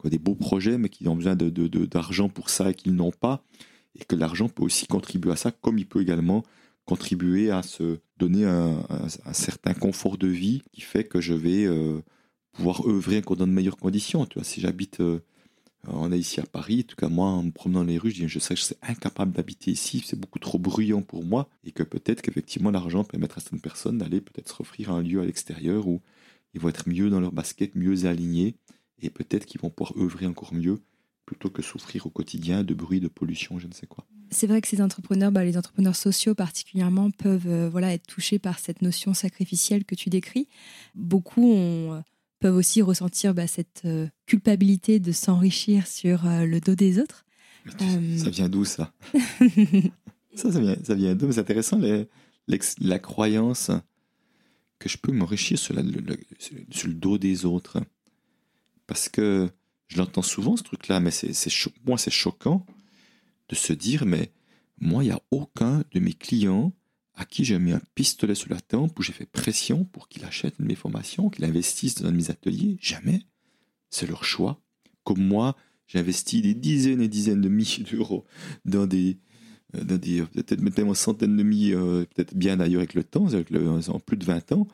[0.04, 3.12] des beaux projets, mais qui ont besoin de- de- d'argent pour ça et qu'ils n'ont
[3.12, 3.44] pas,
[3.94, 6.42] et que l'argent peut aussi contribuer à ça, comme il peut également
[6.84, 8.82] contribuer à se donner un,
[9.32, 12.00] certain confort de vie qui fait que je vais euh,
[12.52, 14.26] pouvoir œuvrer encore dans de meilleures conditions.
[14.26, 15.20] Tu vois, si j'habite euh,
[15.86, 18.10] on est ici à Paris, en tout cas moi, en me promenant dans les rues,
[18.10, 21.48] je dis, je sais que je incapable d'habiter ici, c'est beaucoup trop bruyant pour moi,
[21.64, 25.20] et que peut-être qu'effectivement l'argent permettra à certaines personnes d'aller peut-être se offrir un lieu
[25.20, 26.00] à l'extérieur où
[26.54, 28.56] ils vont être mieux dans leur basket, mieux alignés,
[29.00, 30.80] et peut-être qu'ils vont pouvoir œuvrer encore mieux
[31.24, 34.06] plutôt que souffrir au quotidien de bruit, de pollution, je ne sais quoi.
[34.30, 38.38] C'est vrai que ces entrepreneurs, bah, les entrepreneurs sociaux particulièrement, peuvent euh, voilà, être touchés
[38.38, 40.48] par cette notion sacrificielle que tu décris.
[40.94, 42.00] Beaucoup ont, euh,
[42.40, 47.24] peuvent aussi ressentir bah, cette euh, culpabilité de s'enrichir sur le dos des autres.
[48.18, 48.92] Ça vient d'où ça?
[50.34, 51.30] Ça, ça vient, ça vient d'où?
[51.30, 51.80] C'est intéressant
[52.48, 53.70] la croyance
[54.80, 55.76] que je peux m'enrichir sur,
[56.70, 57.80] sur, le dos des autres.
[58.88, 59.48] Parce que
[59.88, 61.32] je l'entends souvent, ce truc-là, mais c'est,
[61.86, 62.66] moi, c'est choquant
[63.48, 64.32] de se dire, mais
[64.78, 66.72] moi, il n'y a aucun de mes clients
[67.14, 70.24] à qui j'ai mis un pistolet sur la tempe, où j'ai fait pression pour qu'il
[70.24, 72.76] achète une de mes formations, qu'il investisse dans un de mes ateliers.
[72.80, 73.22] Jamais.
[73.90, 74.60] C'est leur choix.
[75.04, 75.56] Comme moi,
[75.86, 78.24] j'ai investi des dizaines et dizaines de milliers d'euros
[78.64, 79.18] dans des,
[79.76, 83.48] euh, des peut-être même centaines de milliers, euh, peut-être bien d'ailleurs avec le temps, avec
[83.52, 84.66] en plus de 20 ans,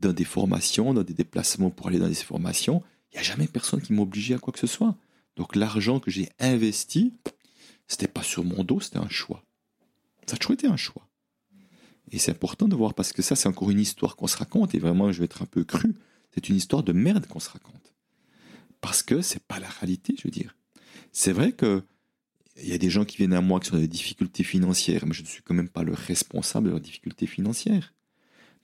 [0.00, 2.82] dans des formations, dans des déplacements pour aller dans des formations.
[3.12, 4.96] Il n'y a jamais personne qui m'a obligé à quoi que ce soit.
[5.36, 7.14] Donc l'argent que j'ai investi,
[7.86, 9.42] c'était pas sur mon dos, c'était un choix.
[10.26, 11.08] Ça a toujours été un choix.
[12.10, 14.74] Et c'est important de voir parce que ça, c'est encore une histoire qu'on se raconte.
[14.74, 15.94] Et vraiment, je vais être un peu cru.
[16.34, 17.94] C'est une histoire de merde qu'on se raconte.
[18.80, 20.56] Parce que c'est pas la réalité, je veux dire.
[21.12, 21.82] C'est vrai que
[22.60, 25.12] il y a des gens qui viennent à moi qui ont des difficultés financières, mais
[25.12, 27.94] je ne suis quand même pas le responsable de leurs difficultés financières.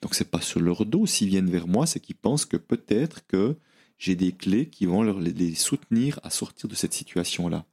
[0.02, 1.06] Donc c'est pas sur leur dos.
[1.06, 3.56] S'ils viennent vers moi, c'est qu'ils pensent que peut-être que
[3.98, 7.64] j'ai des clés qui vont leur, les soutenir à sortir de cette situation-là.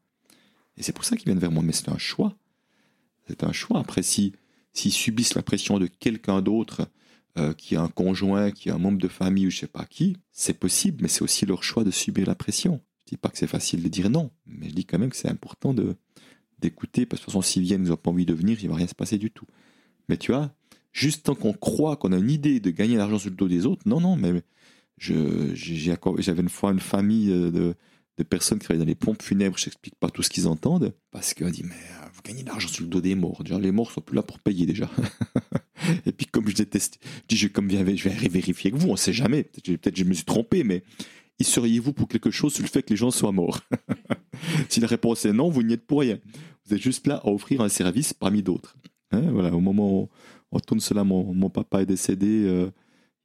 [0.77, 1.63] Et c'est pour ça qu'ils viennent vers moi.
[1.63, 2.35] Mais c'est un choix.
[3.27, 3.79] C'est un choix.
[3.79, 4.33] Après, si,
[4.73, 6.87] s'ils subissent la pression de quelqu'un d'autre,
[7.37, 9.85] euh, qui a un conjoint, qui a un membre de famille ou je sais pas
[9.85, 12.81] qui, c'est possible, mais c'est aussi leur choix de subir la pression.
[13.05, 15.15] Je dis pas que c'est facile de dire non, mais je dis quand même que
[15.15, 15.95] c'est important de
[16.59, 18.69] d'écouter, parce que de toute façon, s'ils viennent, ils n'ont pas envie de venir, il
[18.69, 19.47] va rien se passer du tout.
[20.09, 20.53] Mais tu vois,
[20.91, 23.65] juste tant qu'on croit qu'on a une idée de gagner l'argent sur le dos des
[23.65, 24.43] autres, non, non, mais
[25.01, 27.75] j'avais une fois une famille euh, de,
[28.17, 30.93] de, personnes qui travaillaient dans les pompes funèbres, je n'explique pas tout ce qu'ils entendent,
[31.11, 33.43] parce qu'on dit, mais euh, vous gagnez de l'argent sur le dos des morts.
[33.43, 34.89] Déjà, les morts sont plus là pour payer déjà.
[36.05, 38.93] et puis comme je déteste, je dis, je, comme je vais vérifier avec vous, on
[38.93, 39.43] ne sait jamais.
[39.43, 40.83] Peut-être je me suis trompé, mais
[41.39, 43.61] y seriez-vous pour quelque chose sur le fait que les gens soient morts?
[44.69, 46.17] Si la réponse est non, vous n'y êtes pour rien.
[46.65, 48.75] Vous êtes juste là à offrir un service parmi d'autres.
[49.11, 50.09] Hein, voilà, au moment où
[50.51, 52.71] on tourne cela, mon, mon papa est décédé euh,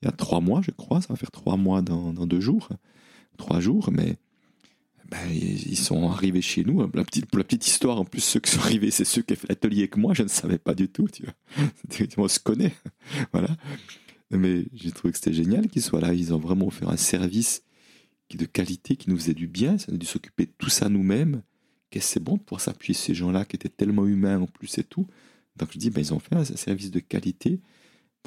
[0.02, 1.01] il y a trois mois, je crois.
[1.01, 2.68] Ça va faire trois mois dans, deux jours,
[3.36, 4.16] trois jours, mais
[5.10, 6.86] ben, ils sont arrivés chez nous.
[6.89, 9.48] Pour la petite histoire, en plus, ceux qui sont arrivés, c'est ceux qui ont fait
[9.48, 10.14] l'atelier avec moi.
[10.14, 11.09] Je ne savais pas du tout.
[11.09, 12.06] Tu vois.
[12.24, 12.74] On se connaît.
[13.32, 13.56] voilà.
[14.31, 16.12] Mais j'ai trouvé que c'était génial qu'ils soient là.
[16.12, 17.62] Ils ont vraiment fait un service
[18.35, 19.78] de qualité qui nous faisait du bien.
[19.78, 21.43] Ça a dû s'occuper de tout ça nous-mêmes.
[21.90, 24.78] Qu'est-ce c'est bon de pouvoir s'appuyer sur ces gens-là qui étaient tellement humains en plus
[24.78, 25.06] et tout.
[25.56, 27.60] Donc je dis, ben, ils ont fait un service de qualité.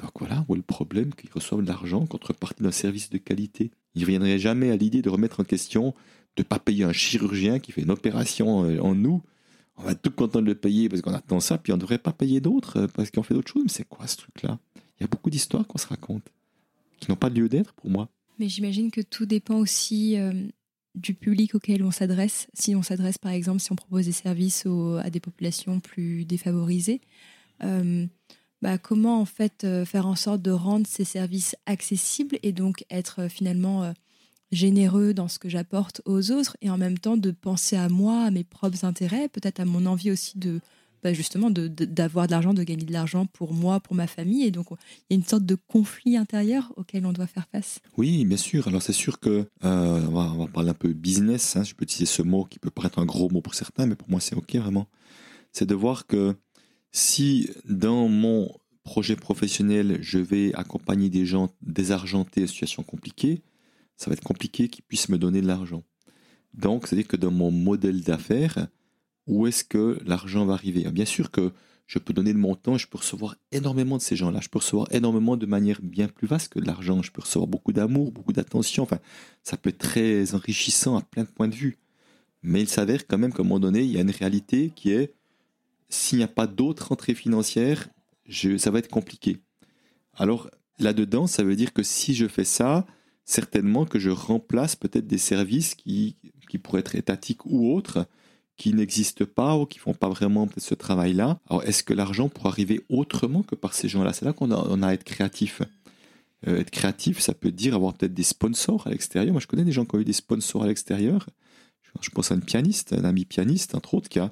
[0.00, 3.70] Donc voilà, où est le problème qu'ils reçoivent de l'argent contrepartie d'un service de qualité?
[3.94, 5.94] Ils ne reviendraient jamais à l'idée de remettre en question,
[6.36, 9.22] de ne pas payer un chirurgien qui fait une opération euh, en nous.
[9.76, 11.80] On va être tout content de le payer parce qu'on attend ça, puis on ne
[11.80, 13.64] devrait pas payer d'autres euh, parce qu'on fait d'autres choses.
[13.64, 14.58] Mais c'est quoi ce truc-là?
[14.98, 16.30] Il y a beaucoup d'histoires qu'on se raconte,
[16.98, 18.08] qui n'ont pas lieu d'être pour moi.
[18.38, 20.32] Mais j'imagine que tout dépend aussi euh,
[20.94, 22.48] du public auquel on s'adresse.
[22.54, 24.66] Si on s'adresse, par exemple, si on propose des services
[25.02, 27.00] à des populations plus défavorisées,
[27.62, 28.06] euh,
[28.62, 32.84] bah, comment en fait euh, faire en sorte de rendre ces services accessibles et donc
[32.90, 33.92] être finalement
[34.52, 38.24] généreux dans ce que j'apporte aux autres et en même temps de penser à moi,
[38.24, 40.60] à mes propres intérêts, peut-être à mon envie aussi de
[41.02, 44.44] bah, justement d'avoir de, l'argent, de gagner de l'argent pour moi, pour ma famille.
[44.44, 44.74] Et donc, il
[45.10, 47.80] y a une sorte de conflit intérieur auquel on doit faire face.
[47.96, 48.68] Oui, bien sûr.
[48.68, 51.56] Alors, c'est sûr que, euh, on, va, parler un peu business.
[51.56, 51.64] Hein.
[51.64, 54.10] Je peux utiliser ce mot qui peut paraître un gros mot pour certains, mais pour
[54.10, 54.88] moi, c'est OK vraiment.
[55.52, 56.36] C'est de voir que
[56.92, 58.50] si dans mon
[58.82, 63.42] projet professionnel, je vais accompagner des gens désargentés, en situation compliquée,
[63.96, 65.82] ça va être compliqué qu'ils puissent me donner de l'argent.
[66.54, 68.68] Donc, c'est-à-dire que dans mon modèle d'affaires,
[69.26, 70.90] où est-ce que l'argent va arriver?
[70.90, 71.52] Bien sûr que
[71.86, 74.58] je peux donner de mon temps, je peux recevoir énormément de ces gens-là, je peux
[74.58, 78.12] recevoir énormément de manière bien plus vaste que de l'argent, je peux recevoir beaucoup d'amour,
[78.12, 78.98] beaucoup d'attention, enfin,
[79.42, 81.78] ça peut être très enrichissant à plein de points de vue.
[82.42, 84.92] Mais il s'avère quand même qu'à un moment donné, il y a une réalité qui
[84.92, 85.14] est,
[85.90, 87.88] s'il n'y a pas d'autres rentrées financières,
[88.58, 89.38] ça va être compliqué.
[90.14, 92.86] Alors là-dedans, ça veut dire que si je fais ça,
[93.24, 96.16] certainement que je remplace peut-être des services qui,
[96.62, 98.06] pourraient être étatiques ou autres,
[98.56, 101.38] qui n'existent pas ou qui font pas vraiment ce travail-là.
[101.48, 104.12] Alors, est-ce que l'argent pourrait arriver autrement que par ces gens-là?
[104.12, 105.62] C'est là qu'on a, à être créatif.
[106.46, 109.32] Euh, être créatif, ça peut dire avoir peut-être des sponsors à l'extérieur.
[109.32, 111.26] Moi, je connais des gens qui ont eu des sponsors à l'extérieur.
[111.82, 114.30] Je Je pense à une pianiste, un ami pianiste, entre autres, qui a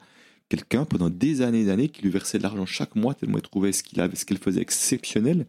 [0.48, 3.38] quelqu'un pendant des années et des années qui lui versait de l'argent chaque mois tellement
[3.38, 5.46] il trouvait ce qu'il ce faisait exceptionnel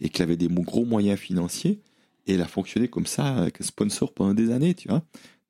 [0.00, 1.80] et qu'il avait des gros moyens financiers.
[2.26, 5.02] Et elle a fonctionné comme ça avec un sponsor pendant des années, tu vois.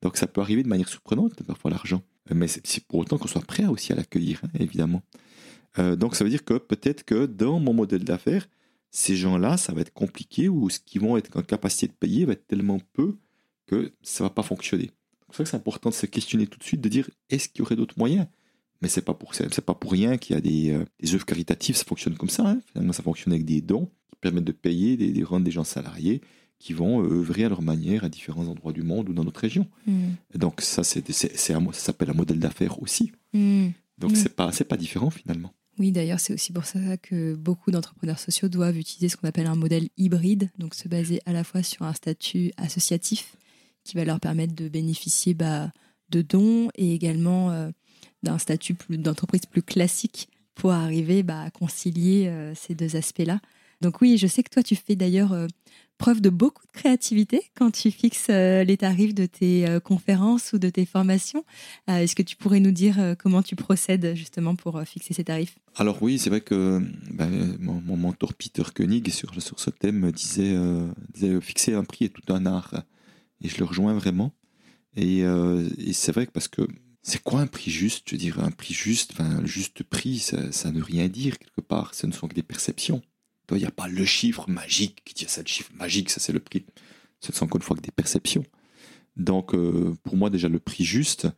[0.02, 2.02] Donc ça peut arriver de manière surprenante, parfois l'argent.
[2.34, 5.02] Mais c'est pour autant qu'on soit prêt aussi à l'accueillir, hein, évidemment.
[5.78, 8.46] Euh, donc ça veut dire que peut-être que dans mon modèle d'affaires,
[8.90, 12.24] ces gens-là, ça va être compliqué ou ce qu'ils vont être en capacité de payer
[12.24, 13.16] va être tellement peu
[13.66, 14.90] que ça va pas fonctionner.
[15.20, 17.48] C'est pour ça que c'est important de se questionner tout de suite, de dire est-ce
[17.48, 18.26] qu'il y aurait d'autres moyens?
[18.86, 21.26] Mais c'est pas pour c'est pas pour rien qu'il y a des, euh, des, œuvres
[21.26, 22.46] caritatives, ça fonctionne comme ça.
[22.46, 22.60] Hein.
[22.70, 26.20] Finalement, ça fonctionne avec des dons qui permettent de payer, des, rendre des gens salariés
[26.60, 29.40] qui vont euh, œuvrer à leur manière à différents endroits du monde ou dans notre
[29.40, 29.66] région.
[29.88, 30.10] Hmm.
[30.36, 33.10] donc ça, c'est, ça s'appelle un modèle d'affaires aussi.
[33.32, 33.70] Hmm.
[33.98, 34.14] Donc hmm.
[34.14, 35.52] c'est pas c'est pas différent finalement.
[35.80, 39.48] Oui, d'ailleurs, c'est aussi pour ça que beaucoup d'entrepreneurs sociaux doivent utiliser ce qu'on appelle
[39.48, 43.34] un modèle hybride, donc se baser à la fois sur un statut associatif
[43.82, 45.72] qui va leur permettre de bénéficier bah,
[46.10, 47.70] de dons et également euh,
[48.26, 53.40] d'un statut d'entreprise plus classique pour arriver bah, à concilier euh, ces deux aspects-là.
[53.82, 55.46] Donc oui, je sais que toi, tu fais d'ailleurs euh,
[55.98, 60.58] preuve de beaucoup de créativité quand tu fixes euh, les tarifs de tes conférences ou
[60.58, 61.44] de tes formations.
[61.86, 65.58] Est-ce que tu pourrais nous dire comment tu procèdes justement pour fixer ces tarifs?
[65.76, 66.80] Alors oui, c'est vrai que
[67.12, 70.56] ben, mon, mentor Peter Koenig sur, ce thème disait,
[71.12, 72.82] disait, fixer un prix est tout un art.
[73.42, 74.32] Et je le rejoins vraiment.
[74.96, 75.22] Et,
[75.92, 76.62] c'est vrai que parce que
[77.08, 80.18] c'est quoi un prix juste Je veux dire, un prix juste, enfin, le juste prix,
[80.18, 80.38] ça,
[80.72, 81.94] ne veut rien dire quelque part.
[81.94, 83.00] Ce ne sont que des perceptions.
[83.52, 86.32] Il n'y a pas le chiffre magique qui dit ça, le chiffre magique, ça c'est
[86.32, 86.66] le prix.
[87.20, 88.42] Ce ne sont encore une fois que des perceptions.
[89.16, 91.28] Donc, euh, pour moi, déjà, le prix juste,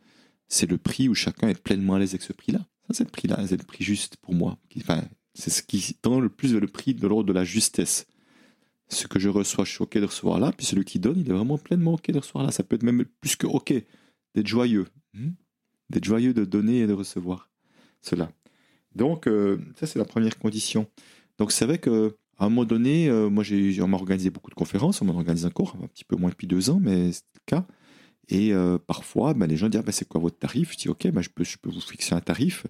[0.47, 2.65] c'est le prix où chacun est pleinement à l'aise avec ce prix-là.
[2.89, 4.57] C'est le prix-là, c'est le prix juste pour moi.
[4.77, 5.03] Enfin,
[5.35, 8.07] c'est ce qui tend le plus vers le prix de l'ordre de la justesse.
[8.87, 11.29] Ce que je reçois, je suis OK de recevoir là, puis celui qui donne, il
[11.29, 12.51] est vraiment pleinement OK de recevoir là.
[12.51, 13.71] Ça peut être même plus que OK,
[14.33, 14.87] d'être joyeux.
[15.13, 15.33] Hmm?
[15.89, 17.49] D'être joyeux de donner et de recevoir
[18.01, 18.31] cela.
[18.95, 20.87] Donc, euh, ça, c'est la première condition.
[21.39, 21.91] Donc c'est vrai qu'à
[22.39, 25.45] un moment donné, euh, moi j'ai, on m'a organisé beaucoup de conférences, on m'en organise
[25.45, 27.65] encore, un petit peu moins depuis deux ans, mais c'est le cas.
[28.27, 30.89] Et euh, parfois, ben, les gens disent ah, ben, c'est quoi votre tarif Je dis
[30.89, 32.67] ok, ben, je, peux, je peux vous fixer un tarif,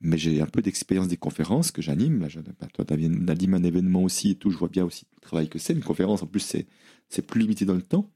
[0.00, 2.20] mais j'ai un peu d'expérience des conférences que j'anime.
[2.20, 2.28] Là,
[2.60, 5.48] ben, toi, tu as un événement aussi et tout, je vois bien aussi le travail
[5.48, 5.72] que c'est.
[5.72, 6.66] Une conférence, en plus, c'est,
[7.08, 8.12] c'est plus limité dans le temps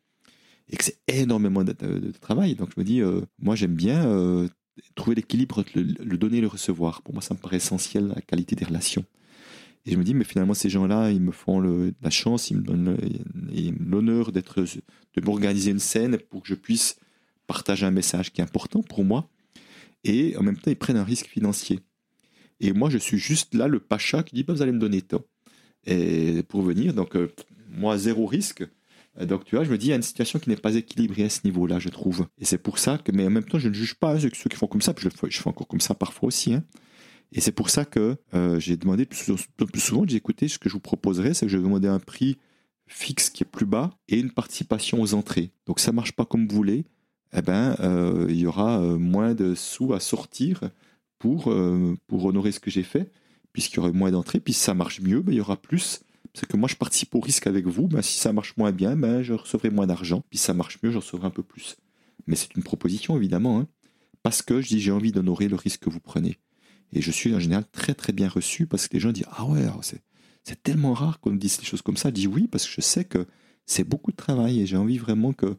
[0.69, 1.73] et que c'est énormément de,
[2.21, 2.55] travail.
[2.55, 4.49] Donc je me dis, euh, moi j'aime bien
[4.95, 7.03] trouver l'équilibre entre le, donner et le recevoir.
[7.03, 9.05] Pour moi, ça me paraît essentiel, la qualité des relations.
[9.87, 12.63] Et je me dis, mais finalement, ces gens-là, ils me font la chance, ils me
[12.63, 12.97] donnent
[13.81, 14.43] l'honneur de
[15.23, 16.97] m'organiser une scène pour que je puisse
[17.47, 19.29] partager un message qui est important pour moi.
[20.05, 21.81] Et en même temps, ils prennent un risque financier.
[22.61, 25.03] Et moi, je suis juste là, le pacha, qui dit, bah, vous allez me donner
[25.03, 25.23] tant.
[25.87, 27.31] Et pour venir, donc, euh,
[27.71, 28.65] moi, zéro risque.
[29.21, 31.25] Donc, tu vois, je me dis, il y a une situation qui n'est pas équilibrée
[31.25, 32.27] à ce niveau-là, je trouve.
[32.39, 34.57] Et c'est pour ça que, mais en même temps, je ne juge pas ceux qui
[34.57, 36.55] font comme ça, puis je, je fais encore comme ça parfois aussi.
[36.55, 36.65] Hein.
[37.33, 39.37] Et c'est pour ça que euh, j'ai demandé plus,
[39.77, 42.39] souvent, j'ai écouté, ce que je vous proposerais, c'est que je vais demander un prix
[42.87, 45.51] fixe qui est plus bas et une participation aux entrées.
[45.67, 46.85] Donc ça marche pas comme vous voulez,
[47.37, 50.61] eh ben, euh, il y aura euh, moins de sous à sortir
[51.19, 51.53] pour,
[52.07, 53.11] pour honorer ce que j'ai fait,
[53.53, 54.41] puisqu'il y aura moins d'entrées.
[54.41, 56.03] Puis si ça marche mieux, ben, il y aura plus.
[56.35, 57.87] C'est que moi, je participe au risque avec vous.
[57.87, 60.23] Ben, si ça marche moins bien, ben, je recevrai moins d'argent.
[60.29, 61.77] Puis si ça marche mieux, je recevrai un peu plus.
[62.27, 63.61] Mais c'est une proposition, évidemment.
[63.61, 63.69] Hein,
[64.23, 66.39] parce que je dis, j'ai envie d'honorer le risque que vous prenez.
[66.93, 69.45] Et je suis en général très très bien reçu parce que les gens disent Ah
[69.45, 69.67] ouais,
[70.45, 72.09] c'est tellement rare qu'on dise des choses comme ça.
[72.09, 73.27] Je dis oui parce que je sais que
[73.67, 75.57] c'est beaucoup de travail et j'ai envie vraiment que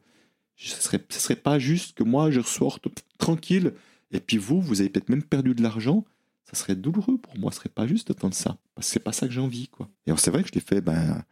[0.55, 2.87] ce ne serait, serait pas juste que moi je ressorte
[3.17, 3.73] tranquille
[4.11, 6.05] et puis vous, vous avez peut-être même perdu de l'argent.
[6.55, 8.57] Serait douloureux pour moi, ce serait pas juste de ça.
[8.73, 9.67] Parce que c'est pas ça que j'ai envie.
[9.67, 9.89] Quoi.
[10.07, 11.23] Et c'est vrai que je l'ai fait, ben,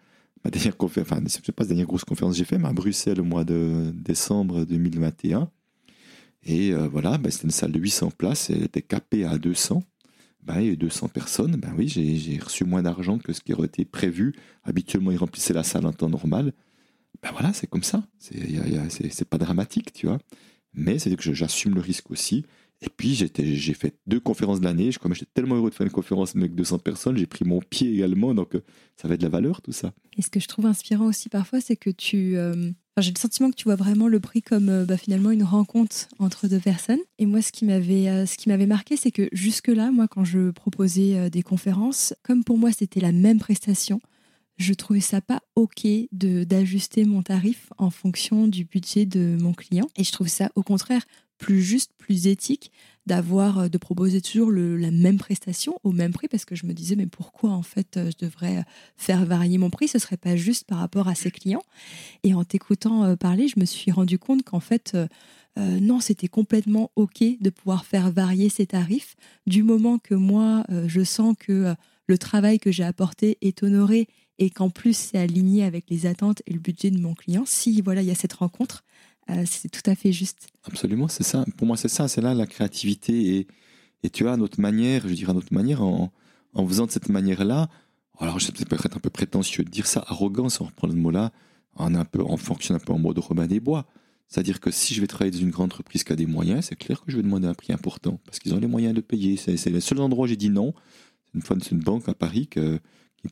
[0.43, 2.73] ma dernière conférence, enfin, c'est pas la dernière grosse conférence que j'ai fait, mais à
[2.73, 5.49] Bruxelles au mois de décembre 2021.
[6.45, 9.81] Et euh, voilà, ben, c'était une salle de 800 places, elle était capée à 200
[10.45, 13.53] bah, il y a 200 personnes, ben oui, j'ai reçu moins d'argent que ce qui
[13.53, 14.33] aurait été prévu.
[14.63, 16.53] Habituellement, ils remplissaient la salle en temps normal.
[17.21, 18.03] Ben voilà, c'est comme ça.
[18.19, 20.19] C'est pas dramatique, tu vois.
[20.73, 22.45] Mais c'est que j'assume le risque aussi.
[22.83, 24.89] Et puis, j'ai fait deux conférences de l'année.
[25.01, 27.93] Comme j'étais tellement heureux de faire une conférence avec 200 personnes, j'ai pris mon pied
[27.93, 28.33] également.
[28.33, 28.63] Donc, euh,
[28.97, 29.93] ça va être de la valeur, tout ça.
[30.17, 33.49] Et ce que je trouve inspirant aussi parfois, c'est que tu, euh, j'ai le sentiment
[33.51, 36.99] que tu vois vraiment le prix comme euh, bah, finalement une rencontre entre deux personnes.
[37.19, 40.51] Et moi, ce qui m'avait, ce qui m'avait marqué, c'est que jusque-là, moi, quand je
[40.51, 44.01] proposais des conférences, comme pour moi, c'était la même prestation,
[44.57, 49.53] je trouvais ça pas ok de d'ajuster mon tarif en fonction du budget de mon
[49.53, 49.87] client.
[49.95, 51.03] Et je trouve ça, au contraire,
[51.37, 52.71] plus juste, plus éthique
[53.05, 56.73] d'avoir euh, de proposer toujours la même prestation au même prix parce que je me
[56.73, 58.63] disais mais pourquoi en fait euh, je devrais
[58.97, 59.87] faire varier mon prix?
[59.87, 61.63] Ce serait pas juste par rapport à ses clients.
[62.23, 64.97] Et en t'écoutant euh, parler je me suis rendu compte qu'en fait
[65.55, 69.15] non c'était complètement ok de pouvoir faire varier ses tarifs.
[69.45, 71.75] Du moment que moi je sens que
[72.07, 74.07] le travail que j'ai apporté est honoré
[74.39, 77.81] et qu'en plus c'est aligné avec les attentes et le budget de mon client si
[77.81, 78.83] voilà il y a cette rencontre
[79.29, 80.47] euh, c'est tout à fait juste.
[80.63, 81.45] Absolument, c'est ça.
[81.57, 82.07] Pour moi, c'est ça.
[82.07, 83.37] C'est là la créativité.
[83.37, 83.47] Et,
[84.03, 86.11] et tu as notre manière, je dirais notre manière, en,
[86.53, 87.69] en faisant de cette manière-là,
[88.19, 91.31] alors je sais peut-être un peu prétentieux de dire ça, arrogance, on reprend le mot-là,
[91.75, 93.87] on, un peu, on fonctionne un peu en mode Robin des Bois.
[94.27, 96.75] C'est-à-dire que si je vais travailler dans une grande entreprise qui a des moyens, c'est
[96.75, 99.37] clair que je vais demander un prix important, parce qu'ils ont les moyens de payer.
[99.37, 100.73] C'est le seul endroit où j'ai dit non.
[101.33, 102.79] C'est une c'est une banque à Paris qui me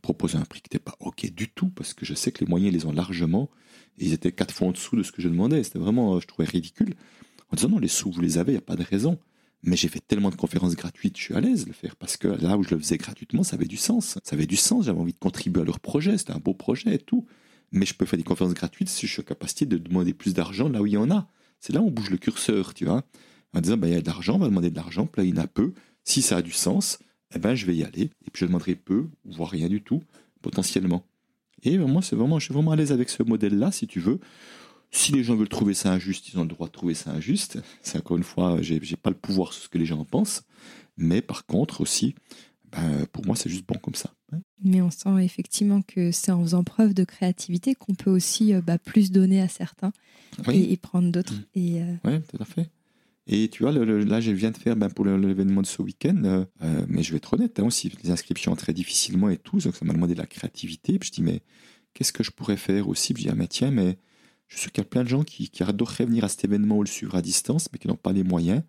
[0.01, 2.49] proposait un prix qui n'était pas OK du tout, parce que je sais que les
[2.49, 3.49] moyens, ils les ont largement
[3.97, 5.63] ils étaient quatre fois en dessous de ce que je demandais.
[5.63, 6.93] C'était vraiment, je trouvais ridicule.
[7.51, 9.19] En disant non, les sous, vous les avez, il n'y a pas de raison.
[9.63, 12.17] Mais j'ai fait tellement de conférences gratuites, je suis à l'aise de le faire parce
[12.17, 14.17] que là où je le faisais gratuitement, ça avait du sens.
[14.23, 16.95] Ça avait du sens, j'avais envie de contribuer à leur projet, c'était un beau projet
[16.95, 17.27] et tout.
[17.71, 20.33] Mais je peux faire des conférences gratuites si je suis en capacité de demander plus
[20.33, 21.29] d'argent là où il y en a.
[21.59, 23.03] C'est là où on bouge le curseur, tu vois.
[23.53, 25.27] En disant, ben, il y a de l'argent, on va demander de l'argent, puis là,
[25.27, 25.73] il y en a peu.
[26.03, 26.99] Si ça a du sens,
[27.35, 28.09] eh ben, je vais y aller.
[28.25, 30.01] Et puis, je demanderai peu, voire rien du tout,
[30.41, 31.05] potentiellement.
[31.63, 34.19] Et moi, c'est vraiment, je suis vraiment à l'aise avec ce modèle-là, si tu veux.
[34.91, 37.59] Si les gens veulent trouver ça injuste, ils ont le droit de trouver ça injuste.
[37.81, 40.05] C'est encore une fois, j'ai, j'ai pas le pouvoir sur ce que les gens en
[40.05, 40.43] pensent.
[40.97, 42.15] Mais par contre aussi,
[42.71, 44.13] ben, pour moi, c'est juste bon comme ça.
[44.63, 48.61] Mais on sent effectivement que c'est en faisant preuve de créativité qu'on peut aussi euh,
[48.61, 49.91] bah, plus donner à certains
[50.47, 51.33] et, prendre d'autres.
[51.33, 51.45] Mmh.
[51.55, 52.69] Et, euh, Oui, tout à fait.
[53.27, 56.45] Et tu vois, là, je viens de faire ben, pour l'événement de ce week-end, euh,
[56.63, 59.75] euh, mais je vais être honnête, hein, aussi, les inscriptions très difficilement et tout, donc
[59.75, 60.97] ça m'a demandé de la créativité.
[60.97, 61.41] Puis je dis, mais
[61.93, 63.13] qu'est-ce que je pourrais faire aussi?
[63.13, 63.97] Puis je dis, ah, mais tiens, mais
[64.47, 66.45] je suis sûr qu'il y a plein de gens qui, qui adoreraient venir à cet
[66.45, 68.63] événement ou le suivre à distance, mais qui n'ont pas les moyens.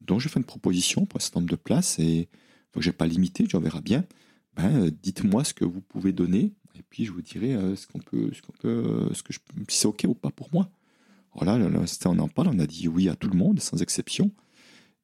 [0.00, 2.28] Donc je fais une proposition pour un certain nombre de places et
[2.72, 4.04] faut que je n'ai pas limité, j'en verrai bien.
[4.56, 8.00] Ben, euh, dites-moi ce que vous pouvez donner, et puis je vous dirai ce qu'on
[8.00, 10.70] peut, ce qu'on peut, ce que si c'est ok ou pas pour moi.
[11.34, 14.30] Voilà, on en parle, on a dit oui à tout le monde, sans exception.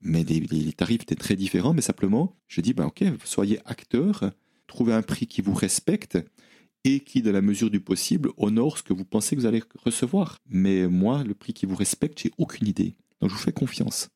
[0.01, 4.31] Mais les, tarifs étaient très différents, mais simplement, je dis, ben ok, soyez acteur,
[4.67, 6.19] trouvez un prix qui vous respecte
[6.85, 9.63] et qui, dans la mesure du possible, honore ce que vous pensez que vous allez
[9.85, 10.39] recevoir.
[10.49, 12.95] Mais moi, le prix qui vous respecte, j'ai aucune idée.
[13.21, 14.09] Donc je vous fais confiance.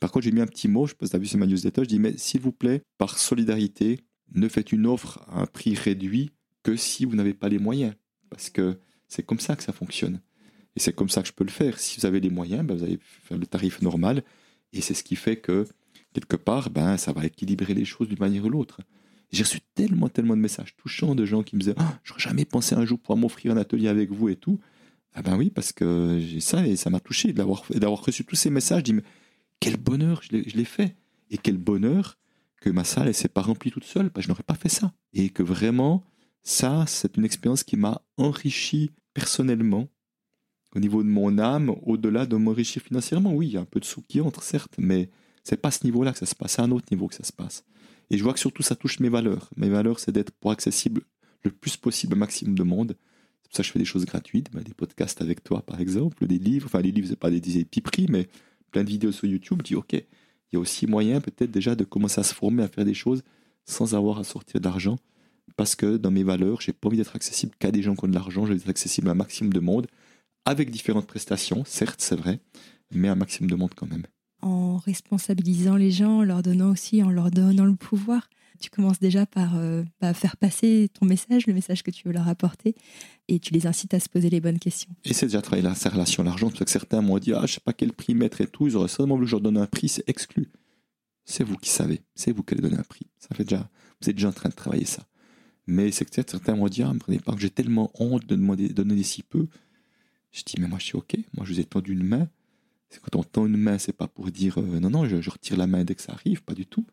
[0.00, 1.38] Par contre, j'ai mis un petit mot, je sais pas si tu as vu sur
[1.38, 4.00] ma newsletter, je dis, mais s'il vous plaît, par solidarité,
[4.32, 6.30] ne faites une offre à un prix réduit
[6.62, 7.94] que si vous n'avez pas les moyens.
[8.30, 8.78] Parce que
[9.08, 10.20] c'est comme ça que ça fonctionne.
[10.76, 11.78] Et c'est comme ça que je peux le faire.
[11.78, 14.22] Si vous avez les moyens, ben, vous allez faire le tarif normal.
[14.72, 15.66] Et c'est ce qui fait que,
[16.12, 18.80] quelque part, ben, ça va équilibrer les choses d'une manière ou l'autre.
[19.32, 22.44] J'ai reçu tellement, tellement de messages touchants de gens qui me disaient ah, J'aurais jamais
[22.44, 24.60] pensé un jour pouvoir m'offrir un atelier avec vous et tout.
[25.12, 27.64] Ah ben oui, parce que j'ai ça et ça m'a touché d'avoir,
[28.04, 28.82] reçu tous ces messages.
[28.86, 29.00] Je dis
[29.60, 30.96] quel bonheur, je l'ai, fait.
[31.30, 32.18] Et quel bonheur
[32.60, 34.10] que ma salle, elle s'est pas remplie toute seule.
[34.10, 34.92] Ben, je n'aurais pas fait ça.
[35.12, 36.04] Et que vraiment,
[36.42, 39.88] ça, c'est une expérience qui m'a enrichi personnellement
[40.74, 43.80] au niveau de mon âme, au-delà de m'enrichir financièrement, oui, il y a un peu
[43.80, 45.08] de sous qui entre, certes, mais
[45.44, 47.14] c'est pas à ce niveau-là que ça se passe, c'est à un autre niveau que
[47.14, 47.64] ça se passe.
[48.10, 49.50] Et je vois que surtout ça touche mes valeurs.
[49.56, 51.02] Mes valeurs, c'est d'être pour accessible
[51.42, 52.96] le plus possible au maximum de monde.
[53.42, 55.80] C'est pour ça que je fais des choses gratuites, bah, des podcasts avec toi par
[55.80, 56.66] exemple, des livres.
[56.66, 58.28] Enfin, les livres, c'est pas des, des petits prix, mais
[58.72, 59.60] plein de vidéos sur YouTube.
[59.62, 60.04] Je dis, ok, il
[60.52, 63.22] y a aussi moyen peut-être déjà de commencer à se former, à faire des choses
[63.64, 64.98] sans avoir à sortir d'argent.
[65.56, 68.08] Parce que dans mes valeurs, j'ai pas envie d'être accessible qu'à des gens qui ont
[68.08, 69.86] de l'argent, je veux être accessible à maximum de monde
[70.44, 72.40] avec différentes prestations, certes, c'est vrai,
[72.92, 74.04] mais un maximum de monde quand même.
[74.42, 78.28] En responsabilisant les gens, en leur donnant aussi, en leur donnant le pouvoir,
[78.60, 82.14] tu commences déjà par euh, bah, faire passer ton message, le message que tu veux
[82.14, 82.74] leur apporter,
[83.28, 84.94] et tu les incites à se poser les bonnes questions.
[85.04, 87.42] Et c'est déjà travailler la, sa relation à l'argent, parce que certains m'ont dit, ah,
[87.46, 89.42] je sais pas quel prix mettre et tout, ils auraient seulement voulu que je leur
[89.42, 90.50] donne un prix, c'est exclu.
[91.24, 93.06] C'est vous qui savez, c'est vous qui allez donner un prix.
[93.18, 93.68] Ça fait déjà,
[94.00, 95.06] vous êtes déjà en train de travailler ça.
[95.66, 98.34] Mais c'est que certains m'ont dit, ah, me prenez pas que j'ai tellement honte de
[98.34, 99.46] demander, de donner si peu.
[100.34, 101.16] Je dis, mais moi, je suis OK.
[101.36, 102.28] Moi, je vous ai tendu une main.
[102.90, 105.56] C'est quand on tend une main, c'est pas pour dire euh, non, non, je, retire
[105.56, 106.84] la main dès que ça arrive, pas du tout.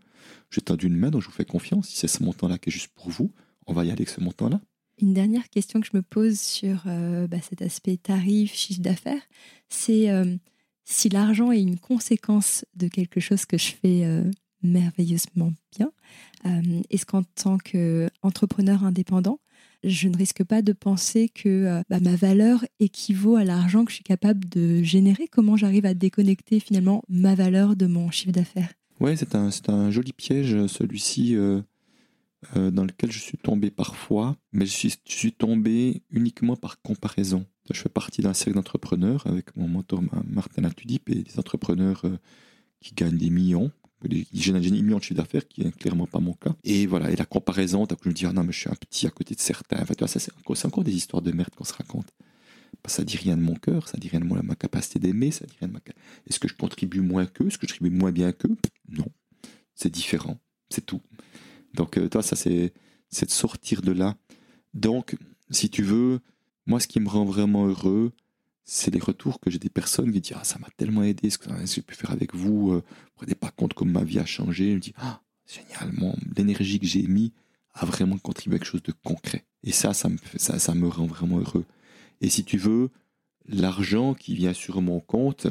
[0.52, 1.90] Je tendu une main, donc je vous fais confiance.
[1.90, 3.32] Si c'est ce montant-là qui est juste pour vous,
[3.66, 4.62] on va y aller avec ce montant-là.
[5.02, 9.24] Une dernière question que je me pose sur euh, bah, cet aspect tarif, chiffre d'affaires,
[9.70, 10.36] c'est euh,
[10.84, 14.24] si l'argent est une conséquence de quelque chose que je fais
[14.62, 15.92] merveilleusement bien,
[16.90, 19.40] est-ce qu'en tant qu'entrepreneur indépendant,
[19.84, 23.92] je ne risque pas de penser que euh, bah, ma valeur équivaut à l'argent que
[23.92, 25.28] je suis capable de générer.
[25.28, 28.74] Comment j'arrive à déconnecter finalement ma valeur de mon chiffre d'affaires?
[29.00, 31.36] Oui, c'est un, un, joli piège, celui-ci.
[31.36, 31.62] Euh,
[32.56, 37.46] euh, dans lequel je suis tombé parfois, mais je suis, tombé uniquement par comparaison.
[37.72, 42.04] Je fais partie d'un cercle d'entrepreneurs avec mon mentor Martin Atudip et des entrepreneurs
[42.80, 43.72] qui gagnent des millions.
[44.34, 46.56] J'ai un million de chiffre d'affaires, qui n'est clairement pas mon cas.
[46.64, 49.08] Et voilà, et la comparaison, je me dis, ah non, mais je suis un petit
[49.08, 49.82] à côté de certains.
[49.82, 50.32] Enfin, tu vois, ça, c'est
[50.66, 52.08] encore, des histoires de merde qu'on se raconte.
[52.84, 55.46] Bah, ça dit rien de mon cœur, ça dit rien de ma capacité d'aimer, ça
[55.46, 55.80] dit rien de ma.
[56.28, 58.58] Est-ce que je contribue moins qu'eux Est-ce que je contribue moins bien qu'eux?
[58.90, 59.08] Non.
[59.76, 60.38] C'est différent.
[60.70, 61.02] C'est tout.
[61.74, 62.74] Donc, euh, toi, ça, c'est,
[63.10, 64.16] c'est de sortir de là.
[64.74, 65.16] Donc,
[65.50, 66.20] si tu veux,
[66.66, 68.14] moi, ce qui me rend vraiment heureux,
[68.64, 71.38] c'est les retours que j'ai des personnes qui disent Ah, ça m'a tellement aidé, ce
[71.38, 72.72] que j'ai pu faire avec vous.
[72.72, 74.70] Euh, vous ne prenez pas compte comme ma vie a changé.
[74.70, 77.34] Je me dis Ah, génialement, l'énergie que j'ai mis
[77.74, 79.46] a vraiment contribué à quelque chose de concret.
[79.64, 81.66] Et ça, ça me, ça, ça me rend vraiment heureux.
[82.22, 82.90] Et si tu veux,
[83.48, 85.48] l'argent qui vient sur mon compte,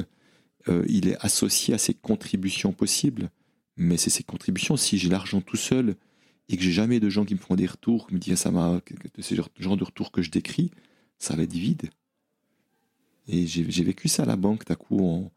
[0.68, 3.30] euh, il est associé à ces contributions possibles.
[3.76, 4.76] Mais c'est ces contributions.
[4.76, 5.96] Si j'ai l'argent tout seul
[6.48, 8.50] et que j'ai jamais de gens qui me font des retours, qui me disent ça
[8.50, 10.70] m'a, le genre de retour que je décris,
[11.18, 11.90] ça va être vide.
[13.28, 14.66] Et j'ai vécu ça à la banque.
[14.66, 15.30] D'un coup, on,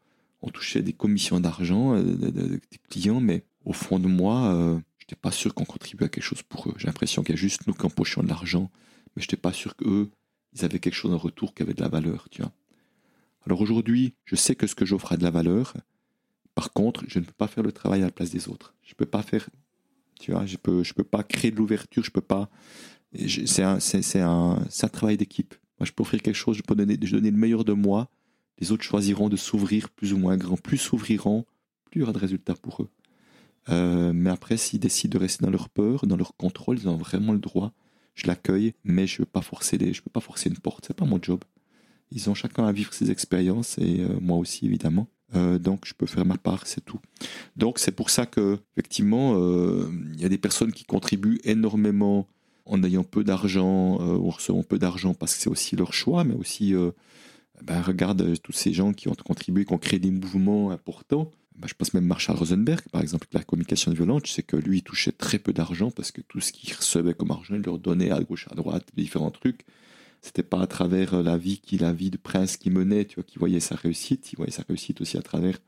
[0.50, 5.16] touchait des commissions d'argent euh, des clients, mais au fond de moi, euh, je n'étais
[5.16, 6.74] pas sûr qu'on contribuait à quelque chose pour eux.
[6.78, 8.70] J'ai l'impression qu'il y a juste nous qui empochions de l'argent,
[9.16, 10.12] mais je n'étais pas sûr qu'eux,
[10.54, 12.52] ils avaient quelque chose en retour qui avait de la valeur, tu vois.
[13.46, 15.74] Alors aujourd'hui, je sais que ce que j'offre a de la valeur.
[16.56, 18.74] Par contre, je ne peux pas faire le travail à la place des autres.
[18.84, 19.50] Je ne peux pas faire,
[20.20, 22.50] tu vois, je peux, je peux pas créer de l'ouverture, je peux pas.
[23.28, 23.80] C'est un,
[24.16, 25.56] un, un travail d'équipe.
[25.80, 28.10] Moi, je peux offrir quelque chose, je peux donner, donner le meilleur de moi.
[28.60, 30.58] Les autres choisiront de s'ouvrir plus ou moins grand.
[30.58, 31.46] Plus s'ouvriront,
[31.86, 32.90] plus il y aura de résultats pour eux.
[33.70, 36.98] Euh, mais après, s'ils décident de rester dans leur peur, dans leur contrôle, ils ont
[36.98, 37.74] vraiment le droit.
[38.16, 40.86] Je l'accueille, mais je ne veux pas forcer les, je peux pas forcer une porte.
[40.88, 41.44] C'est pas mon job.
[42.12, 45.08] Ils ont chacun à vivre ses expériences et euh, moi aussi évidemment.
[45.34, 47.00] Euh, donc je peux faire ma part, c'est tout.
[47.56, 49.36] Donc c'est pour ça que effectivement,
[50.14, 52.28] il y a des personnes qui contribuent énormément
[52.66, 55.94] en ayant peu d'argent euh, ou en recevant peu d'argent parce que c'est aussi leur
[55.94, 56.92] choix, mais aussi, euh,
[57.62, 61.32] ben, regarde euh, tous ces gens qui ont contribué, qui ont créé des mouvements importants.
[61.58, 64.78] Ben, je pense même Marshall Rosenberg, par exemple, la communication violente, je sais que lui,
[64.78, 67.80] il touchait très peu d'argent parce que tout ce qu'il recevait comme argent, il leur
[67.80, 69.66] donnait à gauche, à droite, différents trucs.
[70.22, 73.26] C'était pas à travers la vie qu'il, la vie de prince qu'il menait, tu vois,
[73.26, 74.32] qu'il voyait sa réussite.
[74.32, 75.60] Il voyait sa réussite aussi à travers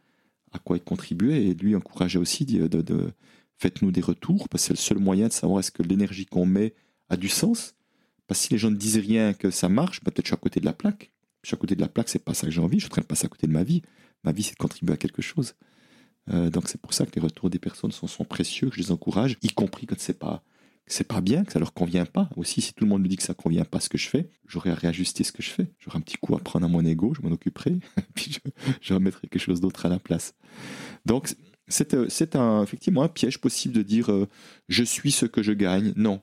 [0.53, 1.45] à quoi il contribuait.
[1.45, 3.11] Et lui encourageait aussi de, de, de
[3.57, 6.45] faites-nous des retours, parce que c'est le seul moyen de savoir est-ce que l'énergie qu'on
[6.45, 6.73] met
[7.09, 7.75] a du sens.
[8.27, 10.35] Parce que si les gens ne disent rien que ça marche, bah, peut-être je suis
[10.35, 11.11] à côté de la plaque.
[11.43, 12.79] Je suis à côté de la plaque, c'est pas ça que j'ai envie.
[12.79, 13.83] Je suis en train de passer à côté de ma vie.
[14.23, 15.53] Ma vie, c'est de contribuer à quelque chose.
[16.33, 18.91] Euh, donc c'est pour ça que les retours des personnes sont, précieux, que je les
[18.91, 20.43] encourage, y compris quand c'est pas
[20.87, 22.29] c'est pas bien, que ça leur convient pas.
[22.35, 24.29] Aussi, si tout le monde me dit que ça convient pas ce que je fais,
[24.47, 25.73] j'aurai à réajuster ce que je fais.
[25.79, 27.79] J'aurai un petit coup à prendre à mon ego, je m'en occuperai,
[28.13, 28.37] puis
[28.81, 30.35] je, remettrai quelque chose d'autre à la place.
[31.03, 31.35] Donc
[31.67, 34.27] c'est, c'est un, effectivement un piège possible de dire euh,
[34.69, 35.91] je suis ce que je gagne.
[35.95, 36.21] Non,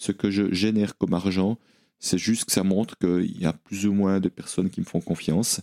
[0.00, 1.58] ce que je génère comme argent,
[1.98, 4.86] c'est juste que ça montre qu'il y a plus ou moins de personnes qui me
[4.86, 5.60] font confiance.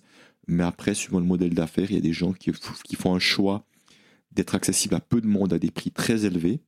[0.48, 2.52] Mais après, suivant le modèle d'affaires, il y a des gens qui,
[2.96, 3.66] font un choix
[4.32, 6.60] d'être accessible à peu de monde à des prix très élevés.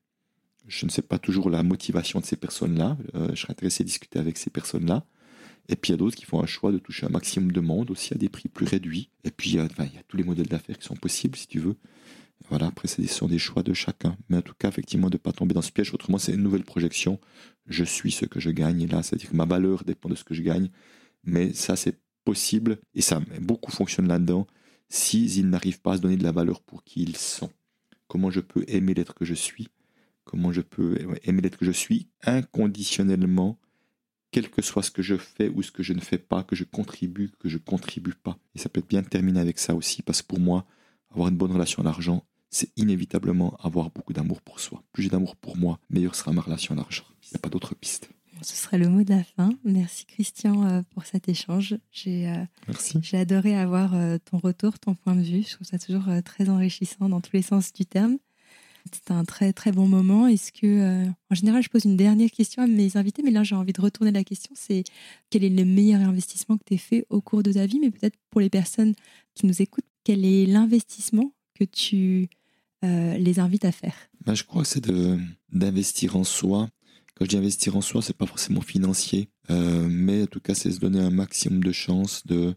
[0.68, 2.98] Je ne sais pas toujours la motivation de ces personnes-là.
[3.14, 5.06] Euh, je serais intéressé à discuter avec ces personnes-là.
[5.70, 7.62] Et puis il y a d'autres qui font un choix de toucher un maximum de
[7.62, 9.10] monde aussi à des prix plus réduits.
[9.24, 9.68] Et puis il y a
[10.08, 11.78] tous les modèles d'affaires qui sont possibles, si tu veux.
[12.50, 14.18] Voilà, après, ce sont des choix de chacun.
[14.30, 15.94] Mais en tout cas, effectivement, de ne pas tomber dans ce piège.
[15.94, 17.20] Autrement, c'est une nouvelle projection.
[17.68, 18.88] Je suis ce que je gagne.
[18.88, 20.70] Là, c'est-à-dire que ma valeur dépend de ce que je gagne.
[21.24, 22.80] Mais ça, c'est possible.
[22.96, 24.48] Et ça, beaucoup fonctionne là-dedans.
[24.88, 27.52] S'ils n'arrivent pas à se donner de la valeur pour qui ils sont.
[28.08, 29.68] Comment je peux aimer l'être que je suis?
[30.24, 33.59] Comment je peux aimer l'être que je suis inconditionnellement,
[34.32, 36.56] quel que soit ce que je fais ou ce que je ne fais pas, que
[36.56, 38.38] je contribue, que je contribue pas.
[38.56, 40.66] Et ça peut être bien terminé avec ça aussi, parce que pour moi,
[41.12, 44.84] avoir une bonne relation à l'argent, c'est inévitablement avoir beaucoup d'amour pour soi.
[44.92, 47.06] Plus j'ai d'amour pour moi, meilleure sera ma relation à l'argent.
[47.24, 48.10] Il n'y a pas d'autre piste.
[48.42, 49.52] Ce serait le mot de la fin.
[49.66, 51.78] Merci Christian euh, pour cet échange.
[51.92, 52.46] J'ai euh,
[53.02, 55.44] j'ai adoré avoir euh, ton retour, ton point de vue.
[55.44, 58.18] Je trouve ça toujours très enrichissant dans tous les sens du terme.
[58.94, 60.28] C'était un très très bon moment.
[60.28, 63.56] Est-ce que, en général, je pose une dernière question à mes invités, mais là j'ai
[63.56, 64.52] envie de retourner la question.
[64.56, 64.84] C'est
[65.30, 67.92] quel est le meilleur investissement que tu as fait au cours de ta vie, mais
[67.92, 68.94] peut-être pour les personnes
[69.36, 72.30] qui nous écoutent, quel est l'investissement que tu
[72.84, 73.96] euh, les invites à faire?
[74.26, 74.90] Ben, Je crois que c'est
[75.52, 76.70] d'investir en soi.
[77.16, 80.56] Quand je dis investir en soi, c'est pas forcément financier, euh, mais en tout cas,
[80.56, 82.56] c'est se donner un maximum de chances de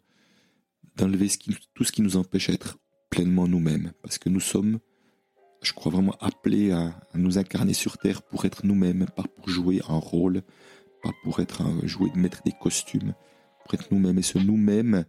[0.97, 1.28] d'enlever
[1.74, 2.78] tout ce qui nous empêche d'être
[3.11, 3.93] pleinement nous-mêmes.
[4.03, 4.78] Parce que nous sommes,
[5.62, 9.80] je crois vraiment appelés à, nous incarner sur Terre pour être nous-mêmes, pas pour jouer
[9.89, 10.43] un rôle,
[11.02, 13.14] pas pour être un, jouer, mettre des costumes,
[13.64, 14.18] pour être nous-mêmes.
[14.18, 15.05] Et ce nous-mêmes,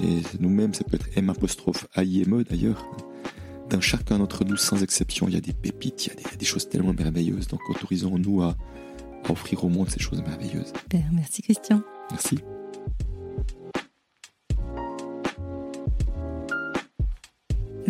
[0.00, 2.84] et nous-mêmes, ça peut être M apostrophe A-I-M-E d'ailleurs,
[3.68, 6.44] dans chacun d'entre nous, sans exception, il y a des pépites, il y a des,
[6.44, 7.46] choses tellement merveilleuses.
[7.46, 8.56] Donc autorisons-nous à,
[9.24, 10.72] à offrir au monde ces choses merveilleuses.
[11.12, 11.82] Merci Christian.
[12.10, 12.38] Merci.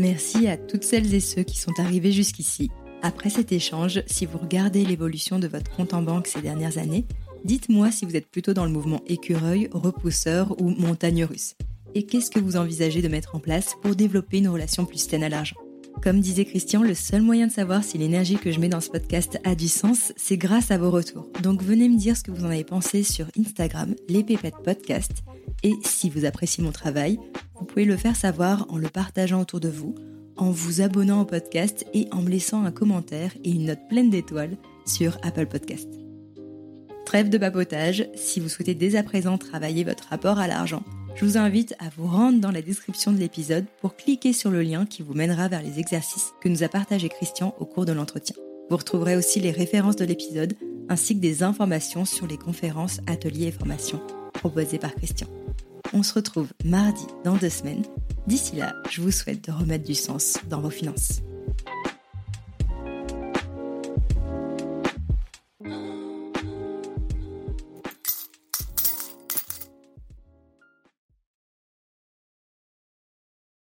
[0.00, 2.70] Merci à toutes celles et ceux qui sont arrivés jusqu'ici.
[3.02, 7.04] Après cet échange, si vous regardez l'évolution de votre compte en banque ces dernières années,
[7.44, 11.54] dites-moi si vous êtes plutôt dans le mouvement écureuil, repousseur ou montagne russe.
[11.94, 15.22] Et qu'est-ce que vous envisagez de mettre en place pour développer une relation plus saine
[15.22, 15.56] à l'argent?
[16.02, 18.88] Comme disait Christian, le seul moyen de savoir si l'énergie que je mets dans ce
[18.88, 21.28] podcast a du sens, c'est grâce à vos retours.
[21.42, 25.12] Donc venez me dire ce que vous en avez pensé sur Instagram, les pépettes podcast.
[25.62, 27.20] Et si vous appréciez mon travail,
[27.58, 29.94] vous pouvez le faire savoir en le partageant autour de vous,
[30.38, 34.08] en vous abonnant au podcast et en me laissant un commentaire et une note pleine
[34.08, 34.56] d'étoiles
[34.86, 35.88] sur Apple Podcast.
[37.04, 40.82] Trêve de papotage, si vous souhaitez dès à présent travailler votre rapport à l'argent,
[41.14, 44.62] je vous invite à vous rendre dans la description de l'épisode pour cliquer sur le
[44.62, 47.92] lien qui vous mènera vers les exercices que nous a partagé Christian au cours de
[47.92, 48.36] l'entretien.
[48.70, 50.54] Vous retrouverez aussi les références de l'épisode
[50.88, 54.00] ainsi que des informations sur les conférences, ateliers et formations
[54.32, 55.28] proposées par Christian.
[55.92, 57.84] On se retrouve mardi dans deux semaines.
[58.26, 61.20] D'ici là, je vous souhaite de remettre du sens dans vos finances.